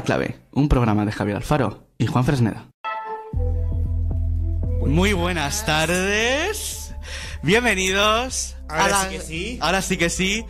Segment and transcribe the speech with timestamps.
[0.00, 2.64] la clave, un programa de Javier Alfaro y Juan Fresneda.
[4.86, 6.94] Muy buenas tardes.
[7.42, 9.58] Bienvenidos Ahora a la, sí que sí.
[9.60, 10.46] Ahora sí que sí.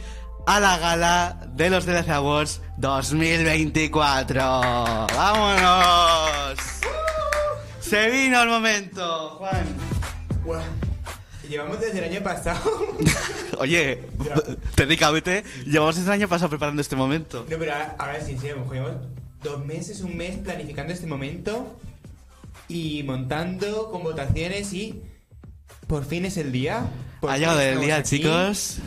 [0.47, 4.41] A la gala de los DLC Awards 2024.
[5.17, 6.59] ¡Vámonos!
[7.81, 9.67] Se vino el momento, Juan.
[11.49, 12.61] Llevamos desde el año pasado.
[13.59, 14.05] Oye,
[14.77, 17.45] técnicamente llevamos desde el año pasado preparando este momento.
[17.51, 18.69] no, pero ahora, ahora sí, sí, llevamos
[19.43, 21.77] dos meses, un mes planificando este momento
[22.69, 25.03] y montando con votaciones y
[25.87, 26.87] por fin es el día.
[27.27, 28.19] Ha llegado el día, aquí.
[28.19, 28.79] chicos.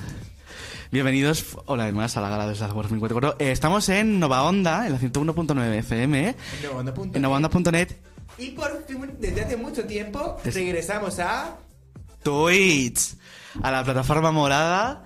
[0.91, 1.43] Bienvenidos
[1.85, 3.37] vez más a la gala de los Awards 2024.
[3.39, 7.15] Eh, estamos en Nova Onda, en la 101.9 FM, En novaonda.net.
[7.15, 7.89] en novaonda.net,
[8.37, 11.57] Y por fin, desde hace mucho tiempo, regresamos a...
[12.21, 13.15] Twitch,
[13.61, 15.03] a la plataforma morada.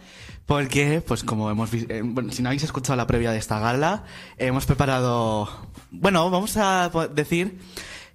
[0.48, 4.06] Porque, pues como hemos visto, bueno, si no habéis escuchado la previa de esta gala,
[4.38, 5.50] hemos preparado,
[5.92, 7.59] bueno, vamos a decir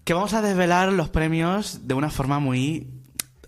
[0.02, 2.88] que vamos a desvelar los premios de una forma muy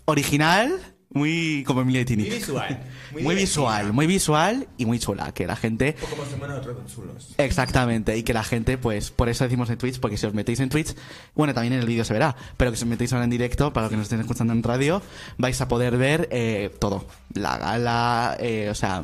[0.05, 0.79] original,
[1.15, 2.23] muy como Emilia Tini.
[2.23, 6.23] Muy visual, muy Muy, visual, muy visual y muy chula, que la gente O como
[6.45, 7.33] nosotros dos chulos.
[7.37, 10.59] Exactamente, y que la gente, pues, por eso decimos en Twitch, porque si os metéis
[10.59, 10.93] en Twitch,
[11.33, 13.71] bueno, también en el vídeo se verá, pero que si os metéis ahora en directo,
[13.71, 15.01] para los que nos estén escuchando en radio,
[15.37, 17.07] vais a poder ver eh, todo.
[17.33, 19.03] La gala, eh, o sea,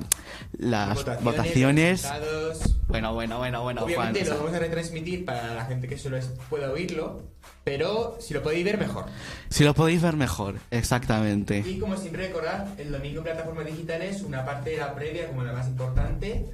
[0.58, 2.04] las votaciones.
[2.04, 2.76] resultados.
[2.88, 3.84] Bueno, bueno, bueno, bueno.
[3.84, 6.18] Obviamente lo vamos a retransmitir para la gente que solo
[6.50, 7.22] pueda oírlo,
[7.64, 9.06] pero si lo podéis ver mejor.
[9.50, 11.60] si lo podéis ver mejor, exactamente.
[11.66, 15.44] Y como siempre recordad, el domingo en plataformas digitales, una parte de la previa como
[15.44, 16.46] la más importante,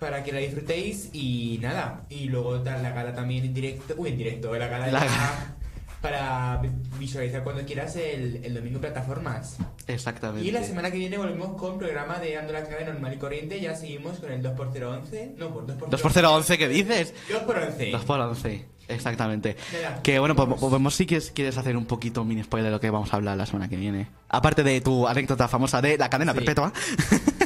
[0.00, 2.02] para que la disfrutéis y nada.
[2.08, 4.98] Y luego dar la gala también en directo, uy, en directo, la gala de La
[5.00, 5.56] la- gala.
[6.00, 9.56] Para vi- visualizar cuando quieras el, el domingo en plataformas.
[9.86, 10.46] Exactamente.
[10.46, 13.60] Y la semana que viene volvemos con programa de Ando la clave normal y corriente,
[13.60, 15.88] ya seguimos con el 2x011, no, por 2x011.
[15.90, 17.14] 2 por 0 11 ¿qué dices?
[17.30, 17.90] 2x11.
[17.92, 19.56] 2 por 11 exactamente.
[19.72, 22.80] Nada, Que bueno, pues podemos si quieres, quieres hacer un poquito mini spoiler de lo
[22.80, 24.08] que vamos a hablar la semana que viene.
[24.28, 26.38] Aparte de tu anécdota famosa de la cadena Sí.
[26.38, 26.72] perpetua.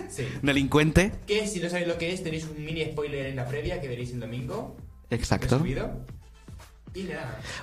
[0.08, 0.26] Sí.
[0.42, 1.12] Delincuente.
[1.26, 3.88] Que si no sabéis lo que es, tenéis un mini spoiler en la previa que
[3.88, 4.76] veréis el domingo.
[5.10, 5.58] Exacto.
[5.58, 5.90] Subido.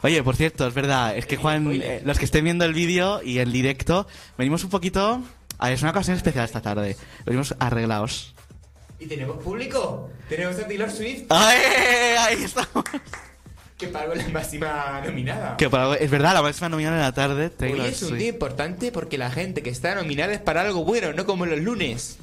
[0.03, 3.21] Oye, por cierto, es verdad, es que Juan, eh, los que estén viendo el vídeo
[3.23, 5.21] y el directo, venimos un poquito...
[5.57, 6.97] A ver, es una ocasión especial esta tarde.
[7.25, 8.33] Venimos arreglados.
[8.99, 10.09] Y tenemos público.
[10.27, 11.57] Tenemos a Taylor Swift, ¡Ay!
[12.19, 12.83] Ahí estamos.
[13.77, 15.57] que pagó la máxima nominada.
[15.57, 17.49] Que para- es verdad, la máxima nominada en la tarde.
[17.51, 20.83] Taylor Hoy es un día importante porque la gente que está nominada es para algo
[20.83, 22.17] bueno, no como los lunes.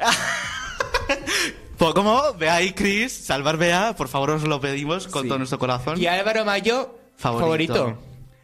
[1.78, 2.22] Pues como,
[2.62, 5.28] y Chris, salvar Bea, por favor os lo pedimos con Sí.
[5.28, 6.00] todo nuestro corazón.
[6.00, 7.74] Y Álvaro Mayo, Favorito.
[7.74, 7.98] favorito.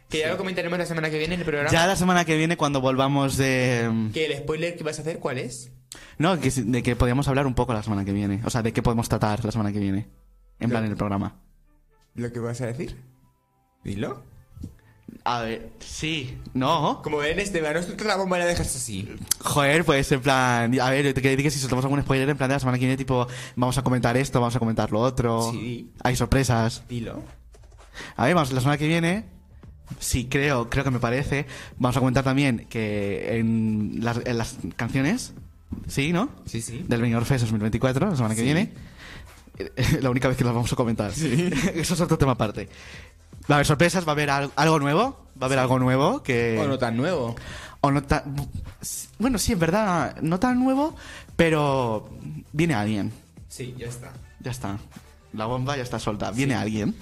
[0.09, 1.71] Que ya lo comentaremos la semana que viene en el programa.
[1.71, 4.09] Ya la semana que viene cuando volvamos de...
[4.13, 5.71] Que el spoiler que vas a hacer, ¿cuál es?
[6.17, 8.41] No, que, de que podíamos hablar un poco la semana que viene.
[8.43, 10.09] O sea, de qué podemos tratar la semana que viene.
[10.59, 11.39] En plan, en el programa.
[12.15, 12.97] ¿Lo que vas a decir?
[13.85, 14.21] Dilo.
[15.23, 17.01] A ver, sí, no.
[17.03, 19.07] Como ven, este verano te la bomba la dejas así.
[19.39, 22.37] Joder, pues en plan, a ver, te quería decir que si soltamos algún spoiler en
[22.37, 24.99] plan de la semana que viene, tipo, vamos a comentar esto, vamos a comentar lo
[24.99, 25.51] otro.
[25.51, 25.91] Sí.
[26.03, 26.83] Hay sorpresas.
[26.89, 27.21] Dilo.
[28.15, 29.25] A ver, vamos, la semana que viene,
[29.99, 31.45] sí, creo, creo que me parece,
[31.77, 35.33] vamos a comentar también que en las, en las canciones,
[35.87, 36.29] sí, ¿no?
[36.45, 36.83] Sí, sí.
[36.87, 38.45] Del Benidorm Fest 2024, la semana que Sí.
[38.45, 38.73] viene.
[40.01, 41.11] La única vez que las vamos a comentar.
[41.75, 42.67] Eso es otro tema aparte.
[43.51, 45.27] Va a haber sorpresas, va a haber al- algo nuevo.
[45.41, 46.57] Va a haber algo nuevo que.
[46.59, 47.35] O no tan nuevo.
[47.81, 48.35] o no tan.
[49.19, 50.95] Bueno, sí, en verdad, no tan nuevo,
[51.35, 52.09] pero
[52.53, 53.11] viene alguien.
[53.49, 54.13] Sí, ya está.
[54.39, 54.77] Ya está.
[55.33, 56.31] La bomba ya está solta.
[56.31, 56.59] Viene Sí.
[56.59, 56.95] alguien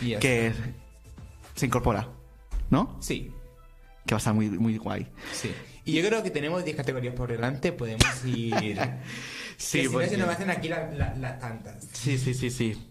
[0.00, 0.62] Y que está.
[1.56, 2.08] se incorpora.
[2.70, 2.96] ¿No?
[3.00, 3.30] Sí,
[4.06, 5.06] Que va a estar muy, muy guay.
[5.32, 5.52] sí.
[5.86, 8.54] Y yo creo que tenemos 10 categorías por delante, podemos ir...
[9.58, 11.84] Sí, que si porque- no se nos hacen aquí las la, la tantas.
[11.92, 12.90] Sí, sí, sí, sí.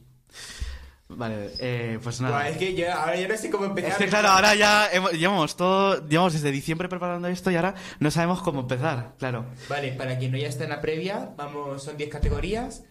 [1.10, 2.38] Vale, eh, pues nada.
[2.40, 3.92] Buah, es que yo ahora ya no sé cómo empezar.
[3.92, 7.76] Es que claro, ahora ya hemos- llevamos todo, llevamos desde diciembre preparando esto y ahora
[8.00, 9.46] no sabemos cómo empezar, claro.
[9.70, 12.84] Vale, para quien no ya está en la previa, vamos, son 10 categorías.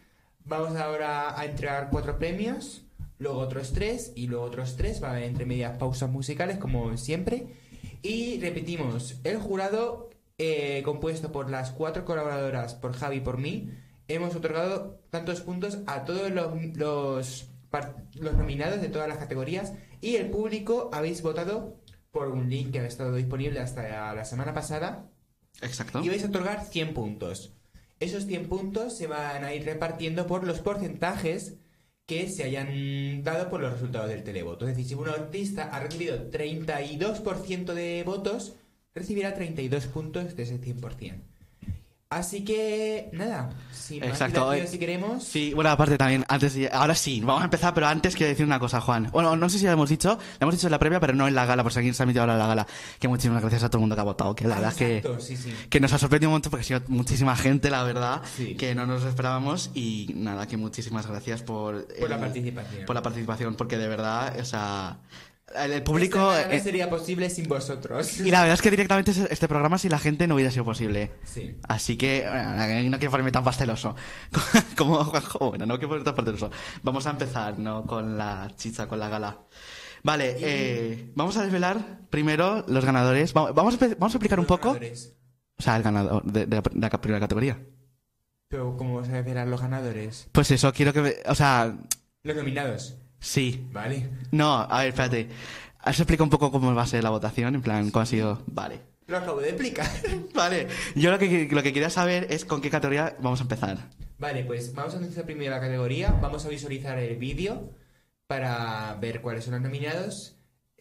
[0.44, 2.82] Vamos ahora a entregar cuatro premios,
[3.19, 5.03] luego otros tres y luego otros tres.
[5.03, 7.47] Va a haber entre medias pausas musicales, como siempre.
[8.03, 13.70] Y repetimos, el jurado, eh, compuesto por las cuatro colaboradoras, por Javi y por mí,
[14.08, 17.49] hemos otorgado tantos puntos a todos los, los,
[18.14, 19.72] los nominados de todas las categorías.
[20.00, 21.80] Y el público habéis votado
[22.10, 25.10] por un link que ha estado disponible hasta la semana pasada
[25.60, 26.02] Exacto.
[26.02, 27.54] y vais a otorgar 100 puntos.
[28.00, 31.56] Esos 100 puntos se van a ir repartiendo por los porcentajes
[32.06, 34.66] que se hayan dado por los resultados del televoto.
[34.66, 38.56] Es decir, si un artista ha recibido 32% de votos,
[38.94, 41.31] recibirá 32 puntos de ese 100%.
[42.12, 45.25] Así que, nada, sin más Exacto, eh, si queremos.
[45.25, 48.59] Sí, bueno, aparte también, antes, ahora sí, vamos a empezar, pero antes quiero decir una
[48.59, 49.09] cosa, Juan.
[49.12, 51.26] Bueno, no sé si lo hemos dicho, lo hemos dicho en la previa, pero no
[51.26, 52.67] en la gala, por si alguien se ha metido ahora en la gala.
[52.99, 54.99] Que muchísimas gracias a todo el mundo que ha votado, que la Ah, verdad que,
[54.99, 55.55] exacto, sí, sí.
[55.70, 58.55] que nos ha sorprendido un montón porque ha sido muchísima gente, la verdad, Sí.
[58.56, 61.87] que no nos esperábamos y nada, que muchísimas gracias por...
[61.99, 62.85] Por la participación.
[62.87, 64.99] Por la participación, porque de verdad, o sea,
[65.56, 66.34] el, el público...
[66.34, 68.20] Eh, no sería posible sin vosotros.
[68.20, 70.64] y la verdad es que directamente este- este programa sin la gente no hubiera sido
[70.64, 71.12] posible.
[71.25, 71.56] Sí.
[71.69, 73.94] Así que, bueno, no quiero ponerme tan pasteloso.
[74.76, 76.50] Como Juanjo, bueno, no quiero ponerme tan pasteloso.
[76.82, 77.84] Vamos a empezar, ¿no?
[77.87, 79.38] Con la chicha, con la gala.
[80.04, 83.32] Vale, eh, vamos a desvelar primero los ganadores.
[83.32, 84.69] Vamos, vamos, a, espe- vamos a explicar un poco.
[84.72, 85.14] ganadores.
[85.58, 87.58] O sea, el ganador de, de la, de la primera categoría.
[88.48, 90.28] Pero, ¿cómo vas a a los ganadores?
[90.32, 91.00] Pues eso, quiero que...
[91.02, 91.75] me- O sea,
[92.22, 92.96] Los nominados.
[93.22, 93.66] Sí.
[93.72, 94.08] Vale.
[94.32, 95.28] No, a ver, espérate.
[95.84, 98.42] Os explica un poco cómo va a ser la votación, en plan, cómo ha sido...
[98.46, 98.80] Vale.
[99.06, 99.90] Lo acabo de explicar.
[100.34, 103.78] Vale, yo lo que, lo que quería saber es con qué categoría vamos a empezar.
[104.19, 107.74] Vale, pues vamos a anunciar primero la categoría, vamos a visualizar el vídeo
[108.28, 110.36] para ver cuáles son los nominados.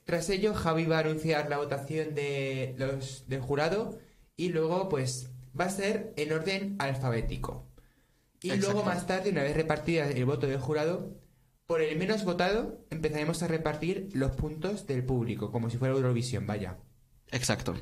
[0.06, 3.98] Tras ello, Javi va a anunciar la votación de los del jurado
[4.38, 7.68] y luego, pues, va a ser en orden alfabético.
[8.42, 8.74] Y Exacto.
[8.74, 11.21] luego, más tarde, una vez repartida el voto del jurado,
[11.72, 16.46] por el menos votado empezaremos a repartir los puntos del público, como si fuera Eurovisión,
[16.46, 16.76] vaya.
[17.32, 17.76] Exacto.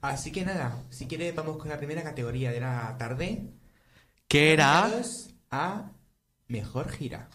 [0.00, 3.50] Así que nada, si quieres vamos con la primera categoría de la tarde.
[4.28, 4.82] Que era...
[4.82, 5.90] Nominados a
[6.46, 7.28] Mejor Gira.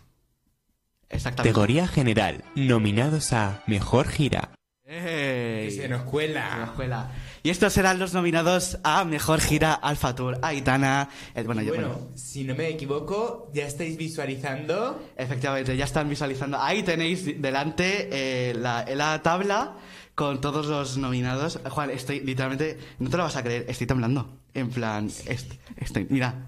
[1.09, 1.49] Exactamente.
[1.49, 2.45] Categoría general.
[2.55, 4.55] Nominados a Mejor Gira.
[4.85, 5.50] ¡Ey!
[5.75, 6.63] Que se nos La cuela.
[6.65, 7.11] escuela.
[7.43, 10.37] Y estos serán los nominados a Mejor Gira Alfa Tour.
[10.41, 11.09] Aitana.
[11.35, 15.01] eh, bueno, yo, Bueno, bueno, si no me equivoco, ya estáis visualizando.
[15.17, 16.57] efectivamente, ya están visualizando.
[16.61, 19.75] Ahí tenéis delante eh, la, la tabla
[20.15, 21.59] con todos los nominados.
[21.69, 22.77] Juan, estoy literalmente.
[22.99, 24.37] No te lo vas a creer, estoy temblando.
[24.53, 26.05] En plan, est- estoy.
[26.09, 26.45] Mira.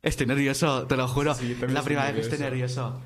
[0.00, 1.32] Estoy nervioso, te lo juro.
[1.34, 3.00] Sí, la estoy primera vez que estoy nervioso.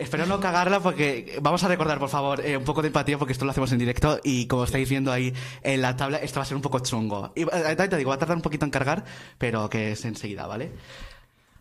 [0.00, 3.32] Espero no cagarla porque vamos a recordar, por favor, eh, un poco de empatía porque
[3.32, 5.32] esto lo hacemos en directo y como estáis viendo ahí
[5.62, 7.32] en la tabla, esto va a ser un poco chungo.
[7.36, 9.04] Y eh, te digo, va a tardar un poquito en cargar,
[9.38, 10.72] pero que es enseguida, ¿vale?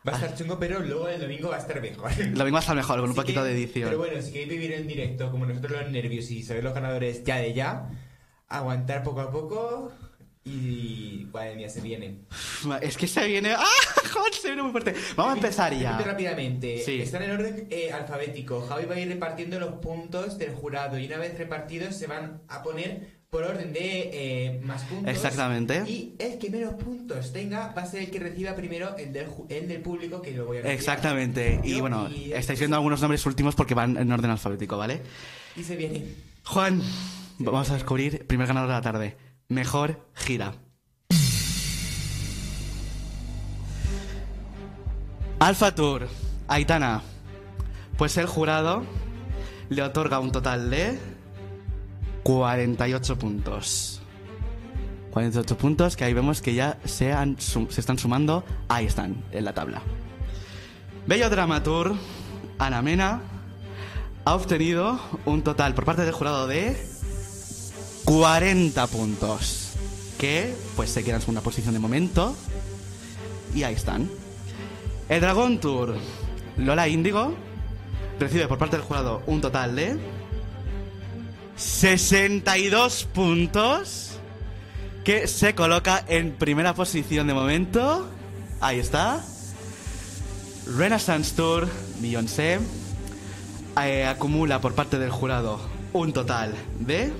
[0.07, 2.11] Va a estar chungo, pero luego el domingo va a estar mejor.
[2.17, 3.89] Lo mismo hasta mejor, con un poquito que- de edición.
[3.89, 7.23] Pero bueno, si queréis vivir en directo, como nosotros los nervios y saber los ganadores
[7.25, 7.89] ya de ya,
[8.47, 9.91] aguantar poco a poco
[10.45, 11.27] y.
[11.33, 12.19] Madre mía, se viene.
[12.81, 13.53] Es que se viene...
[13.53, 13.65] ¡Ah!
[14.13, 14.93] Joder, se viene muy fuerte.
[15.15, 15.97] Vamos a empezar ya.
[15.99, 16.81] rápidamente.
[16.83, 17.01] Sí.
[17.01, 18.61] Están en orden eh, alfabético.
[18.67, 22.41] Javi va a ir repartiendo los puntos del jurado y una vez repartidos se van
[22.47, 25.07] a poner por orden de eh, más puntos.
[25.13, 25.83] Exactamente.
[25.87, 29.27] Y el que menos puntos tenga va a ser el que reciba primero el del,
[29.49, 30.79] el del público que lo voy a anunciar.
[30.79, 31.61] Exactamente.
[31.63, 35.01] Y bueno, y- estáis viendo algunos nombres últimos porque van en orden alfabético, ¿vale?
[35.55, 36.05] Y se viene.
[36.45, 36.81] Juan,
[37.37, 39.15] vamos a descubrir primer ganador de la tarde.
[39.49, 40.53] Mejor gira.
[45.39, 46.07] Alfa Tour,
[46.47, 47.01] Aitana.
[47.97, 48.83] Pues el jurado
[49.69, 50.99] le otorga un total de
[52.21, 54.01] 48 puntos.
[55.09, 58.43] 48 puntos que ahí vemos que ya se, han se están sumando.
[58.67, 59.81] Ahí están, en la tabla.
[61.07, 61.95] Bello Dramatur,
[62.59, 63.21] Ana Mena,
[64.25, 66.98] ha obtenido un total por parte del jurado de
[68.05, 69.71] 40 puntos.
[70.17, 72.35] Que pues se queda en segunda posición de momento.
[73.53, 74.09] Y ahí están.
[75.07, 75.95] El Dragon Tour
[76.57, 77.33] Lola Índigo
[78.19, 79.97] recibe por parte del jurado un total de
[81.55, 84.11] 62 puntos.
[85.03, 88.07] Que se coloca en primera posición de momento.
[88.61, 89.23] Ahí está.
[90.77, 91.67] Renaissance Tour
[91.99, 92.59] Beyoncé
[93.81, 95.59] eh, acumula por parte del jurado
[95.93, 97.11] un total de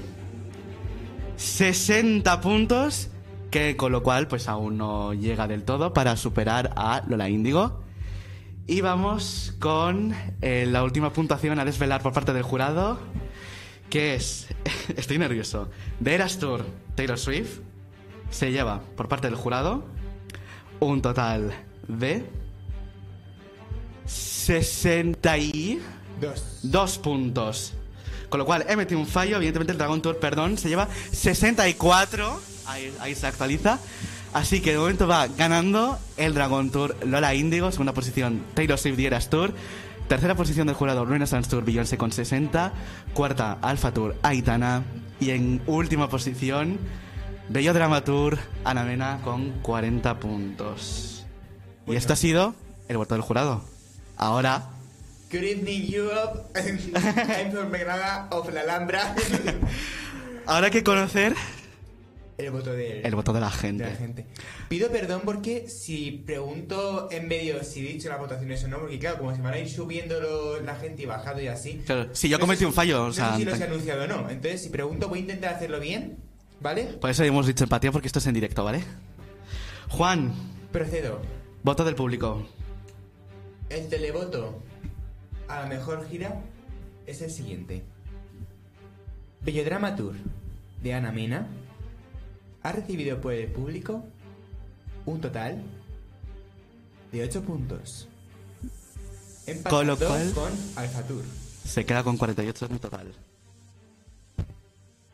[1.40, 3.08] 60 puntos,
[3.50, 7.80] que con lo cual pues aún no llega del todo para superar a Lola Índigo.
[8.68, 13.00] Y vamos con eh, la última puntuación a desvelar por parte del jurado,
[13.90, 14.48] que es,
[14.98, 15.70] estoy nervioso,
[16.02, 16.66] de Eras Tour
[16.96, 17.62] Taylor Swift,
[18.30, 19.86] se lleva por parte del jurado
[20.82, 21.54] un total
[21.88, 22.30] de
[24.06, 25.82] 60 y...
[26.20, 26.60] Dos.
[26.64, 27.79] Dos puntos.
[28.30, 29.38] Con lo cual he metido un fallo.
[29.38, 32.40] Evidentemente el Dragon Tour, perdón, se lleva 64.
[32.68, 33.80] Ahí, ahí se actualiza.
[34.34, 37.72] Así que de momento va ganando el Dragon Tour Lola Índigo.
[37.72, 39.54] Segunda posición Taylor Swift y Eras Tour.
[40.08, 42.74] Tercera posición del jurado Renaissance Tour Beyoncé con 60.
[43.14, 44.84] Cuarta Alpha Tour Aitana.
[45.20, 46.80] Y en última posición
[47.50, 51.26] Bello Drama Tour Ana Mena con 40 puntos.
[51.88, 52.54] Y esto ha sido
[52.88, 53.64] el voto del jurado.
[54.18, 54.70] Ahora
[55.32, 56.50] Good evening, Europe.
[56.56, 59.16] I'm from Granada of la Alhambra.
[60.48, 61.36] Ahora hay que conocer
[62.40, 63.84] el voto del- El voto de la de gente.
[63.84, 64.26] la gente.
[64.70, 68.98] Pido perdón porque si pregunto en medio si he dicho las votaciones o no, porque
[68.98, 71.82] claro, como se van a ir subiendo lo- la gente y bajando y así.
[71.86, 73.64] Claro, si yo no cometí un fallo, o no sea, sé si lo te- he
[73.66, 74.30] anunciado o no.
[74.30, 76.18] Entonces, si pregunto, voy a intentar hacerlo bien,
[76.60, 76.86] ¿vale?
[76.86, 78.84] Por eso hemos dicho empatía porque esto es en directo, ¿vale?
[79.90, 80.34] Juan,
[80.72, 81.22] Procedo.
[81.62, 82.48] voto del público.
[83.70, 84.64] El televoto
[85.50, 86.42] a la mejor gira
[87.06, 87.84] es el siguiente.
[89.42, 90.16] Bellodrama Tour
[90.84, 91.48] de Ana Mena
[92.64, 94.04] ha recibido por el público
[95.06, 95.62] un total
[97.12, 98.08] de 8 puntos.
[99.68, 101.24] Con lo cual- con Alfa Tour.
[101.66, 103.12] Se queda con 48 en total.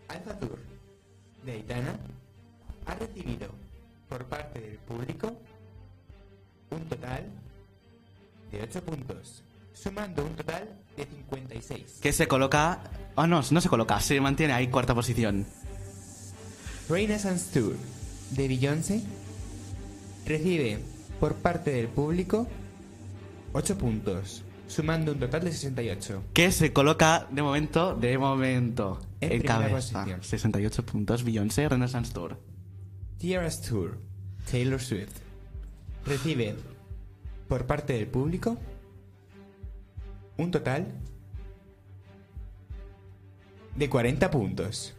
[0.09, 0.59] Alfa Tour
[1.45, 1.95] de Aitana
[2.85, 3.47] ha recibido
[4.09, 5.31] por parte del público
[6.71, 7.25] un total
[8.51, 9.43] de 8 puntos,
[9.75, 10.67] sumando un total
[10.97, 11.99] de 56.
[12.01, 12.81] Que se coloca...
[13.15, 15.45] Ah, no, no se coloca, se mantiene ahí cuarta posición.
[16.89, 17.75] Renaissance Tour
[18.31, 19.01] de Beyoncé
[20.25, 20.79] recibe
[21.19, 22.47] por parte del público
[23.53, 26.23] 8 puntos, sumando un total de 68.
[26.33, 29.99] Que se coloca de momento, de momento, En en, cabeza.
[30.01, 30.23] posición.
[30.23, 32.37] 68 puntos, Beyoncé Renaissance Tour.
[33.17, 33.97] Tierras Tour
[34.51, 35.13] Taylor Swift
[36.05, 36.55] recibe
[37.47, 38.57] por parte del público
[40.37, 40.87] un total
[43.75, 44.93] de 40 puntos,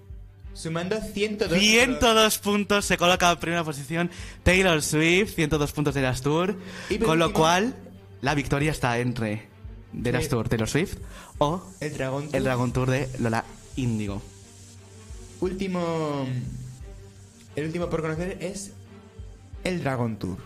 [0.52, 4.11] sumando 102 102 puntos se coloca en primera posición
[4.43, 6.57] Taylor Swift, 102 puntos de Eras Tour,
[6.90, 7.75] Y con lo cual
[8.21, 9.49] la victoria está entre
[9.93, 10.28] de Sí.
[10.28, 10.99] Tour, Taylor Swift
[11.38, 13.45] o El dragón el Dragon Tour de Lola
[13.76, 14.23] Índigo.
[15.40, 16.26] último
[17.55, 18.73] el último por conocer es
[19.64, 20.38] el Dragon Tour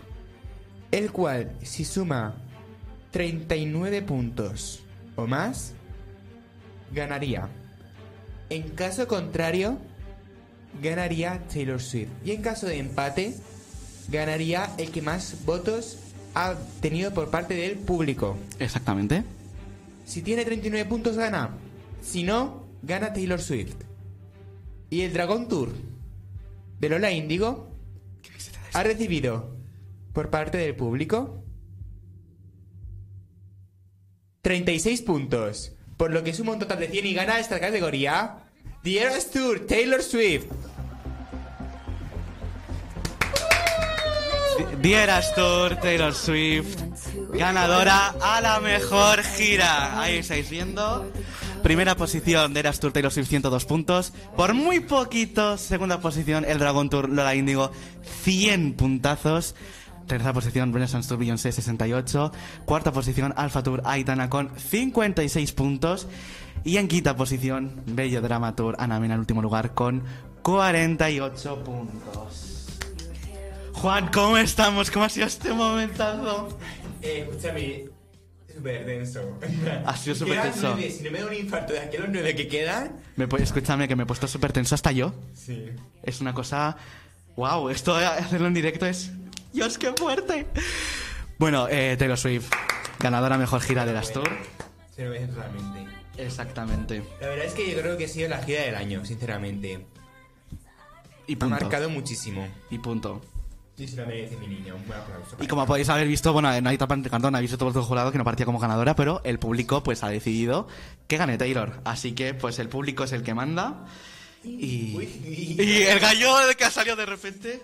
[0.91, 2.35] el cual si suma
[3.11, 4.81] 39 puntos
[5.15, 5.73] o más
[6.93, 7.49] ganaría.
[8.49, 9.77] En caso contrario
[10.81, 12.09] ganaría Taylor Swift.
[12.25, 13.35] Y en caso de empate
[14.09, 15.97] ganaría el que más votos
[16.33, 18.37] ha tenido por parte del público.
[18.59, 19.23] Exactamente.
[20.05, 21.51] si tiene 39 puntos gana.
[22.01, 23.75] Si no gana Taylor Swift.
[24.89, 25.71] Y el Dragon Tour
[26.79, 27.69] de Lola Índigo
[28.73, 29.55] ha recibido
[30.13, 31.40] por parte del público
[34.41, 38.37] 36 puntos, por lo que suma un total de 100 y gana esta categoría
[38.83, 40.45] The Eras Tour Taylor Swift.
[44.81, 46.75] The Eras Tour, Taylor Swift,
[47.33, 50.01] ganadora a la mejor gira.
[50.01, 51.11] Ahí estáis viendo.
[51.61, 54.13] Primera posición de Eras Tour, Taylor Swift, 102 puntos.
[54.35, 57.71] Por muy poquito, segunda posición, el Dragon Tour, Lola Índigo,
[58.23, 59.53] 100 puntazos.
[60.11, 62.33] Tercera posición, Renaissance Tour, Beyoncé, 68.
[62.65, 66.05] Cuarta posición, Alpha Tour, Aitana con 56 puntos.
[66.65, 70.03] Y en quinta posición, Bello Drama Tour, Ana Mena en último lugar con
[70.41, 72.67] 48 puntos.
[73.71, 74.91] Juan, ¿cómo estamos?
[74.91, 76.59] ¿Cómo ha sido este momentazo?
[77.01, 77.85] Eh, escúchame,
[78.53, 79.39] súper denso.
[79.85, 80.73] Ha sido súper tenso.
[80.73, 82.99] nueve, Si no me da un infarto de aquí a los nueve que quedan.
[83.15, 85.13] Me, escúchame, que me he puesto súper tenso hasta yo.
[85.33, 85.67] Sí.
[86.03, 86.75] Es una cosa...
[87.37, 87.69] ¡Wow!
[87.69, 89.09] Esto de hacerlo en directo es...
[89.53, 90.47] ¡Dios, qué fuerte!
[91.37, 92.49] Bueno, eh, Taylor Swift,
[92.99, 94.29] ganadora mejor gira de las Tour.
[94.95, 95.91] Se lo merece totalmente.
[96.17, 97.03] Exactamente.
[97.19, 99.85] La verdad es que yo creo que ha sido la gira del año, sinceramente.
[101.27, 101.49] Y Ha punto.
[101.59, 102.47] marcado muchísimo.
[102.69, 103.21] Y punto.
[103.77, 104.75] Sí, se lo merece mi niña.
[104.75, 105.35] Un buen aplauso.
[105.39, 107.85] Y como podéis haber visto, bueno, no hay tapa en cartón, ha visto todo el
[107.85, 110.67] jurado que no partía como ganadora, pero el público pues ha decidido
[111.07, 111.81] que gane Taylor.
[111.85, 113.85] Así que pues el público es el que manda.
[114.43, 115.57] Y, Uy.
[115.57, 117.61] y el gallo que ha salido de repente.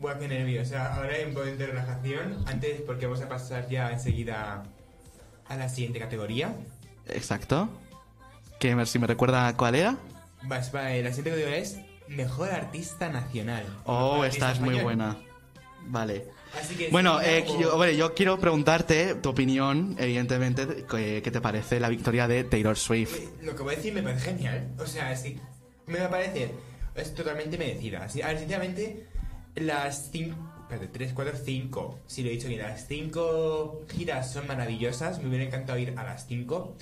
[0.00, 0.66] Buah, qué nervios.
[0.66, 2.42] O sea, ahora en momento de relajación.
[2.46, 4.62] Antes, porque vamos a pasar ya enseguida
[5.46, 6.54] a la siguiente categoría.
[7.06, 7.68] Exacto.
[8.58, 9.96] Que si me recuerda cuál era.
[10.42, 11.78] Vas, vale, la siguiente categoría es
[12.08, 13.64] Mejor Artista Nacional.
[13.84, 14.84] Oh, Mejor esta artista es muy español.
[14.84, 15.16] buena.
[15.86, 16.26] Vale.
[16.58, 21.40] Así que Bueno, eh, yo, bueno, yo quiero preguntarte tu opinión, evidentemente, ¿qué, qué te
[21.40, 23.18] parece la victoria de Taylor Swift?
[23.42, 24.68] Lo que voy a decir me parece genial.
[24.78, 25.38] O sea, sí,
[25.86, 26.52] me va a parecer.
[26.94, 27.98] Es totalmente merecida.
[27.98, 29.06] A ver, sinceramente,
[29.56, 30.36] las 5.
[30.62, 31.98] Espérate, 3, 4, 5.
[32.06, 35.20] Si lo he dicho bien, las 5 giras son maravillosas.
[35.20, 36.76] Me hubiera encantado ir a las 5.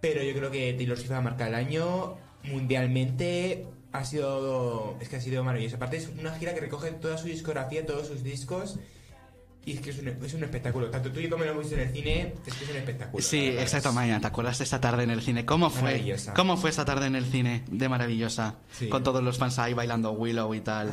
[0.00, 3.66] Pero yo creo que Taylor Swift va a marcar el año mundialmente.
[3.92, 4.96] Ha sido.
[5.00, 5.76] Es que ha sido maravilloso.
[5.76, 8.78] Aparte, es una gira que recoge toda su discografía, todos sus discos.
[9.66, 10.90] Y es que es un, es un espectáculo.
[10.90, 12.76] Tanto tú y yo como lo hemos visto en el cine, es que es un
[12.76, 13.22] espectáculo.
[13.22, 14.20] Sí, exacto, Mañana.
[14.20, 15.46] ¿Te acuerdas de esa tarde en el cine?
[15.46, 16.16] ¿Cómo fue?
[16.34, 17.64] ¿Cómo fue esa tarde en el cine?
[17.70, 18.56] De maravillosa.
[18.72, 18.88] Sí.
[18.88, 20.92] Con todos los fans ahí bailando Willow y tal.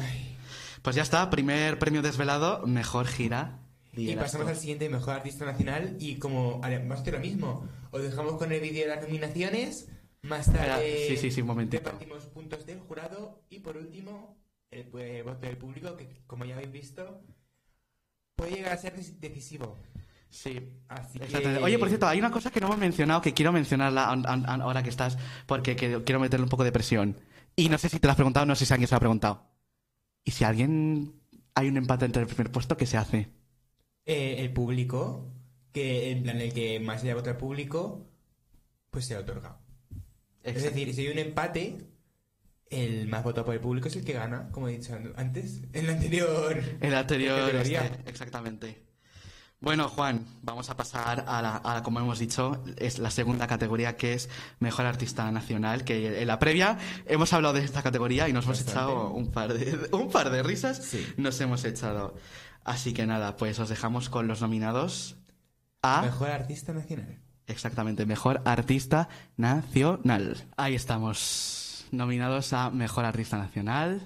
[0.81, 3.59] Pues ya está, primer premio desvelado, mejor gira.
[3.93, 4.51] Y pasamos tú.
[4.53, 7.67] al siguiente mejor artista nacional y como vamos a hacer lo mismo.
[7.91, 9.89] Os dejamos con el vídeo de las nominaciones
[10.23, 11.83] Más tarde sí, sí, sí, un momentito.
[11.83, 14.37] repartimos puntos del jurado y por último
[14.71, 17.21] el eh, voto del público que como ya habéis visto
[18.37, 19.77] puede llegar a ser dec- decisivo.
[20.29, 20.71] Sí.
[20.87, 21.57] Así que...
[21.57, 24.45] Oye, por cierto, hay una cosa que no hemos mencionado que quiero mencionarla an- an-
[24.49, 27.17] an- ahora que estás, porque que- quiero meterle un poco de presión.
[27.57, 29.01] Y no sé si te lo has preguntado, no sé si alguien se lo ha
[29.01, 29.50] preguntado.
[30.23, 31.13] ¿Y si alguien
[31.55, 33.29] hay un empate entre el primer puesto, qué se hace?
[34.05, 35.31] Eh, el público,
[35.71, 38.07] que en plan el que más le haya votado al público,
[38.89, 39.59] pues se le otorga.
[40.43, 41.77] Es decir, si hay un empate,
[42.69, 45.87] el más votado por el público es el que gana, como he dicho antes, en
[45.87, 46.61] la anterior.
[46.79, 48.90] El anterior, este, exactamente.
[49.61, 53.45] Bueno, Juan, vamos a pasar a la, a la, como hemos dicho, es la segunda
[53.45, 54.27] categoría que es
[54.59, 58.61] Mejor Artista Nacional, que en la previa hemos hablado de esta categoría y nos hemos
[58.61, 60.77] echado un par de, un par de risas.
[60.77, 61.05] Sí.
[61.17, 62.15] Nos hemos echado.
[62.63, 65.17] Así que nada, pues os dejamos con los nominados
[65.83, 66.01] a...
[66.01, 67.19] Mejor artista nacional.
[67.45, 70.43] Exactamente, Mejor Artista Nacional.
[70.57, 74.01] Ahí estamos, nominados a Mejor Artista Nacional.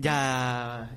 [0.00, 0.90] Ya,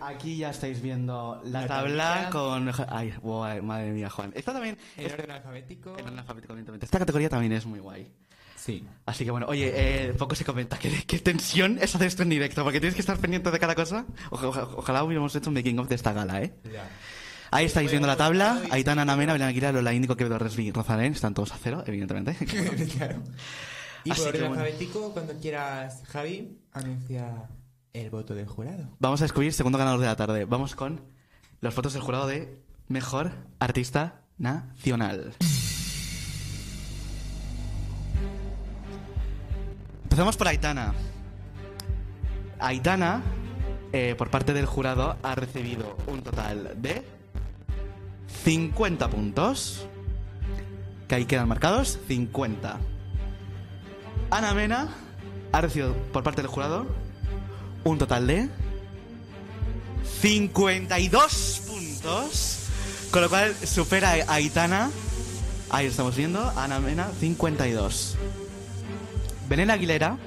[0.00, 2.70] aquí ya estáis viendo la, La tabla con...
[2.88, 4.32] Ay, guay, madre mía, Juan.
[4.34, 4.76] Esta también...
[4.96, 5.96] En es- orden alfabético.
[5.98, 6.86] en orden alfabético, evidentemente.
[6.86, 8.10] Esta categoría también es muy guay.
[8.56, 8.84] Sí.
[9.06, 10.78] Así que bueno, oye, eh, poco se comenta.
[10.78, 12.62] ¿Qué, qué tensión es hacer esto en directo?
[12.62, 14.04] Porque tienes que estar pendiente de cada cosa.
[14.30, 16.52] Oja- oja- ojalá hubiéramos hecho un making of de esta gala, ¿eh?
[16.70, 16.86] Ya.
[17.52, 18.58] Ahí estáis viendo la tabla.
[18.62, 21.12] Hoy- Aitana, Ana Mena, Belén Aguilar, Lola Índico, Quevedo, Resby, Rosalén.
[21.14, 22.34] Están todos a cero, evidentemente.
[22.98, 23.22] claro.
[24.04, 24.62] Y Así por orden bueno.
[24.62, 27.48] alfabético, cuando quieras, Javi, anuncia
[27.92, 28.88] el voto del jurado.
[28.98, 30.44] Vamos a descubrir segundo ganador de la tarde.
[30.44, 31.00] Vamos con
[31.60, 35.34] los fotos del jurado de Mejor Artista Nacional.
[40.04, 40.94] Empezamos por Aitana.
[42.58, 43.22] Aitana,
[43.92, 47.02] eh, por parte del jurado, ha recibido un total de
[48.44, 49.86] 50 puntos.
[51.08, 52.78] Que ahí quedan marcados 50.
[54.30, 54.88] Ana Mena
[55.52, 56.86] ha recibido por parte del jurado
[57.84, 58.48] un total de
[60.20, 62.56] 52 puntos.
[63.10, 64.90] Con lo cual supera a Aitana.
[65.70, 66.40] Ahí estamos viendo.
[66.56, 68.16] Ana Mena, 52.
[69.48, 70.18] Belén Aguilera.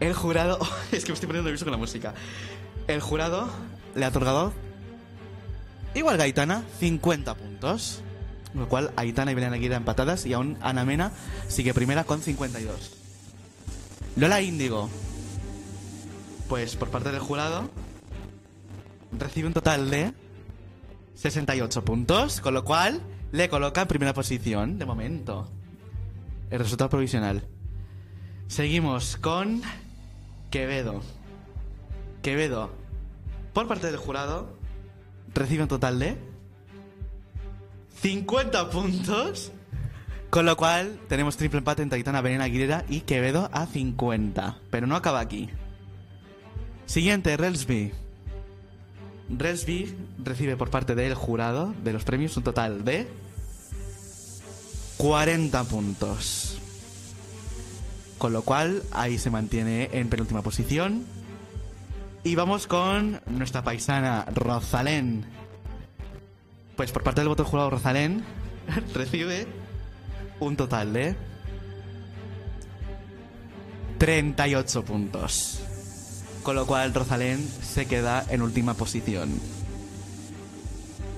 [0.00, 0.58] El jurado.
[0.92, 2.14] Es que me estoy poniendo nervioso con la música.
[2.88, 3.48] El jurado
[3.94, 4.52] le ha otorgado.
[5.94, 8.00] Igual que Aitana, 50 puntos.
[8.52, 10.26] Con lo cual Aitana y Belén Aguilera empatadas.
[10.26, 11.12] Y aún Ana Mena
[11.48, 12.90] sigue primera con 52.
[14.16, 14.90] Lola Índigo
[16.54, 17.68] pues por parte del jurado
[19.10, 20.12] recibe un total de
[21.16, 23.00] 68 puntos, con lo cual
[23.32, 25.50] le coloca en primera posición de momento.
[26.50, 27.42] El resultado provisional.
[28.46, 29.62] Seguimos con
[30.52, 31.02] Quevedo.
[32.22, 32.70] Quevedo,
[33.52, 34.56] por parte del jurado,
[35.34, 36.16] recibe un total de
[38.00, 39.50] 50 puntos,
[40.30, 44.58] con lo cual tenemos triple empate entre Aitana Belén Aguilera y Quevedo a 50.
[44.70, 45.50] Pero no acaba aquí.
[46.86, 47.92] Siguiente, Relsby.
[49.30, 53.08] Relsby recibe por parte del jurado de los premios un total de
[54.98, 56.58] 40 puntos.
[58.18, 61.04] Con lo cual, ahí se mantiene en penúltima posición.
[62.22, 65.24] Y vamos con nuestra paisana Rosalén.
[66.76, 68.24] Pues por parte del voto del jurado Rosalén
[68.94, 69.46] recibe
[70.40, 71.16] un total de
[73.98, 75.60] 38 puntos.
[76.44, 79.40] Con lo cual Rosalén se queda en última posición.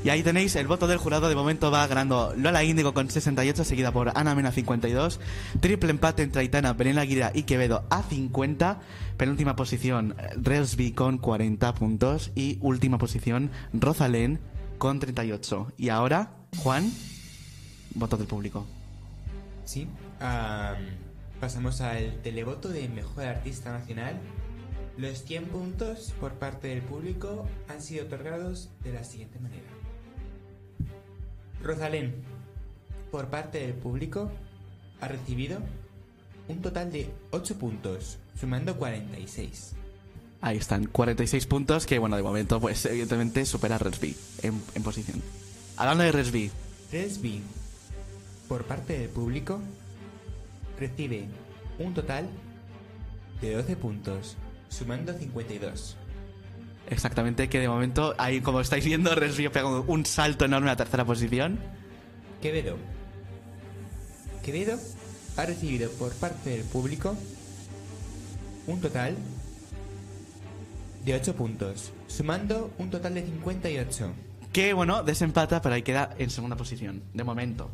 [0.06, 1.28] Y ahí tenéis el voto del jurado.
[1.28, 5.18] De momento va ganando Lola Índigo con 68, seguida por Ana Mena 52.
[5.58, 8.78] Triple empate entre Aitana, Belén Aguirre y Quevedo a 50.
[9.16, 12.30] Penúltima posición Relsby con 40 puntos.
[12.36, 14.38] Y última posición Rosalén
[14.78, 15.72] con 38.
[15.76, 16.88] Y ahora, Juan,
[17.96, 18.64] voto del público.
[19.64, 19.88] Sí.
[20.20, 20.76] Am,
[21.40, 24.20] pasamos al televoto de Mejor Artista Nacional.
[24.96, 29.66] Los 100 puntos por parte del público han sido otorgados de la siguiente manera.
[31.62, 32.14] Rosalén,
[33.10, 34.30] por parte del público,
[35.00, 35.58] ha recibido
[36.48, 39.72] un total de 8 puntos, sumando 46.
[40.40, 44.82] Ahí están, 46 puntos que, bueno, de momento, pues evidentemente supera a Resby en, en
[44.82, 45.22] posición.
[45.76, 46.50] Hablando de Resby,
[46.92, 47.42] Resby,
[48.48, 49.60] por parte del público,
[50.78, 51.26] recibe
[51.78, 52.28] un total
[53.40, 54.36] de 12 puntos,
[54.68, 55.96] sumando 52.
[56.88, 60.76] exactamente, que de momento, ahí como estáis viendo, Resby pega un salto enorme a la
[60.76, 61.58] tercera posición.
[62.40, 62.76] Quevedo.
[64.42, 64.78] Quevedo
[65.36, 67.16] ha recibido por parte del público
[68.66, 69.16] un total
[71.04, 74.12] de 8 puntos, sumando un total de 58.
[74.52, 77.70] Que, bueno, desempata, pero ahí queda en segunda posición, de momento.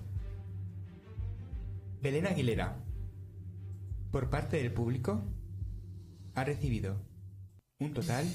[2.02, 2.76] Belén Aguilera,
[4.11, 5.22] por parte del público
[6.35, 6.97] ha recibido
[7.79, 8.27] un total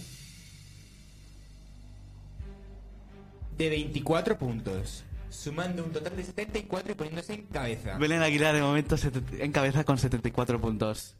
[3.57, 7.97] de 24 puntos, sumando un total de 74 y poniéndose en cabeza.
[7.97, 8.95] Belén Aguilar de momento
[9.39, 11.15] en cabeza con 74 puntos.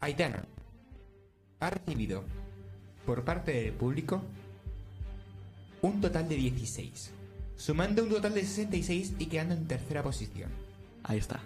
[0.00, 0.44] Aitana
[1.60, 2.22] ha recibido
[3.04, 4.22] por parte del público
[5.82, 7.10] un total de 16,
[7.56, 10.50] sumando un total de 66 y quedando en tercera posición.
[11.02, 11.40] Ahí está.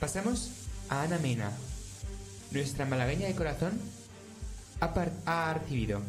[0.00, 0.59] Pasamos
[0.90, 1.52] a Ana Mena.
[2.50, 3.72] Nuestra malagueña de corazón
[4.80, 4.92] ha,
[5.26, 6.02] ha recibido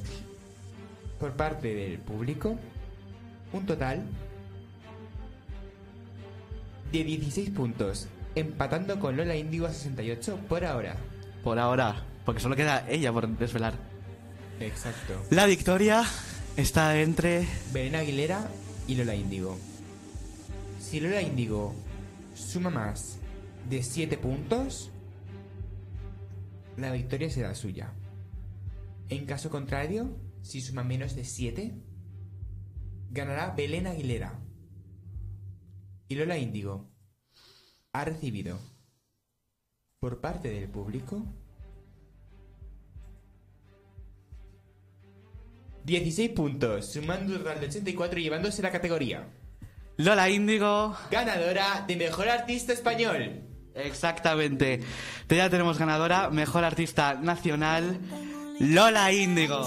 [1.19, 2.57] por parte del público
[3.53, 4.03] un total
[6.91, 10.97] de 16 puntos, empatando con Lola Índigo a 68 por ahora.
[11.43, 13.75] Por ahora, porque solo queda ella por desvelar.
[14.59, 15.13] Exacto.
[15.29, 16.03] La victoria
[16.57, 18.47] está entre Belén Aguilera
[18.87, 19.57] y Lola Índigo.
[20.79, 21.73] Si Lola Índigo
[22.35, 23.20] suma más
[23.69, 24.91] de 7 puntos,
[26.77, 27.93] la victoria será suya.
[29.09, 31.73] En caso contrario, si suma menos de 7,
[33.09, 34.39] ganará Belén Aguilera.
[36.07, 36.89] Y Lola Índigo
[37.93, 38.59] ha recibido
[39.99, 41.25] por parte del público
[45.83, 49.27] 16 puntos, sumando un total de 84 y llevándose la categoría.
[49.97, 50.95] Lola Índigo.
[51.09, 53.50] Ganadora de Mejor Artista Español.
[53.75, 54.81] Exactamente.
[55.27, 57.99] Te- Ya tenemos ganadora, mejor artista nacional,
[58.59, 59.63] Lola Índigo.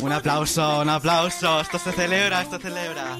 [0.00, 1.60] Un aplauso, un aplauso.
[1.60, 3.16] Esto se celebra, esto se celebra.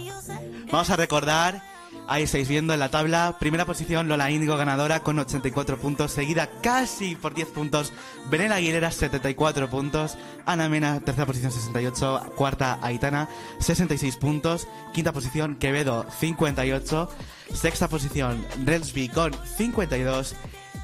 [0.71, 1.63] Vamos a recordar,
[2.09, 6.49] ahí estáis viendo en la tabla, primera posición Lola Índigo ganadora con 84 puntos, seguida
[6.63, 7.93] casi por 10 puntos,
[8.31, 13.29] Belén Aguilera 74 puntos, Ana Mena tercera posición 68, cuarta Aitana
[13.61, 17.09] 66 puntos, quinta posición Quevedo 58,
[17.55, 20.35] sexta posición Relsby con 52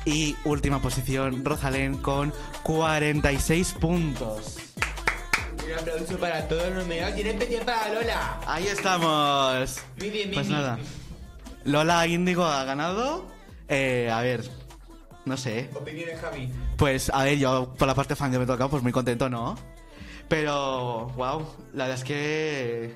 [0.05, 4.57] y última posición Rosalén con 46 puntos.
[5.67, 8.41] Un aplauso para todos los nominados y especial para Lola.
[8.47, 9.77] Ahí estamos.
[9.99, 10.59] Muy bien, Pues Mimi.
[10.59, 10.79] nada.
[11.69, 13.27] Lola Índigo ha ganado.
[13.69, 14.43] Eh, a ver,
[15.27, 15.69] no sé.
[15.75, 16.51] Opiniones, Javi.
[16.79, 19.55] Pues a ver, yo por la parte fan que me toca, pues muy contento, ¿no?
[20.29, 22.95] Pero, wow, la verdad es que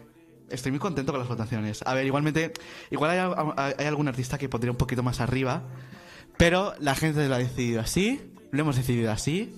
[0.49, 1.83] estoy muy contento con las votaciones.
[1.85, 2.53] A ver, igualmente,
[2.91, 5.63] igual hay, hay algún artista que pondría un poquito más arriba,
[6.39, 9.55] pero la gente lo ha decidido así, lo hemos decidido así,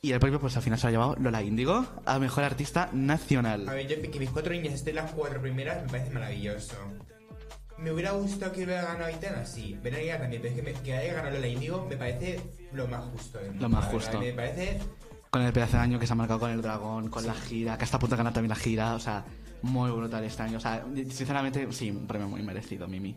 [0.00, 2.88] y el premio pues al final se lo ha llevado Lola Índigo a Mejor Artista
[2.92, 3.68] Nacional.
[3.68, 6.76] A ver, yo que mis cuatro niñas estén las cuatro primeras me parece maravilloso.
[7.78, 9.78] Me hubiera gustado que hubiera ganado Aitana, sí.
[9.82, 12.40] Veneria también, pero es que, me- que haya ganado Lola Índigo me parece
[12.72, 13.38] lo más justo.
[13.38, 14.20] del mundo, Lo más justo.
[14.20, 14.78] Me parece
[15.30, 17.76] Con el pedazo de año que se ha marcado con el dragón, con la gira,
[17.76, 19.24] que está a punto de ganar también la gira, o sea,
[19.62, 20.58] muy brutal este año.
[20.58, 23.16] O sea, sinceramente, sí, un premio muy merecido, Mimi.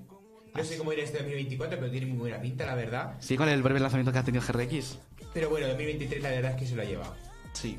[0.56, 3.14] No sé cómo irá este 2024, pero tiene muy buena pinta, la verdad.
[3.20, 4.98] Sí, con el breve lanzamiento que ha tenido GRX.
[5.34, 7.16] Pero bueno, 2023 la verdad es que se lo ha llevado.
[7.54, 7.78] Sí,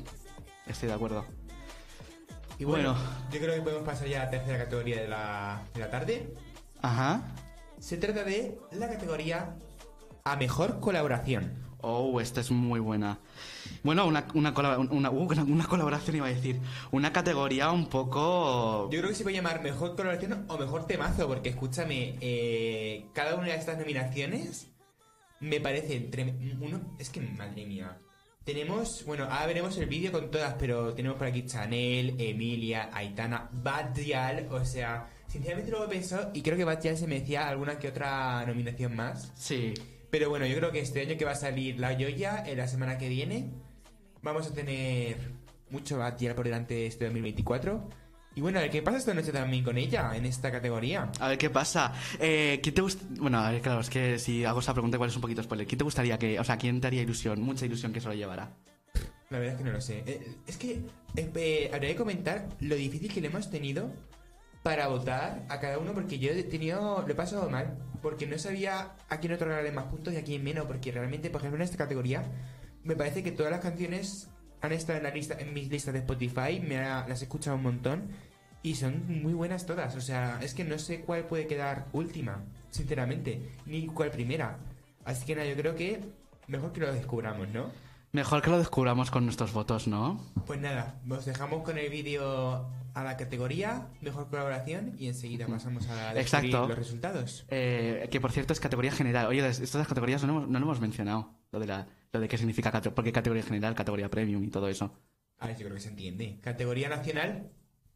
[0.65, 1.25] estoy de acuerdo.
[2.57, 3.09] Y bueno, Bueno.
[3.31, 6.33] yo creo que podemos pasar ya a la tercera categoría de la, de la tarde.
[6.81, 7.21] Ajá.
[7.79, 9.55] Se trata de la categoría
[10.23, 11.67] a mejor colaboración.
[11.81, 13.19] Oh, esta es muy buena.
[13.83, 16.59] Bueno, una, una, uh, una- una colaboración iba a decir.
[16.91, 18.89] Una categoría un poco...
[18.91, 23.35] Yo creo que se puede llamar mejor colaboración o mejor temazo, porque escúchame, eh, cada
[23.35, 24.67] una de estas nominaciones
[25.39, 26.09] me parece
[26.59, 27.97] uno Es que, madre mía.
[28.43, 33.47] Tenemos, bueno, ahora veremos el vídeo con todas, pero tenemos por aquí Chanel, Emilia, Aitana,
[33.53, 37.87] Badial, o sea, sinceramente lo he pensado y creo que Badial se merecía alguna que
[37.87, 39.31] otra nominación más.
[39.35, 39.73] Sí.
[40.09, 42.67] Pero bueno, yo creo que este año que va a salir la Joya, en la
[42.67, 43.51] semana que viene,
[44.21, 45.15] vamos a tener
[45.69, 47.89] mucho Batial por delante este 2024.
[48.35, 51.11] Y bueno, a ver qué pasa esta noche también con ella en esta categoría.
[51.19, 51.93] A ver qué pasa.
[52.19, 55.09] Eh, ¿Quién te gust- Bueno, a ver, claro, es que si hago esa pregunta igual
[55.09, 55.67] es un poquito spoiler.
[55.67, 56.39] ¿Quién te gustaría que...
[56.39, 57.41] O sea, ¿quién te haría ilusión?
[57.41, 58.51] Mucha ilusión que se lo llevara.
[59.29, 60.03] La verdad es que no lo sé.
[60.07, 60.71] Eh, es que
[61.15, 63.91] eh, eh, habría que comentar lo difícil que le hemos tenido
[64.63, 68.37] para votar a cada uno porque yo he tenido lo he pasado mal porque no
[68.37, 71.63] sabía a quién otorgarle más puntos y a quién menos porque realmente por ejemplo en
[71.63, 72.23] esta categoría
[72.83, 74.29] me parece que todas las canciones
[74.61, 77.55] han estado en la lista en mis listas de Spotify me ha- las he escuchado
[77.55, 78.09] un montón
[78.61, 82.43] y son muy buenas todas o sea es que no sé cuál puede quedar última
[82.69, 84.57] sinceramente ni cuál primera
[85.05, 86.01] así que nada yo creo que
[86.47, 87.71] mejor que lo descubramos ¿no?
[88.11, 90.19] Mejor que lo descubramos con nuestros votos, ¿no?
[90.47, 95.87] Pues nada, os dejamos con el vídeo a la categoría Mejor Colaboración y enseguida pasamos
[95.89, 96.67] a Exacto.
[96.67, 97.45] los resultados.
[97.49, 99.27] Eh, que por cierto es categoría general.
[99.27, 101.35] Oye, estas categorías no, hemos- no lo hemos mencionado.
[101.51, 104.93] Lo de, la, lo de qué significa porque categoría general, categoría premium y todo eso.
[105.39, 106.39] A ver, yo creo que se entiende.
[106.41, 107.51] Categoría nacional,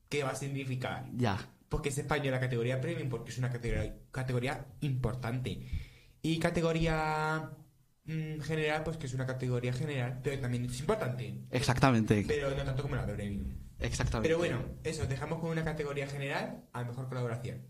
[0.10, 1.06] ¿qué va a significar?
[1.16, 1.38] Ya.
[1.70, 5.68] porque es español la categoría premium, porque es una categoría, categoría importante.
[6.22, 7.50] Y categoría
[8.06, 11.36] general, pues que es una categoría general, pero también es importante.
[11.52, 12.24] Exactamente.
[12.28, 13.46] Pero no tanto como la de premium.
[13.80, 14.28] Exactamente.
[14.28, 17.62] Pero bueno, eso, dejamos con una categoría general a mejor colaboración.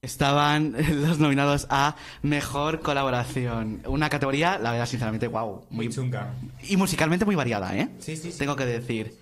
[0.00, 3.82] Estaban los nominados a Mejor Colaboración.
[3.86, 5.64] Una categoría, la verdad, sinceramente, wow.
[5.70, 6.34] Muy chunga.
[6.64, 7.88] Y musicalmente muy variada, ¿eh?
[8.00, 8.38] Sí, sí, sí.
[8.38, 9.16] Tengo que decir.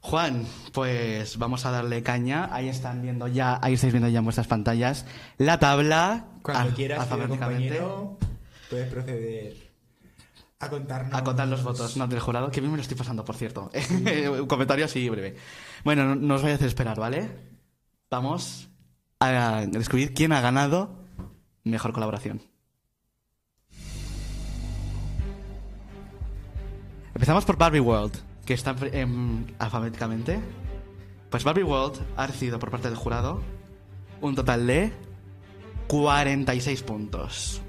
[0.00, 2.48] Juan, pues vamos a darle caña.
[2.52, 5.06] Ahí están viendo ya, ahí estáis viendo ya en vuestras pantallas
[5.38, 6.26] la tabla.
[6.42, 8.16] Cuando al- quieras, compañero,
[8.68, 9.70] puedes proceder
[10.58, 11.14] a contarnos.
[11.14, 13.70] A contar los votos no, del jurado, que bien me lo estoy pasando, por cierto.
[14.40, 15.36] Un comentario así breve.
[15.84, 17.30] Bueno, no, no os voy a hacer esperar, ¿vale?
[18.10, 18.68] Vamos
[19.20, 21.04] a descubrir quién ha ganado
[21.64, 22.42] mejor colaboración.
[27.14, 30.38] Empezamos por Barbie World, que está em, alfabéticamente.
[31.30, 33.40] Pues Barbie World ha recibido por parte del jurado
[34.20, 34.92] un total de
[35.88, 37.62] 46 puntos.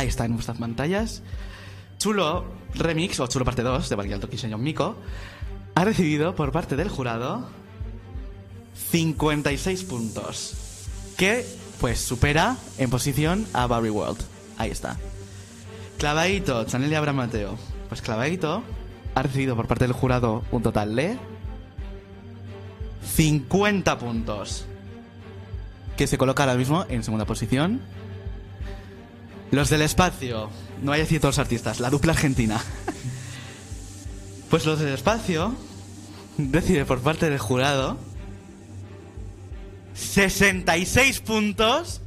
[0.00, 1.22] Ahí está en vuestras pantallas.
[1.98, 4.96] Chulo Remix, o Chulo Parte 2, de Barguialto John Miko,
[5.74, 7.46] ha recibido por parte del jurado
[8.90, 10.54] 56 puntos.
[11.18, 11.44] Que,
[11.82, 14.22] pues, supera en posición a Barbie World.
[14.56, 14.96] Ahí está.
[15.98, 17.58] Clavadito, Chanel y Abraham Mateo.
[17.90, 18.62] Pues Clavadito
[19.14, 21.18] ha recibido por parte del jurado un total de
[23.16, 24.64] 50 puntos.
[25.98, 27.82] Que se coloca ahora mismo en segunda posición.
[29.50, 30.50] Los del espacio.
[30.82, 32.60] No hay a decir todos los artistas, la dupla argentina.
[34.48, 35.54] Pues los del espacio
[36.36, 37.98] recibe por parte del jurado
[39.94, 42.00] 66 puntos,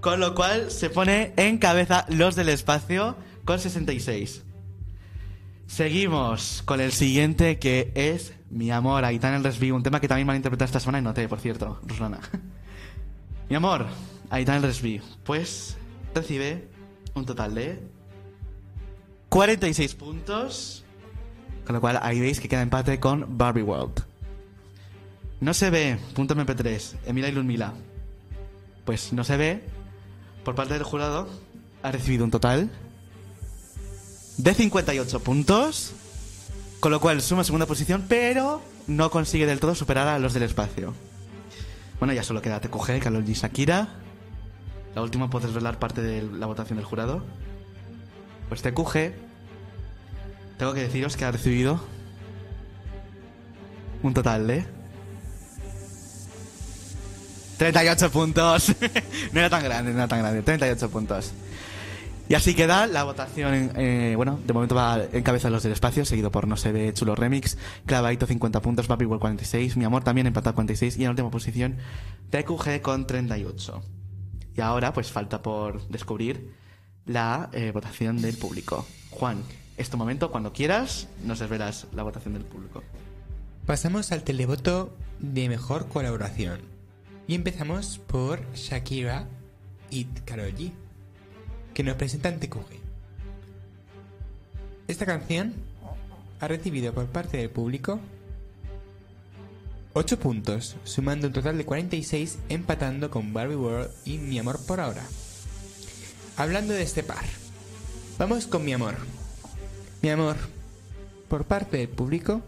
[0.00, 4.42] con lo cual se pone en cabeza los del espacio con 66.
[5.66, 10.36] Seguimos con el siguiente que es Mi amor, Aitana el Resby, un tema que también
[10.36, 12.20] interpretado esta semana y noté, por cierto, Ruslana.
[13.48, 13.86] Mi amor,
[14.30, 15.76] Aitana el Resby, pues
[16.14, 16.75] recibe
[17.16, 17.80] un total de
[19.30, 20.84] 46 puntos,
[21.64, 24.04] con lo cual ahí veis que queda empate con Barbie World.
[25.40, 27.72] No se ve, punto MP3, Emila y Ludmila.
[28.84, 29.62] Pues no se ve,
[30.44, 31.28] por parte del jurado,
[31.82, 32.70] ha recibido un total
[34.36, 35.92] de 58 puntos,
[36.80, 40.44] con lo cual suma segunda posición, pero no consigue del todo superar a los del
[40.44, 40.94] espacio.
[41.98, 44.05] Bueno, ya solo queda TQG, Karol G, Shakira.
[44.96, 47.22] La última puedes revelar parte de la votación del jurado.
[48.48, 49.12] Pues TQG,
[50.56, 51.78] tengo que deciros que ha recibido
[54.02, 54.64] un total de
[57.58, 58.74] 38 puntos.
[59.34, 60.40] no era tan grande, no era tan grande.
[60.40, 61.32] 38 puntos.
[62.30, 63.72] Y así queda la votación.
[63.76, 66.94] eh, bueno, de momento va en cabeza los del espacio, seguido por No se ve
[66.94, 71.10] Chulo Remix, Clavadito 50 puntos, Papi World 46, Mi Amor también empatado 46 y en
[71.10, 71.76] última posición
[72.30, 73.82] TQG con 38.
[74.56, 76.54] Y ahora pues falta por descubrir
[77.04, 78.86] la eh, votación del público.
[79.10, 79.42] Juan,
[79.76, 82.82] este momento, cuando quieras, nos desvelas la votación del público.
[83.66, 86.60] Pasamos al televoto de mejor colaboración.
[87.26, 89.26] Y empezamos por Shakira
[89.90, 90.72] y Karol G,
[91.74, 92.80] que nos presentan TQG.
[94.88, 95.54] Esta canción
[96.40, 98.00] ha recibido por parte del público
[99.98, 104.78] 8 puntos, sumando un total de 46, empatando con Barbie World y Mi Amor por
[104.78, 105.02] ahora.
[106.36, 107.24] Hablando de este par,
[108.18, 108.96] vamos con Mi Amor.
[110.02, 110.36] Mi Amor,
[111.28, 112.42] por parte del público,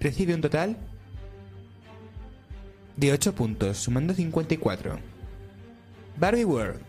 [0.00, 0.76] recibe un total
[2.96, 4.98] de 8 puntos, sumando 54.
[6.18, 6.80] Barbie World,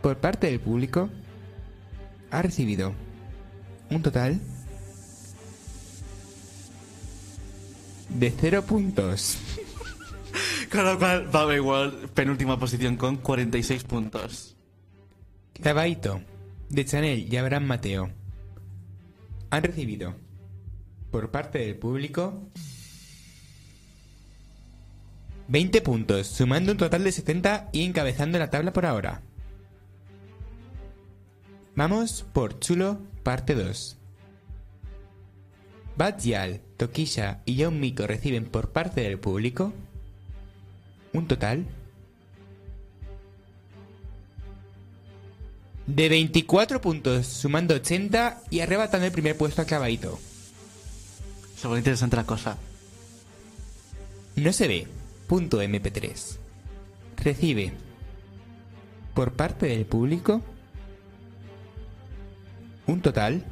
[0.00, 1.10] por parte del público,
[2.30, 2.92] ha recibido
[3.90, 4.40] un total de
[8.18, 9.38] 0 puntos.
[10.70, 14.56] Con lo cual, Barbie World, penúltima posición con 46 puntos.
[15.54, 16.22] Clavadito,
[16.68, 18.10] de Chanel y Abraham Mateo,
[19.50, 20.14] han recibido,
[21.10, 22.48] por parte del público,
[25.48, 29.22] 20 puntos, sumando un total de 70 y encabezando la tabla por ahora.
[31.74, 33.96] Vamos por Chulo, parte 2.
[35.96, 39.74] Badzial, Tokisha y John Miko reciben por parte del público
[41.12, 41.66] un total
[45.86, 50.18] de 24 puntos, sumando 80 y arrebatando el primer puesto a Clavadito.
[51.54, 52.56] Se pone interesante la cosa.
[54.36, 54.86] No se ve.
[55.26, 56.38] Punto MP3.
[57.18, 57.74] Recibe
[59.12, 60.40] por parte del público
[62.86, 63.44] un total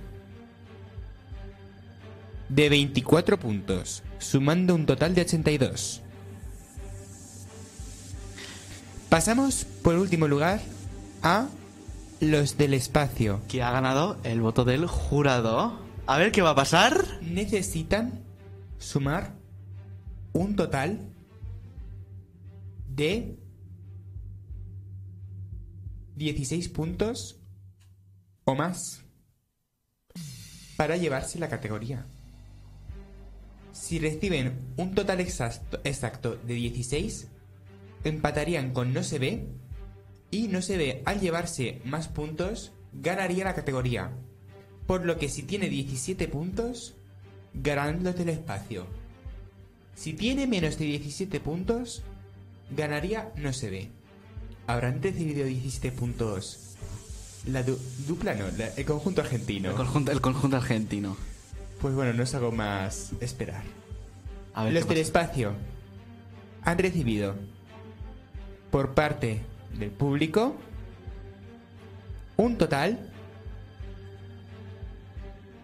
[2.48, 6.02] de 24 puntos, sumando un total de 82.
[9.08, 10.60] Pasamos por último lugar
[11.22, 11.48] a
[12.20, 13.40] los del espacio.
[13.48, 15.80] Que ha ganado el voto del jurado.
[16.06, 17.04] A ver qué va a pasar.
[17.22, 18.24] Necesitan
[18.78, 19.34] sumar
[20.32, 21.00] un total
[22.88, 23.38] de
[26.16, 27.40] 16 puntos
[28.44, 29.04] o más
[30.76, 32.06] para llevarse la categoría.
[33.80, 37.28] Si reciben un total exacto, de 16,
[38.04, 39.46] empatarían con No se ve
[40.30, 44.10] y No se ve al llevarse más puntos ganaría la categoría.
[44.86, 46.94] Por lo que si tiene 17 puntos,
[47.54, 48.86] ganarán los del espacio.
[49.94, 52.02] Si tiene menos de 17 puntos,
[52.76, 53.88] ganaría No se ve.
[54.66, 56.74] ¿Habrán recibido 17 puntos
[57.46, 58.34] la du- dupla?
[58.34, 59.70] No, el conjunto argentino.
[59.70, 61.16] El conjunto argentino.
[61.80, 63.62] Pues bueno, no es algo más esperar.
[64.54, 65.52] A ver Los del espacio
[66.64, 67.34] han recibido
[68.70, 69.40] por parte
[69.78, 70.56] del público
[72.36, 72.98] un total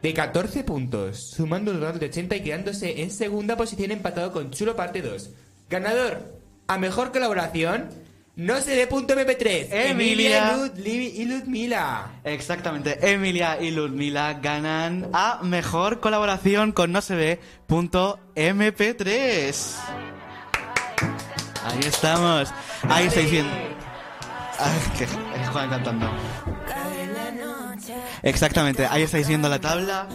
[0.03, 4.51] de 14 puntos, sumando un total de 80 y quedándose en segunda posición empatado con
[4.51, 5.31] Chulo parte 2.
[5.71, 7.89] Ganador a mejor colaboración,
[8.37, 9.69] no se ve punto MP3.
[9.71, 10.57] Emilia.
[10.57, 12.07] Lud- Li- y Ludmila.
[12.25, 19.77] Exactamente, Emilia y Ludmila ganan a mejor colaboración con no se ve punto MP3.
[21.65, 22.53] Ahí estamos.
[22.89, 23.53] Ahí estáis viendo.
[24.59, 26.11] Ay, que que Juan cantando.
[28.23, 30.09] Exactamente, ahí estáis viendo la tabla.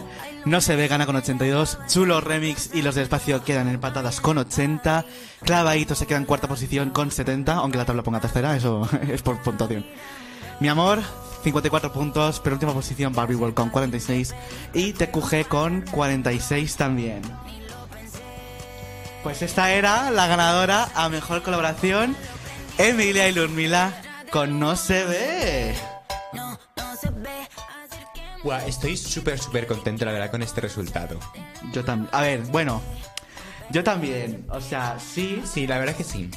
[0.44, 1.78] No se ve gana con 82.
[1.86, 5.04] Chulo Remix y los de espacio quedan empatadas con 80.
[5.42, 9.22] Clavadito se queda en cuarta posición con 70, aunque la tabla ponga tercera, eso es
[9.22, 9.84] por puntuación.
[10.60, 11.00] Mi amor,
[11.42, 14.34] 54 puntos, pero última posición Barbie World con 46
[14.74, 17.22] y TQG con 46 también.
[19.22, 22.16] Pues esta era la ganadora a mejor colaboración,
[22.78, 23.92] Emilia y Ludmila
[24.30, 25.74] con No se ve.
[28.42, 31.18] Buah, estoy súper, súper contento, la verdad, con este resultado.
[31.72, 32.08] Yo también.
[32.12, 32.80] A ver, bueno,
[33.70, 34.46] yo también.
[34.48, 36.30] O sea, sí, Sí, la verdad es que sí.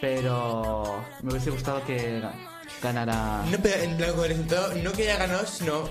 [0.00, 2.32] pero me hubiese gustado que ga-
[2.82, 3.42] ganara.
[3.50, 5.88] No, pero en blanco el resultado no que haya ganado, sino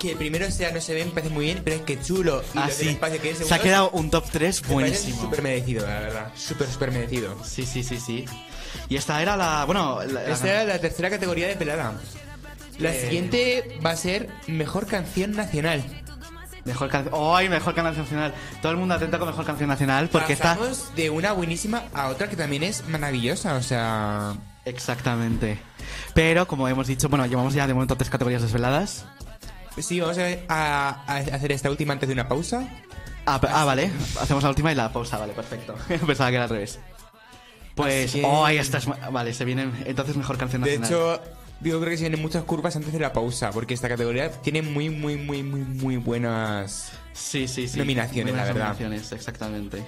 [0.00, 2.58] que primero sea no se ve, me parece muy bien, pero es que chulo y
[2.58, 2.88] Ah, sí.
[2.88, 5.22] espacio que es Se ha quedado un top 3 buenísimo.
[5.22, 6.32] Súper merecido, la verdad.
[6.34, 7.36] Súper, súper merecido.
[7.44, 8.24] Sí, sí, sí, sí.
[8.88, 9.64] Y esta era la.
[9.64, 11.94] Bueno, la, la- Esta era la tercera categoría de pelada.
[12.78, 15.82] La siguiente va a ser Mejor Canción Nacional.
[16.64, 17.14] Mejor canción.
[17.34, 18.34] ¡Ay, mejor canción nacional!
[18.62, 20.54] Todo el mundo atento con mejor canción nacional porque está.
[20.56, 24.32] Pasamos de una buenísima a otra que también es maravillosa, o sea...
[24.64, 25.58] Exactamente.
[26.14, 29.04] Pero, como hemos dicho, bueno, llevamos ya de momento tres categorías desveladas.
[29.78, 32.66] Sí, vamos a, a- a hacer esta última antes de una pausa.
[33.26, 33.90] Ah, ah, vale.
[34.18, 35.74] Hacemos la última y la pausa, vale, perfecto.
[36.06, 36.78] Pensaba que era al revés.
[37.74, 38.08] Pues.
[38.10, 38.86] Así ¡Oh, ahí estás!
[39.12, 41.16] Vale, se viene entonces mejor canción De nacional.
[41.16, 41.22] hecho,
[41.64, 44.62] digo creo que se vienen muchas curvas antes de la pausa, porque esta categoría tiene
[44.62, 46.92] muy, muy, muy, muy, muy buenas...
[47.12, 47.78] Sí, sí, sí.
[47.78, 48.68] Nominaciones, buenas la verdad.
[48.74, 49.82] Nominaciones, exactamente.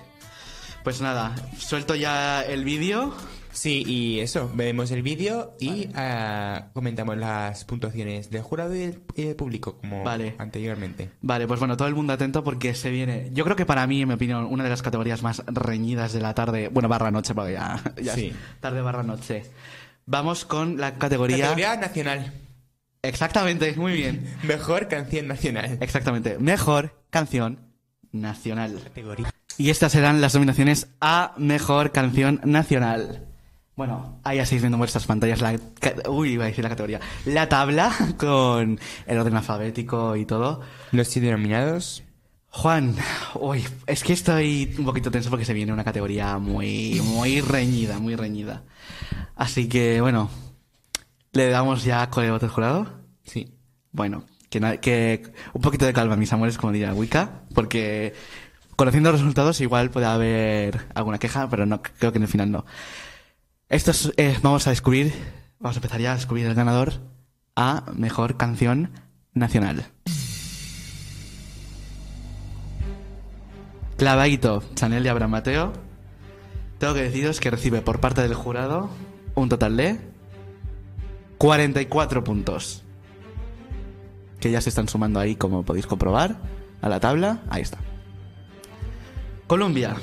[0.82, 3.14] Pues nada, suelto ya el vídeo.
[3.52, 9.02] Sí, y eso, vemos el vídeo y ah, comentamos las puntuaciones del jurado y del,
[9.14, 10.34] y del público, como Vale.
[10.38, 11.10] anteriormente.
[11.22, 13.30] Vale, pues bueno, todo el mundo atento porque se viene.
[13.32, 16.20] Yo creo que para mí, en mi opinión, una de las categorías más reñidas de
[16.20, 16.68] la tarde.
[16.68, 18.26] Bueno, barra noche, porque ya, ya Sí.
[18.26, 19.44] es tarde barra noche.
[20.06, 21.38] Vamos con la categoría.
[21.38, 22.32] Categoría nacional.
[23.02, 24.36] Exactamente, muy bien.
[24.44, 25.78] Mejor canción nacional.
[25.80, 26.38] Exactamente.
[26.38, 27.72] Mejor canción
[28.12, 28.80] nacional.
[28.84, 29.30] Categoría.
[29.58, 33.26] Y estas serán las nominaciones a Mejor Canción Nacional.
[33.74, 35.58] Bueno, ahí estáis viendo en vuestras pantallas la...
[36.08, 37.00] Uy, iba a decir la categoría.
[37.24, 40.60] La tabla con el orden alfabético y todo.
[40.92, 42.04] Los siete nominados.
[42.48, 42.94] Juan,
[43.34, 47.98] uy, es que estoy un poquito tenso porque se viene una categoría muy, muy reñida,
[47.98, 48.62] muy reñida.
[49.34, 50.30] Así que, bueno,
[51.32, 52.86] le damos ya con el voto jurado.
[53.24, 53.52] Sí.
[53.92, 58.14] Bueno, que, que un poquito de calma, mis amores, como diría Wicca, porque
[58.76, 62.50] conociendo los resultados igual puede haber alguna queja, pero no creo que en el final
[62.50, 62.64] no.
[63.68, 65.12] Esto es, eh, vamos a descubrir,
[65.58, 66.94] vamos a empezar ya a descubrir el ganador
[67.56, 68.90] a mejor canción
[69.32, 69.86] nacional.
[73.96, 75.85] Clavadito, Chanel y Abraham Mateo.
[76.78, 78.90] Tengo que deciros que recibe por parte del jurado
[79.34, 79.98] un total de
[81.38, 82.82] 44 puntos
[84.40, 86.36] que ya se están sumando ahí, como podéis comprobar,
[86.82, 87.42] a la tabla.
[87.48, 87.78] Ahí está.
[89.46, 89.96] Colombia,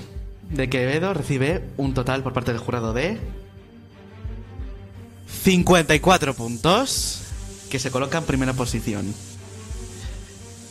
[0.49, 3.19] de Quevedo, recibe un total por parte del jurado de
[5.43, 7.21] 54 puntos,
[7.69, 9.13] que se coloca en primera posición.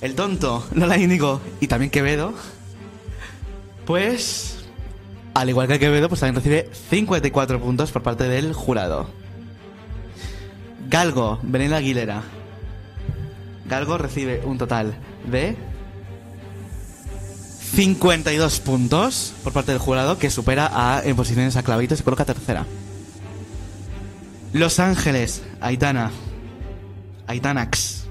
[0.01, 2.35] El tonto, Lola Índigo y también Quevedo,
[3.87, 4.62] pues,
[5.35, 9.09] al igual que Quevedo, pues también recibe 54 puntos por parte del jurado.
[10.89, 12.23] Galgo, Belén Aguilera.
[13.67, 15.57] Galgo recibe un total de
[17.73, 22.05] 52 puntos por parte del jurado, que supera a, en posiciones a Clavito y se
[22.05, 22.67] coloca tercera.
[24.53, 26.11] Los Ángeles, Aitana.
[27.27, 28.05] Aitanax.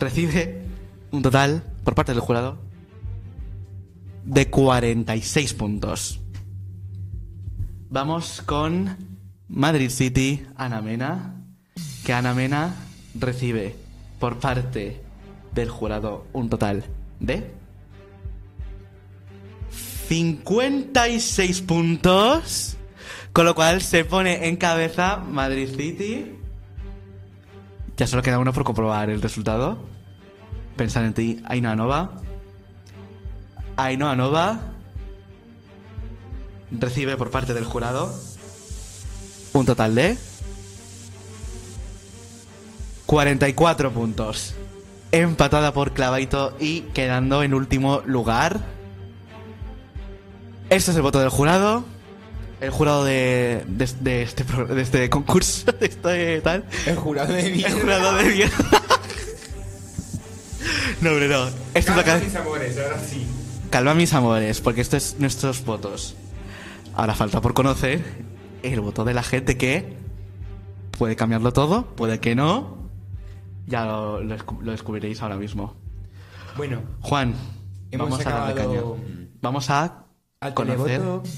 [0.00, 0.62] Recibe
[1.10, 2.58] un total por parte del jurado
[4.24, 6.23] de 46 puntos.
[7.94, 8.96] Vamos con
[9.46, 11.36] Madrid City, Ana Mena.
[12.04, 12.74] Que Ana Mena
[13.14, 13.76] recibe
[14.18, 15.00] por parte
[15.52, 16.82] del jurado un total
[17.20, 17.54] de
[20.08, 22.76] 56 puntos.
[23.32, 26.34] Con lo cual se pone en cabeza Madrid City.
[27.96, 29.78] Ya solo queda uno por comprobar el resultado.
[30.76, 32.10] Pensar en ti, Ainhoa Nova.
[33.76, 34.73] Ainhoa Nova
[36.78, 38.14] recibe por parte del jurado
[39.52, 40.16] un total de
[43.06, 44.54] 44 puntos.
[45.12, 48.60] Empatada por Clavaito y quedando en último lugar.
[50.70, 51.84] Este es el voto del jurado.
[52.60, 56.64] El jurado de, de, de este, de este concurso, de este tal.
[56.86, 57.80] El jurado de El mierda.
[57.80, 58.82] jurado de mierda.
[61.00, 61.46] No, hombre, no.
[61.74, 63.26] Esto es la Calma, ca- mis amores, ahora sí.
[63.70, 66.16] Calma, mis amores, porque esto es nuestros votos.
[66.96, 68.02] Ahora falta por conocer
[68.62, 69.96] el voto de la gente que
[70.96, 72.88] puede cambiarlo todo, puede que no.
[73.66, 75.74] Ya lo, lo descu- lo descubriréis ahora mismo.
[76.56, 77.34] Bueno, Juan,
[77.90, 79.28] Hemos vamos a darle acabado- caña.
[79.40, 80.04] Vamos a
[80.40, 81.28] al conocer televoto.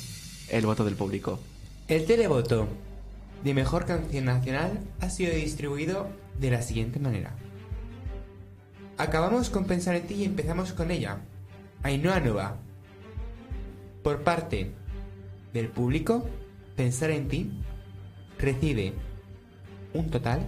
[0.50, 1.38] el voto del público.
[1.88, 2.68] El televoto
[3.44, 7.34] de mejor canción nacional ha sido distribuido de la siguiente manera.
[8.98, 11.18] Acabamos con Pensar en ti y empezamos con ella.
[11.82, 12.56] Ainhoa Nova.
[14.02, 14.72] Por parte
[15.56, 16.24] del público,
[16.76, 17.50] Pensar en ti
[18.38, 18.92] recibe
[19.94, 20.46] un total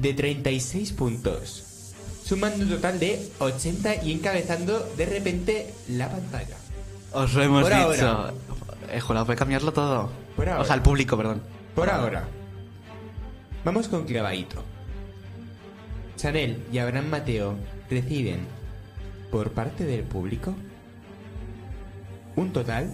[0.00, 1.92] de 36 puntos,
[2.24, 6.56] sumando un total de 80 y encabezando de repente la pantalla.
[7.12, 8.08] Os lo hemos Por dicho.
[8.08, 8.34] ahora.
[8.92, 10.10] El jurado puede cambiarlo todo.
[10.36, 10.62] Por ahora.
[10.62, 11.42] O sea, el público, perdón.
[11.74, 12.28] Por ahora,
[13.64, 14.62] vamos con clavadito.
[16.16, 17.56] Chanel y Abraham Mateo
[17.90, 18.40] reciben,
[19.32, 20.54] por parte del público,
[22.36, 22.90] un total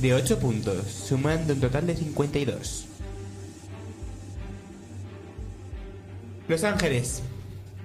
[0.00, 2.86] de 8 puntos, sumando un total de 52.
[6.48, 7.22] Los Ángeles,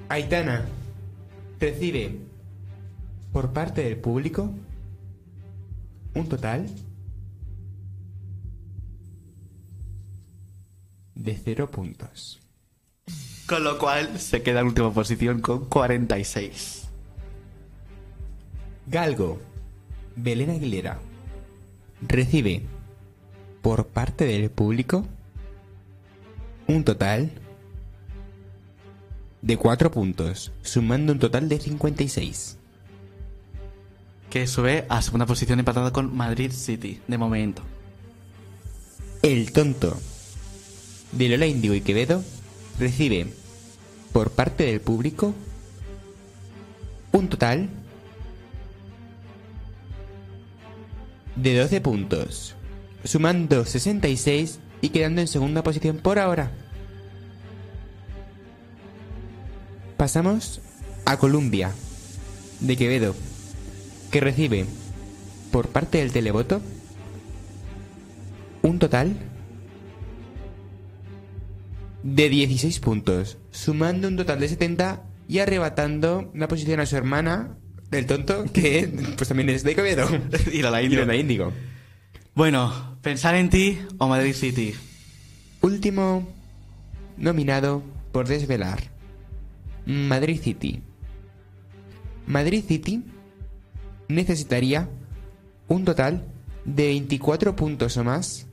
[0.09, 0.65] Aitana,
[1.59, 2.19] recibe,
[3.31, 4.49] por parte del público,
[6.13, 6.67] un total
[11.15, 12.39] de 0 puntos.
[13.47, 16.84] Con lo cual se queda en última posición con 46.
[18.87, 19.39] Galgo,
[20.15, 20.99] Belén Aguilera,
[22.01, 22.61] recibe
[23.63, 25.05] por parte del público
[26.67, 27.31] un total
[29.41, 32.57] de 4 puntos, sumando un total de 56.
[34.29, 37.63] Que sube a segunda posición empatada con Madrid City, de momento.
[39.23, 39.97] El tonto
[41.11, 42.23] de Lola Indigo y Quevedo
[42.77, 43.33] recibe
[44.13, 45.33] por parte del público
[47.11, 47.84] un total de
[51.35, 52.55] 12 puntos,
[53.03, 56.51] sumando 66 y quedando en segunda posición por ahora.
[59.97, 60.61] Pasamos
[61.05, 61.71] a Columbia
[62.59, 63.15] de Quevedo,
[64.11, 64.65] que recibe
[65.51, 66.61] por parte del televoto
[68.61, 69.15] un total
[72.03, 77.57] de 16 puntos, sumando un total de 70 y arrebatando una posición a su hermana,
[77.91, 80.07] el tonto, que pues también es de Quevedo.
[80.51, 81.53] y la Y Lola Índigo.
[82.33, 84.73] Bueno, pensar en ti o Madrid City.
[85.61, 86.27] Último
[87.17, 88.83] nominado por desvelar.
[89.85, 90.81] Madrid City.
[92.27, 93.03] Madrid City
[94.07, 94.89] necesitaría
[95.67, 96.23] un total
[96.65, 98.47] de 24 puntos o más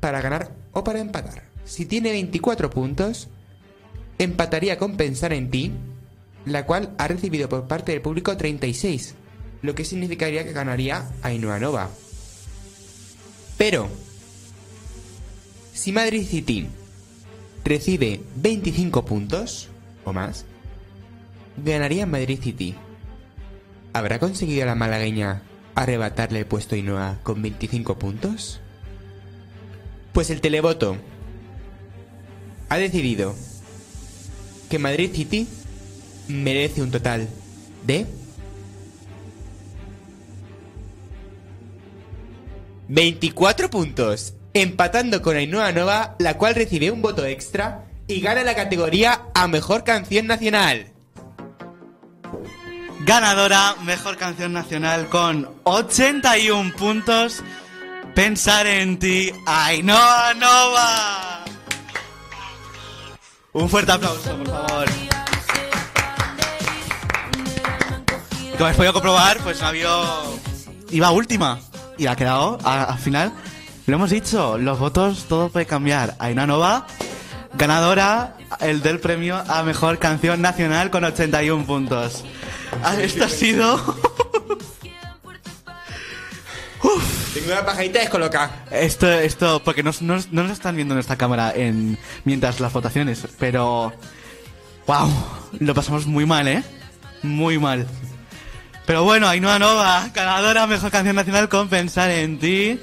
[0.00, 1.44] para ganar o para empatar.
[1.64, 3.28] Si tiene 24 puntos,
[4.18, 5.72] empataría con Pensar en ti,
[6.46, 9.14] la cual ha recibido por parte del público 36,
[9.62, 11.90] lo que significaría que ganaría Ainhoa Nova.
[13.56, 13.88] Pero,
[15.72, 16.68] si Madrid City
[17.64, 19.68] recibe 25 puntos
[20.04, 20.44] o más,
[21.56, 22.74] ganaría Madrid City.
[23.92, 25.42] ¿Habrá conseguido la malagueña
[25.74, 28.60] arrebatarle el puesto a Ainhoa con 25 puntos?
[30.12, 30.96] Pues el televoto
[32.68, 33.34] ha decidido
[34.68, 35.48] que Madrid City
[36.28, 37.28] merece un total
[37.86, 38.06] de
[42.88, 48.54] 24 puntos, empatando con Ainhoa Nova, la cual recibe un voto extra y gana la
[48.54, 50.92] categoría a Mejor Canción Nacional.
[53.06, 57.42] Ganadora, mejor canción nacional con 81 puntos.
[58.14, 61.44] Pensar en ti, Ainhoa Nova.
[63.52, 64.88] Un fuerte aplauso, por favor.
[68.54, 69.88] Como habéis podido comprobar, pues Navio
[70.90, 71.60] iba última
[71.98, 73.32] y ha quedado a- al final.
[73.86, 76.14] Lo hemos dicho, los votos, todo puede cambiar.
[76.18, 76.86] Ainhoa Nova,
[77.54, 82.24] ganadora el del premio a mejor canción nacional con 81 puntos.
[82.82, 83.76] Ah, Esto ha sido.
[87.34, 88.64] Tengo una pajarita descolocada.
[88.70, 92.72] Esto, esto, porque no, no, no nos están viendo en esta cámara en, mientras las
[92.72, 93.92] votaciones, pero.
[94.86, 95.10] ¡Wow!
[95.60, 96.62] Lo pasamos muy mal, ¿eh?
[97.22, 97.86] Muy mal.
[98.86, 102.78] Pero bueno, Ainhoa Nova, ganadora mejor canción nacional con Pensar en ti.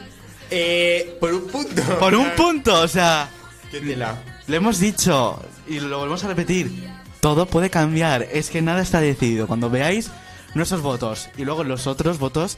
[0.49, 1.81] Eh, por un punto.
[1.99, 3.29] Por un punto, o sea.
[3.69, 4.17] ¿Qué tela?
[4.47, 6.89] Le hemos dicho, y lo volvemos a repetir,
[7.21, 9.47] todo puede cambiar, es que nada está decidido.
[9.47, 10.11] Cuando veáis
[10.55, 12.57] nuestros votos y luego los otros votos,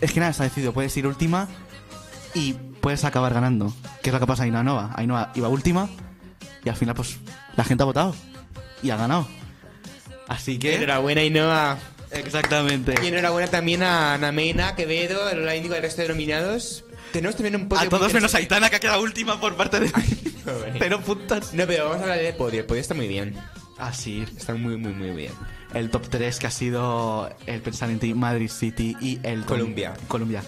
[0.00, 0.72] es que nada está decidido.
[0.72, 1.48] Puedes ir última
[2.32, 3.72] y puedes acabar ganando.
[4.02, 4.92] ¿Qué es lo que pasa a Ainhoa Nova?
[4.96, 5.88] Ainhoa iba última
[6.64, 7.18] y al final pues
[7.56, 8.14] la gente ha votado
[8.82, 9.26] y ha ganado.
[10.28, 10.76] Así que...
[10.76, 11.78] Enhorabuena, Ainhoa.
[12.18, 12.94] Exactamente.
[13.02, 16.84] Y enhorabuena también a Namena, Quevedo, el Índigo y el resto de nominados.
[17.12, 18.38] Tenemos también un podio A todos menos a.
[18.38, 19.92] Aitana que ha quedado última por parte de...
[20.78, 21.54] Pero puntos.
[21.54, 22.60] No, pero vamos a hablar del podio.
[22.60, 23.36] El podio está muy bien.
[23.78, 24.24] Ah, sí.
[24.36, 25.32] Está muy, muy, muy bien.
[25.74, 29.44] El top 3 que ha sido el Pensar en ti, Madrid City y el...
[29.44, 29.94] Columbia.
[30.08, 30.42] Columbia.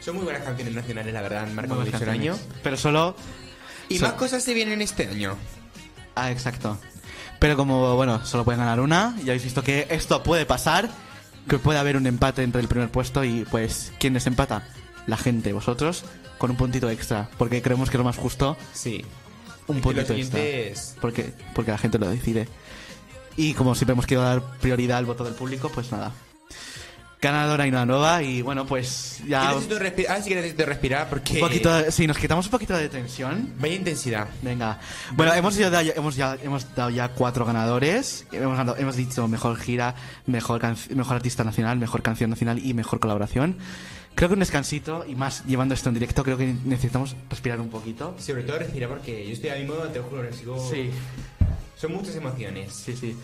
[0.00, 2.38] Son muy buenas canciones nacionales, la verdad, han marcado mucho el año.
[2.62, 3.14] Pero solo...
[3.88, 5.36] Y So- más cosas se vienen este año.
[6.16, 6.78] Ah, exacto.
[7.42, 10.88] Pero como, bueno, solo pueden ganar una, ya habéis visto que esto puede pasar,
[11.48, 14.62] que puede haber un empate entre el primer puesto y, pues, ¿quién desempata?
[15.08, 16.04] La gente, vosotros,
[16.38, 19.04] con un puntito extra, porque creemos que es lo más justo, Sí.
[19.66, 20.38] un puntito extra.
[21.00, 22.46] Porque, porque la gente lo decide.
[23.36, 26.12] Y como siempre hemos querido dar prioridad al voto del público, pues nada.
[27.22, 29.50] Ganadora Ainhoa y bueno, pues ya...
[29.52, 30.10] Necesito respirar.
[30.10, 31.34] Ahora sí que necesito respirar porque.
[31.34, 33.54] Un poquito, de- sí, nos quitamos un poquito de tensión.
[33.60, 34.26] Vaya intensidad.
[34.42, 34.80] Venga.
[35.12, 38.26] Bueno, hemos, ido da- hemos, ya, hemos dado ya cuatro ganadores.
[38.32, 39.94] Hemos, hemos dicho mejor gira,
[40.26, 40.60] mejor,
[40.94, 43.56] mejor artista nacional, mejor canción nacional y mejor colaboración.
[44.16, 47.70] Creo que un descansito y más llevando esto en directo, creo que necesitamos respirar un
[47.70, 48.16] poquito.
[48.18, 50.70] Sobre todo respirar porque yo estoy ahora mismo, te juro, sigo.
[50.70, 50.90] Sí,
[51.76, 52.74] Son muchas emociones.
[52.74, 53.16] sí, sí.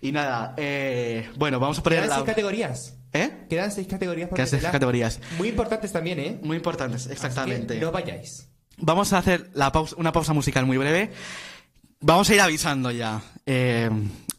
[0.00, 2.24] Y nada, eh, bueno, vamos a poner Quedan la...
[2.26, 2.96] categorías.
[3.12, 3.30] ¿Eh?
[3.48, 5.20] Quedan seis categorías por Quedan seis categorías.
[5.36, 6.40] Muy importantes también, ¿eh?
[6.42, 7.78] Muy importantes, exactamente.
[7.78, 8.48] No vayáis.
[8.78, 11.10] Vamos a hacer la pausa, una pausa musical muy breve.
[12.00, 13.22] Vamos a ir avisando ya.
[13.46, 13.90] Eh,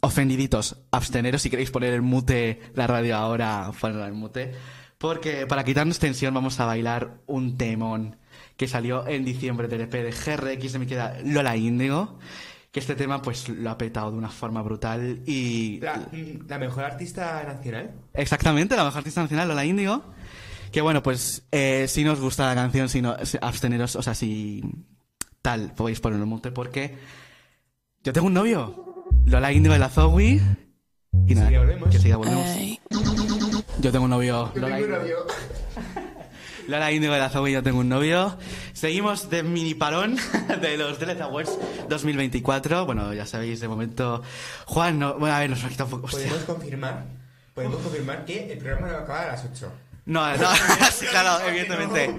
[0.01, 4.51] ofendiditos, absteneros si queréis poner el mute, la radio ahora, ponerla en mute.
[4.97, 8.17] Porque para quitarnos tensión vamos a bailar un temón
[8.57, 12.19] que salió en diciembre del EP de GRX de mi queda Lola Índigo.
[12.73, 15.79] Que este tema pues lo ha petado de una forma brutal y...
[15.79, 16.09] La,
[16.47, 17.91] la mejor artista nacional.
[18.15, 20.03] Exactamente, la mejor artista nacional, Lola Índigo.
[20.71, 24.63] Que bueno, pues eh, si nos gusta la canción, si no, absteneros, o sea, si
[25.43, 26.97] tal, podéis ponerlo en mute porque
[28.03, 30.41] yo tengo un novio, Lola Índigo de la Zoe.
[31.27, 31.51] Y nada,
[31.91, 32.47] que siga volvemos.
[33.79, 35.27] Yo tengo un novio, Lola Índigo.
[36.67, 38.37] Lola Índigo de la Zoe, yo tengo un novio.
[38.73, 40.17] Seguimos de mini parón
[40.61, 41.57] de los DLC Awards
[41.89, 42.85] 2024.
[42.85, 44.21] Bueno, ya sabéis, de momento.
[44.65, 46.05] Juan, no, bueno, a ver, nos ha quitado un poco.
[46.07, 46.29] hostia.
[46.29, 47.05] Podemos confirmar.
[47.53, 49.71] Podemos confirmar que el programa no acaba a las 8.
[50.05, 50.49] No, no,
[50.91, 52.13] sí, claro, evidentemente.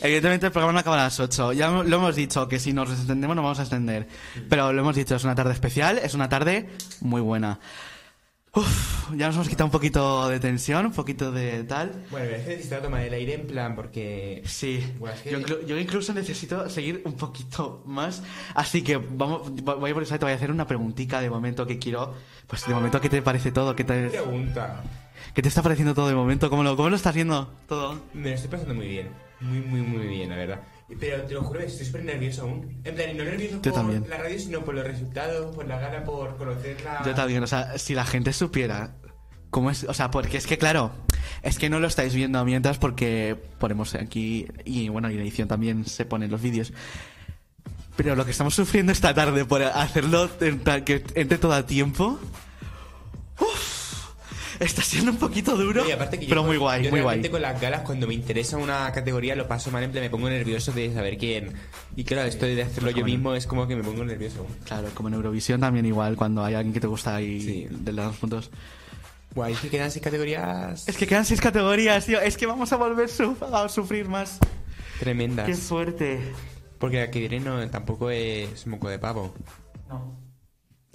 [0.00, 1.52] Evidentemente el programa no acaba a las 8.
[1.52, 4.08] Ya lo hemos dicho, que si nos extendemos nos vamos a extender.
[4.48, 6.68] Pero lo hemos dicho, es una tarde especial, es una tarde
[7.00, 7.58] muy buena.
[8.54, 12.04] Uf, ya nos hemos quitado un poquito de tensión, un poquito de tal.
[12.10, 14.42] Bueno, es que necesito tomar el aire en plan porque.
[14.46, 18.22] Sí, Bueno, es que- yo, inclu- yo incluso necesito seguir un poquito más.
[18.54, 21.78] Así que vamos, voy por eso, te voy a hacer una preguntita de momento que
[21.78, 22.14] quiero.
[22.46, 23.76] Pues de momento, ¿qué te parece todo?
[23.76, 24.82] ¿Qué te, Pregunta.
[25.34, 26.48] qué te está pareciendo todo de momento?
[26.48, 28.00] ¿Cómo lo, cómo lo estás viendo todo?
[28.14, 29.08] Me lo estoy pasando muy bien.
[29.40, 30.60] Muy, muy, muy bien, la verdad.
[31.00, 32.80] Pero te lo juro, estoy súper nervioso aún.
[32.84, 34.06] En plan, y no nervioso Yo por también.
[34.08, 37.02] la radio, sino por los resultados, por la gana, por conocerla.
[37.04, 38.94] Yo también, o sea, si la gente supiera
[39.50, 40.90] cómo es, o sea, porque es que claro,
[41.42, 45.46] es que no lo estáis viendo mientras porque ponemos aquí y bueno, y en edición
[45.48, 46.72] también se ponen los vídeos.
[47.96, 52.18] Pero lo que estamos sufriendo esta tarde por hacerlo en que entre todo a tiempo,
[53.40, 53.67] uf,
[54.60, 57.00] está siendo un poquito duro, Y aparte que yo pero con- muy guay, yo muy
[57.00, 57.40] realmente guay.
[57.40, 60.28] con las galas, cuando me interesa una categoría, lo paso mal, en plan, me pongo
[60.28, 61.52] nervioso de saber quién.
[61.96, 64.46] Y claro, esto de hacerlo yo mismo es como que me pongo nervioso.
[64.64, 67.66] Claro, como en Eurovisión también igual, cuando hay alguien que te gusta y Sí.
[67.70, 68.50] de los puntos.
[69.34, 70.88] Guay, que quedan seis categorías.
[70.88, 72.20] Es que quedan seis categorías, tío.
[72.20, 74.38] Es que vamos a volver su- a sufrir más.
[74.98, 75.46] Tremendas.
[75.46, 76.18] Qué fuerte.
[76.78, 79.34] Porque la que viene no, tampoco es moco de pavo.
[79.88, 80.17] No.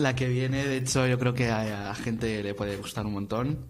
[0.03, 3.13] La que viene, de hecho, yo creo que a la gente le puede gustar un
[3.13, 3.69] montón.